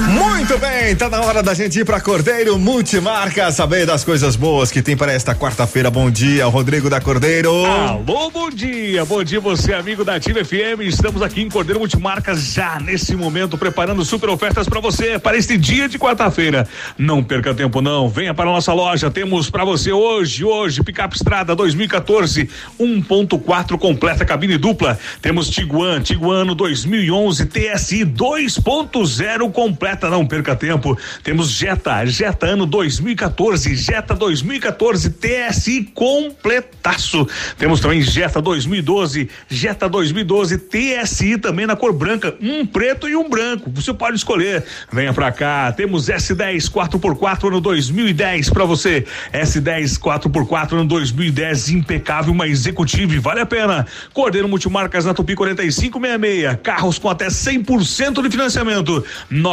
[0.07, 4.71] Muito bem, tá na hora da gente ir pra Cordeiro Multimarca, saber das coisas boas
[4.71, 5.91] que tem para esta quarta-feira.
[5.91, 7.65] Bom dia, Rodrigo da Cordeiro.
[7.65, 10.81] Alô, bom dia, bom dia você, amigo da Ativa FM.
[10.81, 15.57] Estamos aqui em Cordeiro Multimarcas já nesse momento preparando super ofertas para você para este
[15.57, 16.67] dia de quarta-feira.
[16.97, 19.11] Não perca tempo não, venha para a nossa loja.
[19.11, 24.97] Temos para você hoje, hoje, Picape Estrada 2014 1.4 completa cabine dupla.
[25.21, 30.97] Temos Tiguan, Tiguano 2011 TSI 2.0 completa, não perca tempo.
[31.21, 37.27] Temos Jetta, Jetta ano 2014, Jetta 2014 TSI completaço.
[37.57, 43.29] Temos também Jetta 2012, Jetta 2012 TSI também na cor branca, um preto e um
[43.29, 43.69] branco.
[43.71, 44.63] Você pode escolher.
[44.93, 45.73] Venha pra cá.
[45.73, 49.05] Temos S10 4x4 ano 2010 para você.
[49.33, 53.85] S10 4x4 ano 2010 impecável, uma executive, vale a pena.
[54.13, 56.61] Cordeiro Multimarcas na Tupi 4566.
[56.63, 59.03] Carros com até 100% de financiamento.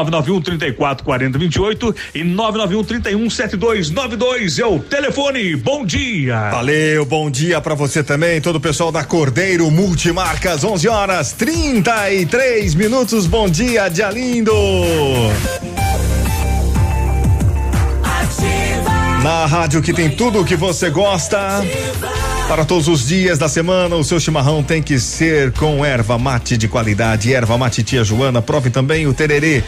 [0.05, 5.56] 991 34 40 28 e 991 31 72 92 é o telefone.
[5.56, 6.51] Bom dia.
[6.51, 12.74] Valeu, bom dia pra você também, todo o pessoal da Cordeiro Multimarcas, 11 horas 33
[12.74, 13.27] minutos.
[13.27, 14.52] Bom dia, dia lindo.
[19.23, 21.64] Na rádio que tem tudo o que você gosta.
[22.48, 26.56] Para todos os dias da semana, o seu chimarrão tem que ser com erva mate
[26.56, 27.35] de qualidade.
[27.35, 28.40] Erva mate Tia Joana.
[28.40, 29.64] Prove também o tererê.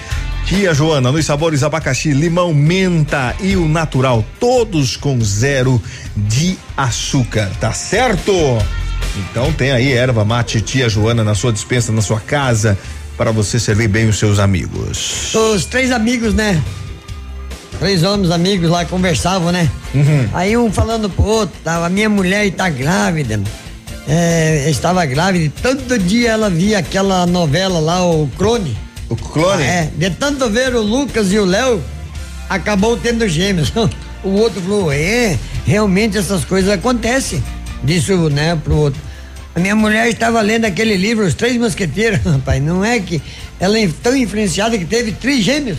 [0.46, 5.82] Tia Joana, nos sabores abacaxi, limão, menta e o natural, todos com zero
[6.16, 8.32] de açúcar, tá certo?
[9.16, 12.78] Então tem aí erva mate Tia Joana na sua dispensa, na sua casa,
[13.16, 15.34] para você servir bem os seus amigos.
[15.34, 16.62] Os três amigos, né?
[17.78, 19.70] Três homens amigos lá conversavam, né?
[20.34, 23.40] Aí um falando pro outro, tava, a minha mulher tá grávida.
[24.08, 28.76] É, estava grávida e todo dia ela via aquela novela lá, o Clone.
[29.08, 29.62] O Clone?
[29.62, 31.82] é, de tanto ver o Lucas e o Léo,
[32.48, 33.72] acabou tendo gêmeos.
[34.24, 37.40] O outro falou, é, realmente essas coisas acontecem.
[37.84, 39.00] Disse, o, né, pro outro.
[39.54, 42.60] A minha mulher estava lendo aquele livro, Os Três Mosqueteiros, rapaz.
[42.60, 43.22] Não é que
[43.60, 45.78] ela é tão influenciada que teve três gêmeos.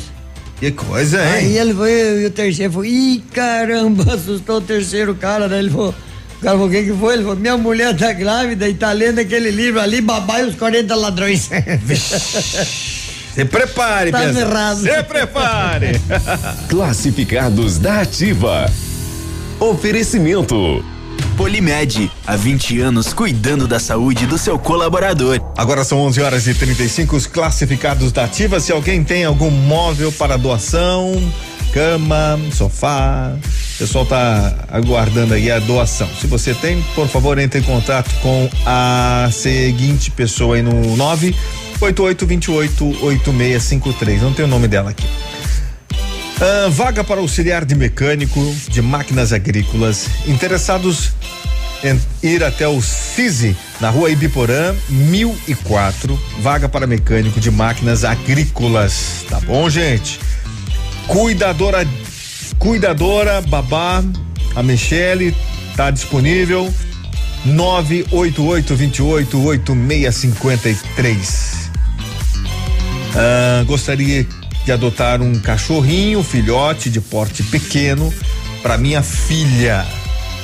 [0.60, 1.32] Que coisa, hein?
[1.34, 1.92] Aí ele foi,
[2.22, 5.60] e o terceiro falou, ih, caramba, assustou o terceiro cara, né?
[5.60, 5.90] Ele falou,
[6.38, 7.14] o cara falou, o que que foi?
[7.14, 10.56] Ele falou, minha mulher tá grávida e tá lendo aquele livro ali, Babá e os
[10.56, 11.50] 40 ladrões.
[13.34, 14.82] Se prepare, Tá ferrado.
[14.82, 15.92] Se prepare.
[16.68, 18.70] Classificados da Ativa.
[19.60, 20.84] Oferecimento.
[21.40, 25.40] Polimed, há 20 anos cuidando da saúde do seu colaborador.
[25.58, 28.60] Agora são 11 horas e 35 os classificados da Ativa.
[28.60, 31.14] Se alguém tem algum móvel para doação,
[31.72, 36.10] cama, sofá, o pessoal tá aguardando aí a doação.
[36.20, 40.98] Se você tem, por favor, entre em contato com a seguinte pessoa aí no
[41.80, 44.20] 988288653.
[44.20, 45.08] Não tem o nome dela aqui.
[46.42, 48.40] Ah, vaga para auxiliar de mecânico
[48.70, 50.08] de máquinas agrícolas.
[50.26, 51.12] Interessados
[51.84, 56.18] em ir até o CISI, na rua Ibiporã, 1004.
[56.40, 59.26] Vaga para mecânico de máquinas agrícolas.
[59.30, 60.18] Tá bom, gente?
[61.08, 61.86] Cuidadora,
[62.58, 64.02] cuidadora, babá,
[64.56, 65.36] a Michele
[65.76, 66.74] tá disponível.
[67.46, 71.70] 988 28 8653.
[73.16, 74.26] Ah, gostaria
[74.70, 78.14] de adotar um cachorrinho, filhote de porte pequeno,
[78.62, 79.84] para minha filha.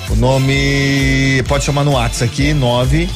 [0.10, 3.08] O nome pode chamar no WhatsApp aqui, 9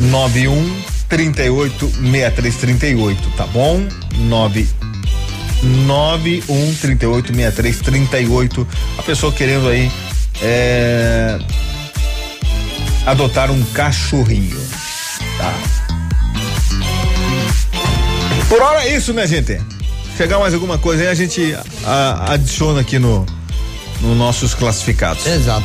[0.00, 3.86] 91 38 6338, tá bom?
[4.20, 4.66] 9
[5.62, 8.68] 91 38 63 38.
[8.96, 9.92] A pessoa querendo aí
[10.40, 11.38] é,
[13.04, 14.58] adotar um cachorrinho,
[15.36, 15.81] tá?
[18.52, 19.58] Por hora é isso, minha gente.
[20.14, 21.56] Chegar mais alguma coisa aí, a gente
[21.86, 23.24] a- adiciona aqui no,
[24.02, 25.26] nos nossos classificados.
[25.26, 25.64] Exato.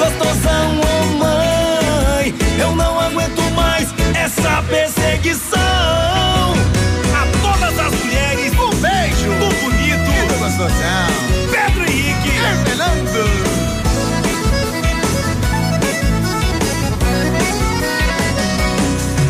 [0.00, 2.34] Gostosão, oh mãe?
[2.58, 5.60] Eu não aguento mais essa perseguição.
[5.60, 11.10] A todas as mulheres, um beijo, do bonito e do gostosão.
[11.50, 13.24] Pedro Henrique, revelando.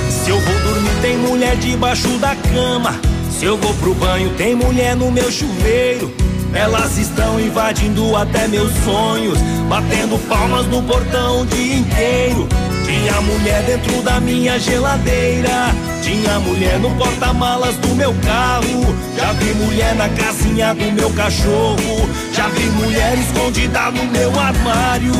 [0.09, 2.95] Se eu vou dormir, tem mulher debaixo da cama.
[3.29, 6.30] Se eu vou pro banho, tem mulher no meu chuveiro.
[6.55, 12.49] Elas estão invadindo até meus sonhos, batendo palmas no portão o dia inteiro.
[12.85, 15.73] Tinha mulher dentro da minha geladeira,
[16.03, 18.95] tinha mulher no porta-malas do meu carro.
[19.17, 25.15] Já vi mulher na casinha do meu cachorro, já vi mulher escondida no meu armário.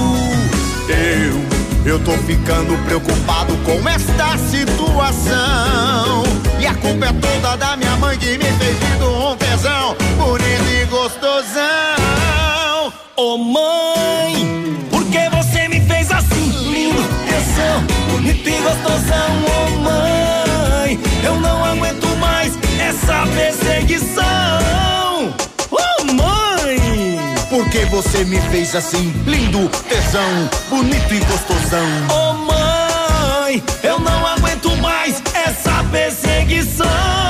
[0.89, 6.25] Eu, eu tô ficando preocupado com esta situação.
[6.59, 10.70] E a culpa é toda da minha mãe que me fez lindo um tesão, bonito
[10.91, 11.63] gostosão.
[13.17, 16.51] Ô mãe, por que você me fez assim?
[16.69, 21.01] Lindo, tesão, bonito e gostosão, ô mãe.
[21.25, 25.33] Eu não aguento mais essa perseguição.
[25.71, 27.37] Ô mãe!
[27.49, 31.89] Por que você me fez assim, lindo, tesão, bonito e gostosão?
[32.11, 37.30] Ô mãe, eu não aguento mais essa perseguição.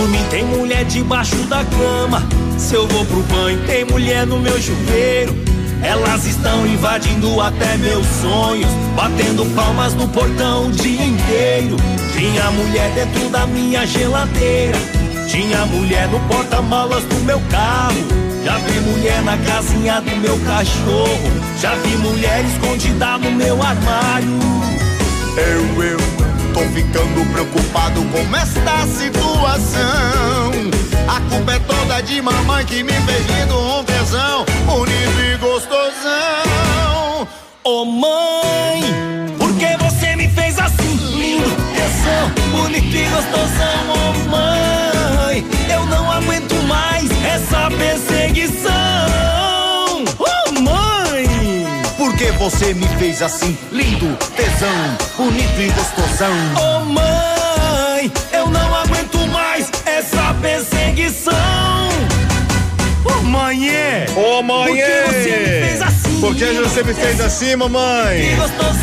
[0.00, 2.26] Dormir, tem mulher debaixo da cama.
[2.56, 5.34] Se eu vou pro banho, tem mulher no meu chuveiro.
[5.82, 11.76] Elas estão invadindo até meus sonhos, batendo palmas no portão o dia inteiro.
[12.14, 14.78] Tinha mulher dentro da minha geladeira,
[15.26, 18.20] tinha mulher no porta-malas do meu carro.
[18.44, 24.38] Já vi mulher na casinha do meu cachorro, já vi mulher escondida no meu armário.
[25.36, 26.19] Eu, eu
[26.60, 30.52] tô ficando preocupado com esta situação.
[31.08, 37.28] A culpa é toda de mamãe que me fez lindo um tesão, bonito e gostosão.
[37.64, 38.82] Ô mãe,
[39.38, 40.96] por que você me fez assim?
[41.16, 45.46] Lindo, tesão, bonito e gostosão, ô mãe.
[45.72, 49.49] Eu não aguento mais essa perseguição.
[52.40, 56.32] Você me fez assim, lindo, tesão, bonito e gostosão?
[56.56, 61.34] ô mãe, eu não aguento mais essa perseguição.
[63.04, 63.68] Ô mãe,
[64.16, 64.68] Ô mãe!
[64.68, 66.20] Por que você me fez assim?
[66.20, 68.38] Por que você me fez assim, mamãe?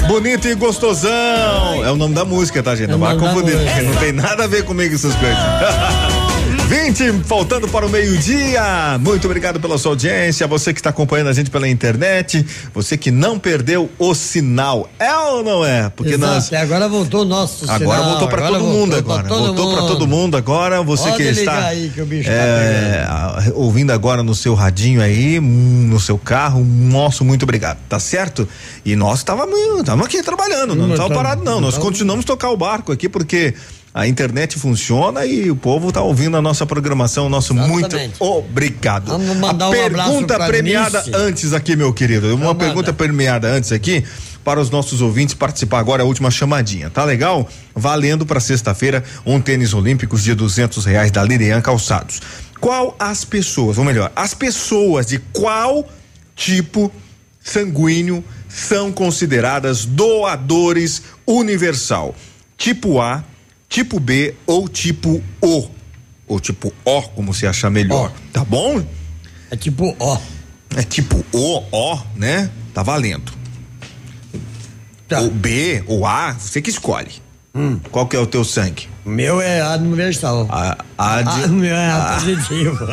[0.08, 1.84] Bonito e gostosão.
[1.84, 2.92] É o nome da música, tá, gente?
[2.92, 6.27] Não vai confundir, porque não tem nada a ver comigo essas coisas.
[6.68, 8.98] 20, faltando para o meio-dia.
[9.00, 10.46] Muito obrigado pela sua audiência.
[10.48, 12.46] Você que está acompanhando a gente pela internet.
[12.74, 14.90] Você que não perdeu o sinal.
[15.00, 15.90] É ou não é?
[15.96, 16.52] Porque Exato, nós.
[16.52, 19.28] e agora voltou o nosso Agora sinal, voltou para agora todo mundo agora.
[19.30, 20.82] voltou para todo mundo agora.
[20.84, 24.54] Você Pode que está aí que o bicho tá é, a- ouvindo agora no seu
[24.54, 28.46] radinho aí, hum, no seu carro, nosso muito obrigado, tá certo?
[28.84, 29.58] E nós estávamos
[30.04, 33.08] aqui trabalhando, não Hum, estávamos tá- parados não, nós tá- continuamos tocar o barco aqui
[33.08, 33.54] porque
[33.98, 39.08] a internet funciona e o povo tá ouvindo a nossa programação, nosso muito obrigado.
[39.08, 41.16] Vamos mandar a pergunta premiada Nice.
[41.16, 42.64] antes aqui, meu querido, uma manda.
[42.64, 44.04] pergunta premiada antes aqui
[44.44, 47.50] para os nossos ouvintes participar agora a última chamadinha, tá legal?
[47.74, 52.22] Valendo para sexta-feira um tênis olímpicos de duzentos reais da Lirian Calçados.
[52.62, 55.90] Qual as pessoas, ou melhor, as pessoas de qual
[56.36, 56.92] tipo
[57.44, 62.14] sanguíneo são consideradas doadores universal?
[62.56, 63.24] Tipo A,
[63.70, 65.70] tipo B ou tipo O?
[66.28, 68.12] Ou tipo O, como se achar melhor.
[68.34, 68.86] Tá bom?
[69.50, 70.18] É tipo O.
[70.76, 72.50] É tipo O, O, né?
[72.74, 73.32] Tá valendo.
[75.08, 75.22] Tá.
[75.22, 77.12] O B, o A, você que escolhe.
[77.92, 78.88] Qual que é o teu sangue?
[79.06, 80.48] O meu é A universal.
[80.50, 81.30] A, a de...
[81.30, 82.78] Ah, o meu é A positivo.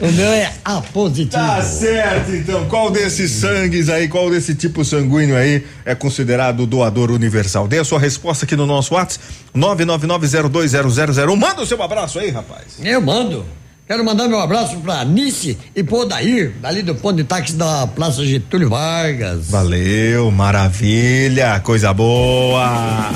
[0.00, 1.30] o meu é A positivo.
[1.30, 2.66] Tá certo, então.
[2.68, 7.68] Qual desses sangues aí, qual desse tipo sanguíneo aí é considerado doador universal?
[7.68, 9.22] Dê a sua resposta aqui no nosso WhatsApp,
[9.54, 11.36] 999020001.
[11.36, 12.78] Manda o seu abraço aí, rapaz.
[12.82, 13.44] Eu mando.
[13.88, 17.86] Quero mandar meu abraço pra Nice e pro Odair, dali do ponto de táxi da
[17.86, 19.48] Praça Getúlio Vargas.
[19.48, 23.10] Valeu, maravilha, coisa boa.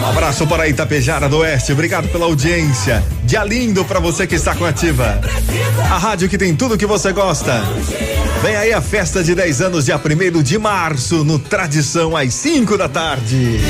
[0.00, 3.04] Um abraço para Itapejara do Oeste, obrigado pela audiência.
[3.24, 5.20] Dia lindo para você que está com ativa.
[5.90, 7.62] A rádio que tem tudo que você gosta.
[8.42, 12.78] Vem aí a festa de 10 anos, dia 1 de março, no Tradição, às 5
[12.78, 13.60] da tarde.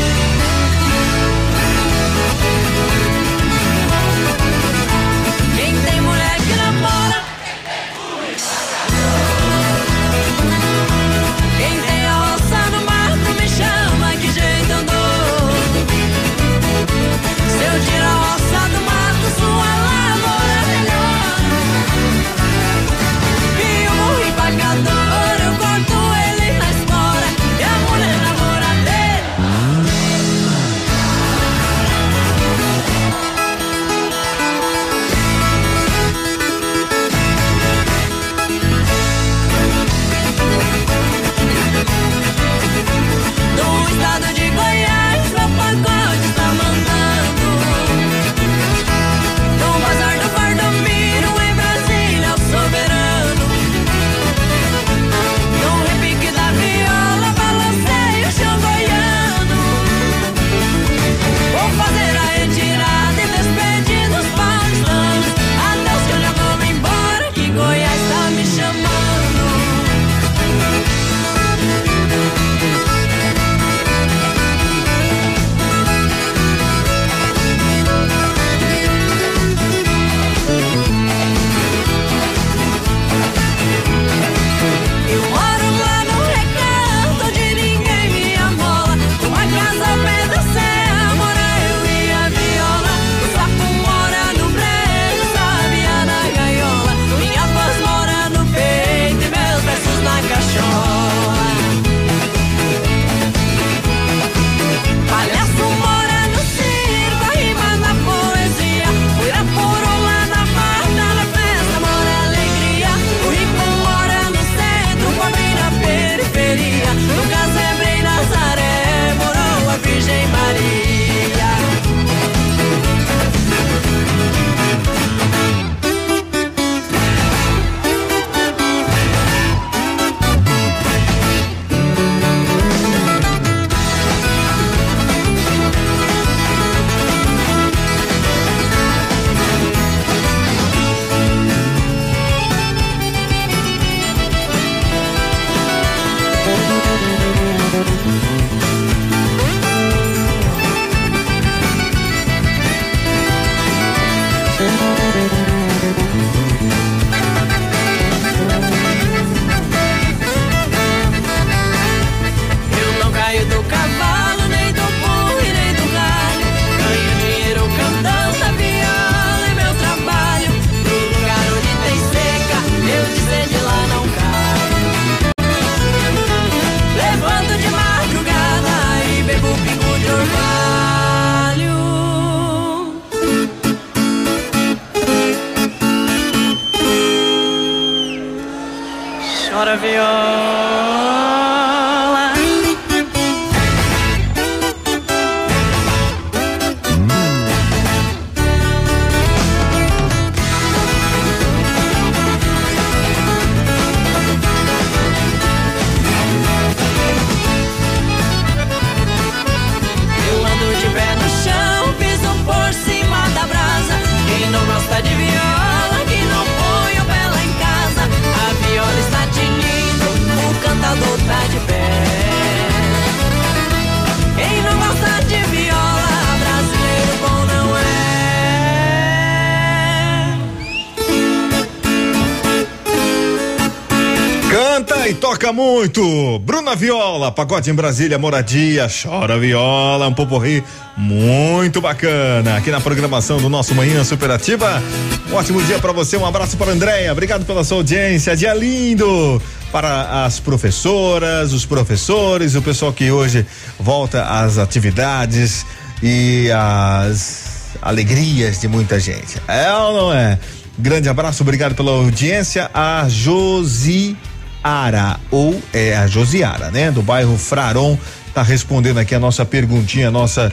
[237.23, 240.65] Viola, pagode em Brasília, moradia, chora viola, um poporri
[240.97, 242.57] muito bacana.
[242.57, 244.83] Aqui na programação do nosso Manhã Superativa.
[245.31, 247.13] Um ótimo dia para você, um abraço para Andréia.
[247.13, 248.35] Obrigado pela sua audiência.
[248.35, 249.41] Dia lindo
[249.71, 253.47] para as professoras, os professores, o pessoal que hoje
[253.79, 255.65] volta às atividades
[256.03, 259.41] e às alegrias de muita gente.
[259.47, 260.39] É ou não é?
[260.77, 262.69] Grande abraço, obrigado pela audiência.
[262.75, 264.17] A Josi
[264.63, 266.91] Ara, ou é a Josiara, né?
[266.91, 267.99] Do bairro Fraron,
[268.35, 270.53] tá respondendo aqui a nossa perguntinha, a nossa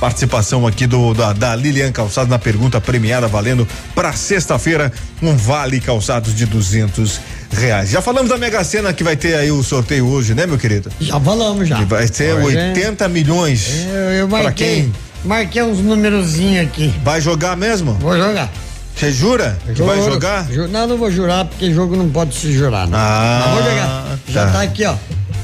[0.00, 4.92] participação aqui do da, da Lilian Calçados na pergunta premiada valendo para sexta-feira
[5.22, 7.18] um vale calçados de duzentos
[7.50, 7.88] reais.
[7.90, 10.90] Já falamos da Mega Sena que vai ter aí o sorteio hoje, né, meu querido?
[11.00, 11.76] Já falamos já.
[11.76, 13.86] Que vai ser Hoje é- 80 milhões.
[13.88, 14.92] Eu, eu Pra marquei, quem?
[15.24, 16.92] marquei uns numerozinhos aqui.
[17.02, 17.94] Vai jogar mesmo?
[17.94, 18.50] Vou jogar.
[18.96, 20.50] Você jura que vai jogar?
[20.50, 22.98] Ju- Não, não vou jurar, porque jogo não pode se jurar, não.
[22.98, 24.18] Ah, Mas vou jogar.
[24.28, 24.52] Já tá.
[24.52, 24.94] tá aqui, ó.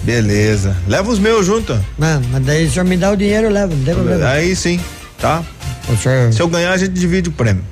[0.02, 0.74] Beleza.
[0.88, 1.74] Leva os meus junto.
[1.98, 4.26] Não, mas daí o senhor me dá o dinheiro, eu levo, não tem problema.
[4.28, 4.80] Aí sim,
[5.18, 5.44] tá?
[6.00, 6.32] Senhor...
[6.32, 7.62] Se eu ganhar, a gente divide o prêmio.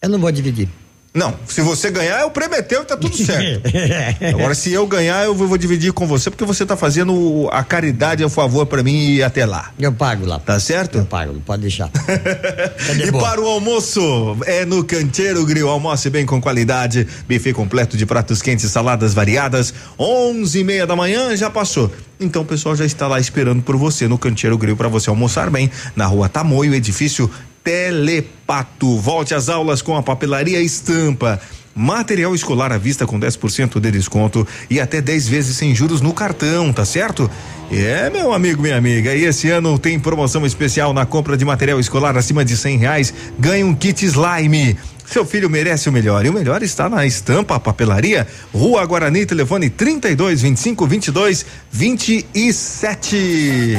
[0.00, 0.68] Eu não vou dividir.
[1.14, 3.62] Não, se você ganhar, o é teu e tá tudo certo.
[4.34, 8.24] Agora, se eu ganhar, eu vou, dividir com você, porque você tá fazendo a caridade
[8.24, 9.70] a favor pra mim e até lá.
[9.78, 10.40] Eu pago lá.
[10.40, 10.98] Tá certo?
[10.98, 11.88] Eu pago, pode deixar.
[13.04, 14.00] E para o almoço,
[14.46, 15.68] é no Canteiro Grill.
[15.68, 17.06] Almoce bem com qualidade.
[17.28, 19.72] Buffet completo de pratos quentes, saladas variadas.
[19.98, 21.92] Onze e meia da manhã já passou.
[22.18, 25.50] Então o pessoal já está lá esperando por você no Canteiro Grill para você almoçar
[25.50, 25.70] bem.
[25.94, 27.30] Na rua Tamoio, edifício
[27.64, 28.98] Telepato.
[28.98, 31.40] Volte às aulas com a papelaria Estampa.
[31.74, 36.12] Material escolar à vista com 10% de desconto e até 10 vezes sem juros no
[36.12, 37.28] cartão, tá certo?
[37.72, 39.12] É, meu amigo, minha amiga.
[39.12, 43.12] E esse ano tem promoção especial na compra de material escolar acima de 100 reais.
[43.40, 44.78] Ganhe um kit slime.
[45.04, 46.24] Seu filho merece o melhor.
[46.24, 53.76] E o melhor está na estampa papelaria, Rua Guarani, telefone 32 25 22 27.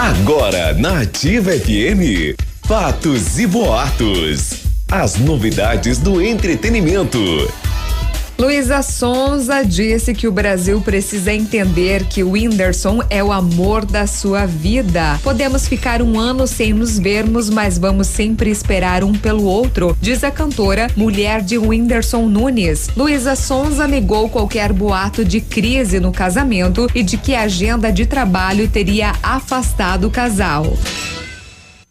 [0.00, 2.34] Agora na Ativa FM,
[2.66, 4.62] fatos e boatos.
[4.90, 7.18] As novidades do entretenimento.
[8.40, 14.06] Luísa Sonza disse que o Brasil precisa entender que o Whindersson é o amor da
[14.06, 15.20] sua vida.
[15.22, 20.24] Podemos ficar um ano sem nos vermos, mas vamos sempre esperar um pelo outro, diz
[20.24, 22.88] a cantora, mulher de Whindersson Nunes.
[22.96, 28.06] Luísa Sonza negou qualquer boato de crise no casamento e de que a agenda de
[28.06, 30.64] trabalho teria afastado o casal.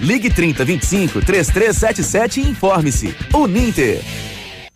[0.00, 3.14] Ligue 3025 3377 e informe-se.
[3.32, 4.33] Uninter.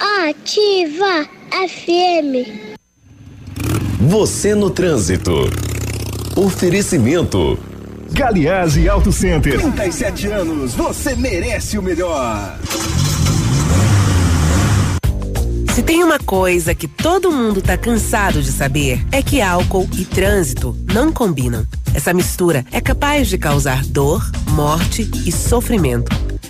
[0.00, 2.74] Ativa FM.
[4.00, 5.32] Você no trânsito.
[6.36, 7.56] Oferecimento.
[8.10, 9.60] Galiase Auto Center.
[9.60, 12.58] 37 anos, você merece o melhor.
[15.72, 20.04] Se tem uma coisa que todo mundo tá cansado de saber, é que álcool e
[20.04, 21.64] trânsito não combinam.
[21.94, 26.33] Essa mistura é capaz de causar dor, morte e sofrimento.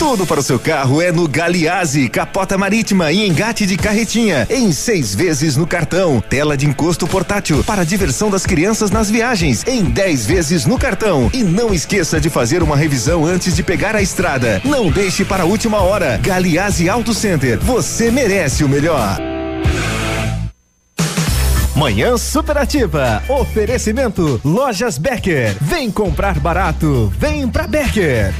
[0.00, 4.72] Tudo para o seu carro é no Galiase, capota marítima e engate de carretinha, em
[4.72, 6.24] seis vezes no cartão.
[6.26, 11.30] Tela de encosto portátil para diversão das crianças nas viagens, em dez vezes no cartão.
[11.34, 14.62] E não esqueça de fazer uma revisão antes de pegar a estrada.
[14.64, 16.16] Não deixe para a última hora.
[16.22, 19.18] Galiase Auto Center, você merece o melhor.
[21.76, 23.22] Manhã Superativa.
[23.28, 25.56] Oferecimento Lojas Becker.
[25.60, 27.12] Vem comprar barato.
[27.18, 28.34] Vem pra Becker.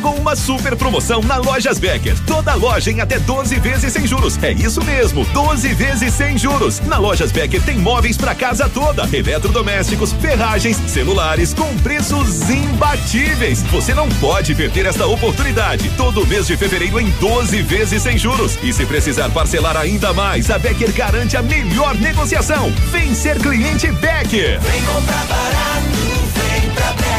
[0.00, 2.18] Chegou uma super promoção na Lojas Becker.
[2.24, 4.42] Toda loja em até 12 vezes sem juros.
[4.42, 6.80] É isso mesmo, 12 vezes sem juros.
[6.80, 13.62] Na Lojas Becker tem móveis para casa toda, eletrodomésticos, ferragens, celulares com preços imbatíveis.
[13.64, 15.90] Você não pode perder esta oportunidade.
[15.98, 18.58] Todo mês de fevereiro em 12 vezes sem juros.
[18.62, 22.72] E se precisar parcelar ainda mais, a Becker garante a melhor negociação.
[22.90, 24.58] Vem ser cliente Becker.
[24.62, 25.90] Vem comprar barato,
[26.32, 27.09] vem pra Becker.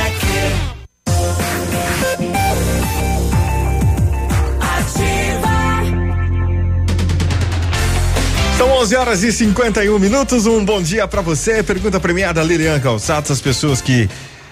[8.61, 10.45] São 11 horas e 51 minutos.
[10.45, 11.63] Um bom dia pra você.
[11.63, 14.07] Pergunta premiada Lilian Calçados: as pessoas que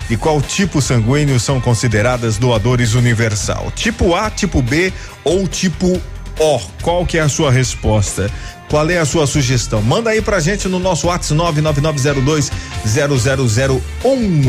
[0.10, 3.72] de qual tipo sanguíneo são consideradas doadores universal?
[3.76, 4.92] Tipo A, tipo B
[5.24, 6.02] ou tipo
[6.40, 6.60] O?
[6.82, 8.32] Qual que é a sua resposta?
[8.70, 9.82] Qual é a sua sugestão?
[9.82, 13.82] Manda aí pra gente no nosso WhatsApp 999020001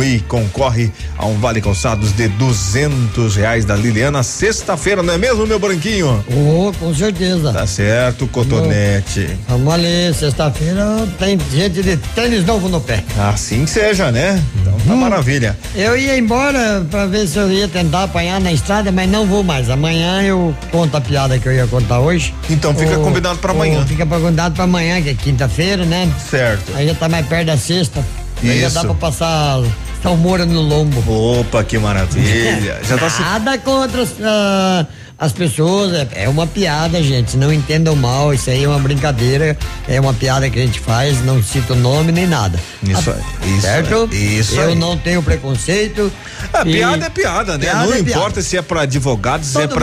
[0.04, 5.46] e concorre a um Vale Calçados de duzentos reais da Liliana sexta-feira, não é mesmo,
[5.46, 6.22] meu branquinho?
[6.28, 7.52] Oh, com certeza.
[7.52, 9.30] Tá certo, cotonete.
[9.48, 13.02] Vamos ali, sexta-feira tem gente de tênis novo no pé.
[13.18, 14.40] Assim que seja, né?
[14.60, 15.58] Então tá maravilha.
[15.74, 19.42] Eu ia embora pra ver se eu ia tentar apanhar na estrada, mas não vou
[19.42, 19.70] mais.
[19.70, 22.34] Amanhã eu conto a piada que eu ia contar hoje.
[22.48, 23.84] Então fica combinado pra amanhã.
[23.86, 26.10] Fica combinado pra amanhã, que é quinta-feira, né?
[26.30, 26.72] Certo.
[26.74, 28.04] Aí já tá mais perto da sexta.
[28.42, 28.74] Aí já Isso.
[28.74, 29.62] dá pra passar
[30.02, 31.02] salmoura no lombo.
[31.40, 32.80] Opa, que maravilha.
[32.88, 34.86] Já tá se- Nada contra as, ah,
[35.20, 37.36] as pessoas, é, é uma piada, gente.
[37.36, 39.54] Não entendam mal, isso aí é uma brincadeira,
[39.86, 42.58] é uma piada que a gente faz, não cita o nome nem nada.
[42.82, 44.08] Isso Ah, aí, isso certo?
[44.14, 44.74] isso Eu aí.
[44.74, 46.10] não tenho preconceito.
[46.54, 47.66] A e- piada é piada, né?
[47.66, 48.10] Piada não é piada.
[48.10, 49.74] importa se é pra advogado, se é Todo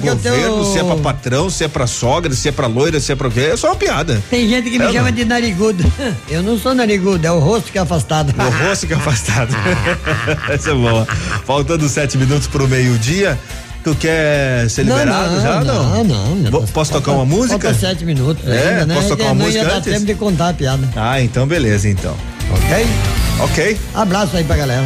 [0.00, 2.66] que eu governo, tenho- se é pra patrão, se é pra sogra, se é pra
[2.66, 3.50] loira, se é quê?
[3.52, 4.20] É só uma piada.
[4.28, 5.12] Tem gente que me É, chama não?
[5.12, 5.84] de narigudo.
[6.28, 8.34] Eu não sou narigudo, é o rosto que é afastado.
[8.36, 9.54] O rosto que é afastado.
[10.50, 11.06] Essa é boa.
[11.46, 13.38] Faltando sete minutos pro meio-dia.
[13.82, 15.64] Tu quer ser Não, liberado não, já?
[15.64, 16.04] não,
[16.36, 16.50] não.
[16.50, 17.58] Vou- Posso tocar uma música?
[17.58, 18.94] Falta sete minutos É, ainda, né?
[18.94, 19.92] posso tocar uma não música ia dar antes?
[19.94, 20.86] tempo de contar a piada.
[20.94, 22.14] Ah, então beleza, então.
[22.52, 22.86] Ok?
[23.44, 23.78] Ok.
[23.94, 24.84] Abraço aí pra galera.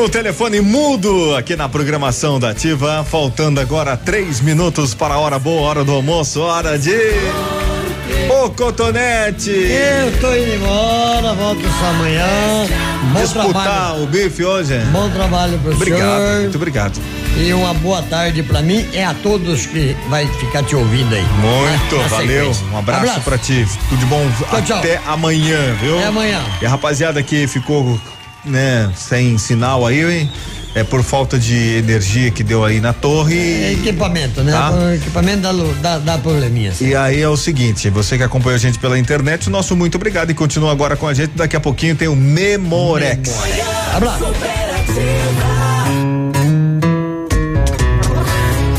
[0.00, 3.04] Paulino, telefone mudo aqui na programação da Ativa.
[3.04, 6.96] Faltando agora três minutos para a hora boa, hora do almoço, hora de.
[8.30, 9.50] Ô Cotonete!
[9.50, 12.26] Eu tô indo embora, volto só amanhã.
[13.12, 14.02] Bom Disputar trabalho.
[14.02, 14.78] o bife hoje?
[14.92, 16.40] Bom trabalho pro Obrigado, senhor.
[16.42, 17.00] muito obrigado.
[17.36, 21.24] E uma boa tarde pra mim e a todos que vai ficar te ouvindo aí.
[21.40, 22.54] Muito, Na valeu.
[22.54, 22.66] sequência.
[22.74, 23.66] Um abraço, pra ti.
[23.88, 24.26] Tudo de bom.
[24.50, 24.78] Tchau, tchau.
[24.78, 25.98] Até amanhã, viu?
[25.98, 26.40] Até amanhã.
[26.62, 27.98] E a rapaziada que ficou,
[28.44, 30.30] né, sem sinal aí, hein?
[30.72, 33.36] É por falta de energia que deu aí na torre.
[33.36, 34.52] É equipamento, né?
[34.52, 34.94] Tá.
[34.94, 36.80] Equipamento dá, dá, dá probleminhas.
[36.80, 39.96] E aí é o seguinte, você que acompanha a gente pela internet, o nosso muito
[39.96, 41.32] obrigado e continua agora com a gente.
[41.34, 43.32] Daqui a pouquinho tem o Memorex.
[43.94, 44.24] Abraço.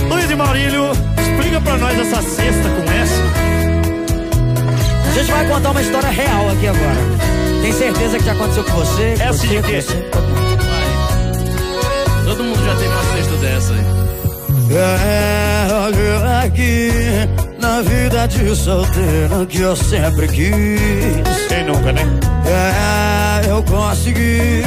[0.09, 3.21] Luiz e Maurílio, explica pra nós essa cesta com essa.
[5.09, 7.10] A gente vai contar uma história real aqui agora.
[7.61, 9.13] Tem certeza que já aconteceu com você?
[9.13, 9.81] Essa você, de quê?
[9.81, 10.51] você, todo mundo.
[12.25, 14.01] Todo mundo já teve uma cesta dessa aí.
[14.73, 16.91] É, olha aqui,
[17.59, 21.47] na vida de solteiro que eu sempre quis.
[21.49, 22.01] Quem nunca, né?
[22.45, 24.63] É, eu consegui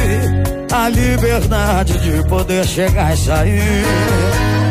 [0.70, 3.84] a liberdade de poder chegar e sair.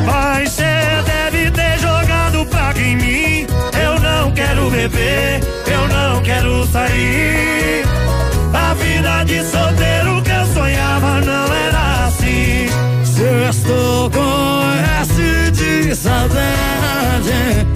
[0.06, 0.64] Mas cê
[1.06, 3.48] deve ter jogado praga em mim.
[3.84, 8.03] Eu não quero beber, eu não quero sair.
[8.54, 12.68] A vida de solteiro que eu sonhava não era assim.
[13.04, 14.64] Sextou com
[15.02, 17.68] S de saudade,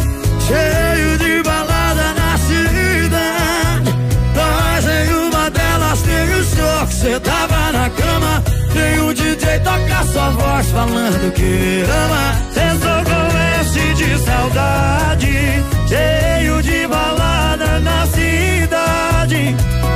[0.46, 3.96] cheio de balada na cidade.
[4.36, 8.44] Mas em uma delas tem o show que cê tava na cama.
[8.74, 12.36] Tem o DJ tocar sua voz falando que ama.
[12.54, 18.67] Sextou com S de saudade, cheio de balada na cidade.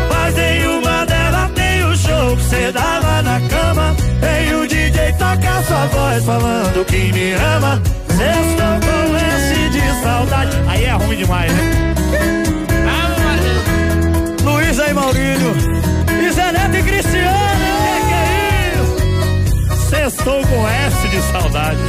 [0.09, 3.95] Mas em uma delas tem o show que cê dava na cama.
[4.19, 7.81] Tem o DJ tocar sua voz falando que me ama.
[8.09, 10.57] Sextou com S de saudade.
[10.67, 11.93] Aí é ruim demais, né?
[14.43, 15.55] Luiz e Maurílio,
[16.09, 17.71] e Zé e Cristiano.
[17.85, 20.09] Que que é?
[20.09, 21.79] Sextou com S de saudade.